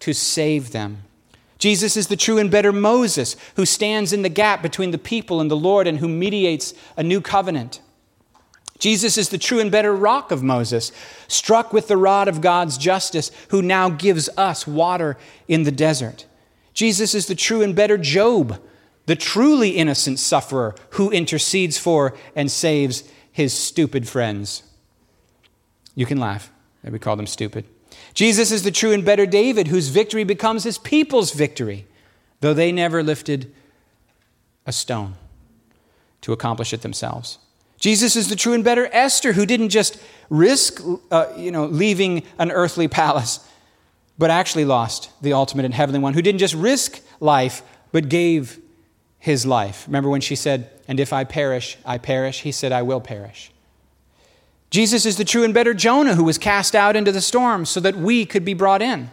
to 0.00 0.12
save 0.12 0.72
them. 0.72 1.02
Jesus 1.58 1.96
is 1.96 2.08
the 2.08 2.16
true 2.16 2.38
and 2.38 2.50
better 2.50 2.72
Moses, 2.72 3.36
who 3.54 3.64
stands 3.64 4.12
in 4.12 4.22
the 4.22 4.28
gap 4.28 4.62
between 4.62 4.90
the 4.90 4.98
people 4.98 5.40
and 5.40 5.48
the 5.48 5.56
Lord 5.56 5.86
and 5.86 5.98
who 5.98 6.08
mediates 6.08 6.74
a 6.96 7.04
new 7.04 7.20
covenant. 7.20 7.80
Jesus 8.80 9.16
is 9.16 9.28
the 9.28 9.38
true 9.38 9.60
and 9.60 9.70
better 9.70 9.94
rock 9.94 10.32
of 10.32 10.42
Moses, 10.42 10.90
struck 11.28 11.72
with 11.72 11.86
the 11.86 11.96
rod 11.96 12.26
of 12.26 12.40
God's 12.40 12.76
justice, 12.76 13.30
who 13.50 13.62
now 13.62 13.90
gives 13.90 14.28
us 14.36 14.66
water 14.66 15.16
in 15.46 15.62
the 15.62 15.70
desert. 15.70 16.26
Jesus 16.74 17.14
is 17.14 17.26
the 17.26 17.36
true 17.36 17.62
and 17.62 17.76
better 17.76 17.96
Job, 17.96 18.60
the 19.06 19.16
truly 19.16 19.70
innocent 19.70 20.18
sufferer 20.18 20.74
who 20.90 21.10
intercedes 21.10 21.78
for 21.78 22.16
and 22.36 22.50
saves 22.50 23.04
his 23.30 23.52
stupid 23.52 24.08
friends. 24.08 24.62
You 25.94 26.06
can 26.06 26.18
laugh 26.18 26.50
that 26.82 26.92
we 26.92 26.98
call 26.98 27.16
them 27.16 27.26
stupid. 27.26 27.64
Jesus 28.14 28.50
is 28.50 28.62
the 28.62 28.70
true 28.70 28.92
and 28.92 29.04
better 29.04 29.26
David, 29.26 29.68
whose 29.68 29.88
victory 29.88 30.24
becomes 30.24 30.64
his 30.64 30.78
people's 30.78 31.32
victory, 31.32 31.86
though 32.40 32.54
they 32.54 32.72
never 32.72 33.02
lifted 33.02 33.52
a 34.66 34.72
stone 34.72 35.14
to 36.20 36.32
accomplish 36.32 36.72
it 36.72 36.82
themselves. 36.82 37.38
Jesus 37.78 38.14
is 38.14 38.28
the 38.28 38.36
true 38.36 38.52
and 38.52 38.62
better 38.62 38.88
Esther, 38.92 39.32
who 39.32 39.44
didn't 39.44 39.70
just 39.70 40.00
risk 40.30 40.80
uh, 41.10 41.26
you 41.36 41.50
know, 41.50 41.66
leaving 41.66 42.22
an 42.38 42.52
earthly 42.52 42.86
palace, 42.86 43.40
but 44.18 44.30
actually 44.30 44.64
lost 44.64 45.10
the 45.20 45.32
ultimate 45.32 45.64
and 45.64 45.74
heavenly 45.74 45.98
one, 45.98 46.14
who 46.14 46.22
didn't 46.22 46.38
just 46.38 46.54
risk 46.54 47.00
life, 47.18 47.62
but 47.90 48.08
gave 48.08 48.61
his 49.22 49.46
life. 49.46 49.86
Remember 49.86 50.10
when 50.10 50.20
she 50.20 50.34
said, 50.34 50.68
And 50.88 50.98
if 50.98 51.12
I 51.12 51.22
perish, 51.22 51.78
I 51.86 51.96
perish? 51.96 52.40
He 52.40 52.50
said, 52.50 52.72
I 52.72 52.82
will 52.82 53.00
perish. 53.00 53.52
Jesus 54.68 55.06
is 55.06 55.16
the 55.16 55.24
true 55.24 55.44
and 55.44 55.54
better 55.54 55.74
Jonah 55.74 56.16
who 56.16 56.24
was 56.24 56.38
cast 56.38 56.74
out 56.74 56.96
into 56.96 57.12
the 57.12 57.20
storm 57.20 57.64
so 57.64 57.78
that 57.78 57.94
we 57.94 58.26
could 58.26 58.44
be 58.44 58.52
brought 58.52 58.82
in. 58.82 59.10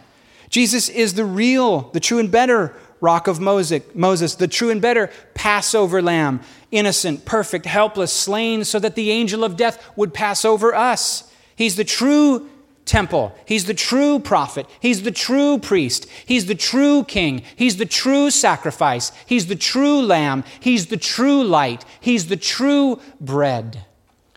Jesus 0.48 0.88
is 0.88 1.14
the 1.14 1.24
real, 1.24 1.82
the 1.92 2.00
true 2.00 2.18
and 2.18 2.28
better 2.28 2.74
rock 3.00 3.28
of 3.28 3.38
Moses, 3.38 3.82
Moses, 3.94 4.34
the 4.34 4.48
true 4.48 4.70
and 4.70 4.82
better 4.82 5.12
Passover 5.34 6.02
lamb, 6.02 6.40
innocent, 6.72 7.24
perfect, 7.24 7.64
helpless, 7.64 8.12
slain 8.12 8.64
so 8.64 8.80
that 8.80 8.96
the 8.96 9.12
angel 9.12 9.44
of 9.44 9.56
death 9.56 9.92
would 9.94 10.12
pass 10.12 10.44
over 10.44 10.74
us. 10.74 11.32
He's 11.54 11.76
the 11.76 11.84
true 11.84 12.50
temple. 12.90 13.32
He's 13.46 13.66
the 13.66 13.74
true 13.74 14.18
prophet. 14.18 14.66
He's 14.80 15.04
the 15.04 15.12
true 15.12 15.58
priest. 15.58 16.06
He's 16.26 16.46
the 16.46 16.56
true 16.56 17.04
king. 17.04 17.42
He's 17.54 17.76
the 17.76 17.86
true 17.86 18.30
sacrifice. 18.30 19.12
He's 19.26 19.46
the 19.46 19.54
true 19.54 20.02
lamb. 20.02 20.42
He's 20.58 20.86
the 20.86 20.96
true 20.96 21.44
light. 21.44 21.84
He's 22.00 22.26
the 22.26 22.36
true 22.36 23.00
bread. 23.20 23.84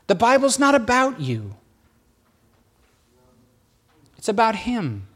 The 0.05 0.15
Bible's 0.15 0.59
not 0.59 0.75
about 0.75 1.19
you, 1.19 1.55
it's 4.17 4.29
about 4.29 4.55
Him. 4.55 5.07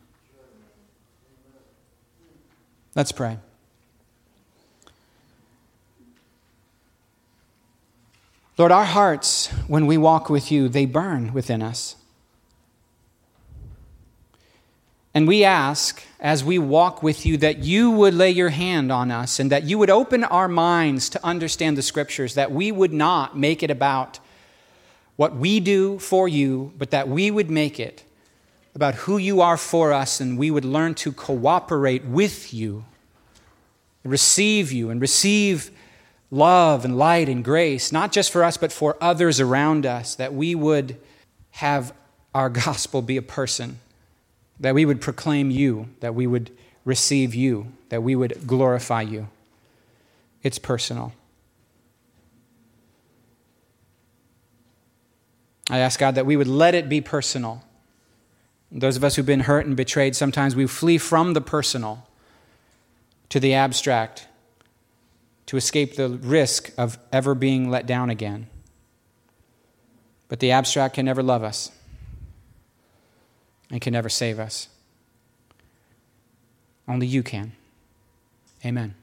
Let's 2.96 3.12
pray. 3.12 3.38
Lord, 8.58 8.72
our 8.72 8.86
hearts, 8.86 9.50
when 9.68 9.86
we 9.86 10.00
walk 10.00 10.32
with 10.32 10.52
you, 10.52 10.68
they 10.68 10.88
burn 10.88 11.32
within 11.32 11.62
us. 11.62 11.96
And 15.18 15.28
we 15.28 15.44
ask, 15.44 16.04
as 16.20 16.44
we 16.44 16.60
walk 16.60 17.02
with 17.02 17.26
you, 17.26 17.38
that 17.38 17.64
you 17.64 17.90
would 17.90 18.14
lay 18.14 18.30
your 18.30 18.50
hand 18.50 18.92
on 18.92 19.10
us 19.10 19.40
and 19.40 19.52
that 19.52 19.64
you 19.64 19.80
would 19.80 19.90
open 19.90 20.24
our 20.24 20.48
minds 20.48 21.10
to 21.10 21.26
understand 21.26 21.76
the 21.76 21.82
scriptures, 21.82 22.36
that 22.36 22.52
we 22.52 22.72
would 22.72 22.94
not 22.94 23.36
make 23.36 23.64
it 23.64 23.72
about 23.72 24.20
what 25.16 25.36
we 25.36 25.60
do 25.60 25.98
for 25.98 26.28
you, 26.28 26.72
but 26.78 26.92
that 26.92 27.10
we 27.10 27.32
would 27.32 27.50
make 27.50 27.80
it 27.80 28.04
about 28.76 28.94
who 28.94 29.18
you 29.18 29.42
are 29.42 29.58
for 29.58 29.92
us 29.92 30.22
and 30.22 30.38
we 30.38 30.52
would 30.52 30.64
learn 30.64 30.94
to 30.94 31.12
cooperate 31.12 32.06
with 32.06 32.54
you, 32.54 32.86
receive 34.04 34.72
you, 34.72 34.92
and 34.92 35.02
receive 35.02 35.72
love 36.30 36.86
and 36.86 36.96
light 36.96 37.28
and 37.28 37.44
grace, 37.44 37.92
not 37.92 38.12
just 38.12 38.32
for 38.32 38.44
us, 38.44 38.56
but 38.56 38.72
for 38.72 38.96
others 39.02 39.40
around 39.40 39.84
us, 39.84 40.14
that 40.14 40.36
we 40.36 40.54
would 40.54 40.96
have 41.54 41.92
our 42.36 42.52
gospel 42.52 43.02
be 43.02 43.18
a 43.18 43.24
person, 43.24 43.80
that 44.60 44.74
we 44.74 44.86
would 44.86 45.02
proclaim 45.02 45.52
you, 45.52 45.90
that 46.00 46.16
we 46.16 46.28
would 46.28 46.52
receive 46.86 47.36
you, 47.36 47.72
that 47.90 48.02
we 48.02 48.16
would 48.16 48.48
glorify 48.48 49.02
you. 49.02 49.28
It's 50.44 50.60
personal. 50.60 51.14
I 55.70 55.80
ask 55.80 56.00
God 56.00 56.16
that 56.16 56.26
we 56.26 56.38
would 56.38 56.48
let 56.48 56.74
it 56.74 56.88
be 56.88 57.02
personal. 57.02 57.64
Those 58.72 58.98
of 58.98 59.04
us 59.04 59.16
who've 59.16 59.26
been 59.26 59.42
hurt 59.42 59.66
and 59.66 59.76
betrayed, 59.76 60.16
sometimes 60.16 60.56
we 60.56 60.66
flee 60.66 60.98
from 60.98 61.34
the 61.34 61.42
personal 61.42 62.08
to 63.30 63.40
the 63.40 63.54
abstract 63.54 64.28
to 65.46 65.58
escape 65.58 65.96
the 65.96 66.10
risk 66.10 66.72
of 66.78 66.98
ever 67.12 67.36
being 67.36 67.70
let 67.70 67.86
down 67.86 68.10
again. 68.10 68.48
But 70.30 70.40
the 70.40 70.52
abstract 70.52 70.96
can 70.96 71.06
never 71.06 71.24
love 71.24 71.44
us 71.44 71.72
and 73.70 73.82
can 73.82 73.94
never 73.94 74.10
save 74.10 74.40
us. 74.40 74.70
Only 76.88 77.08
you 77.08 77.24
can. 77.24 77.52
Amen. 78.66 78.96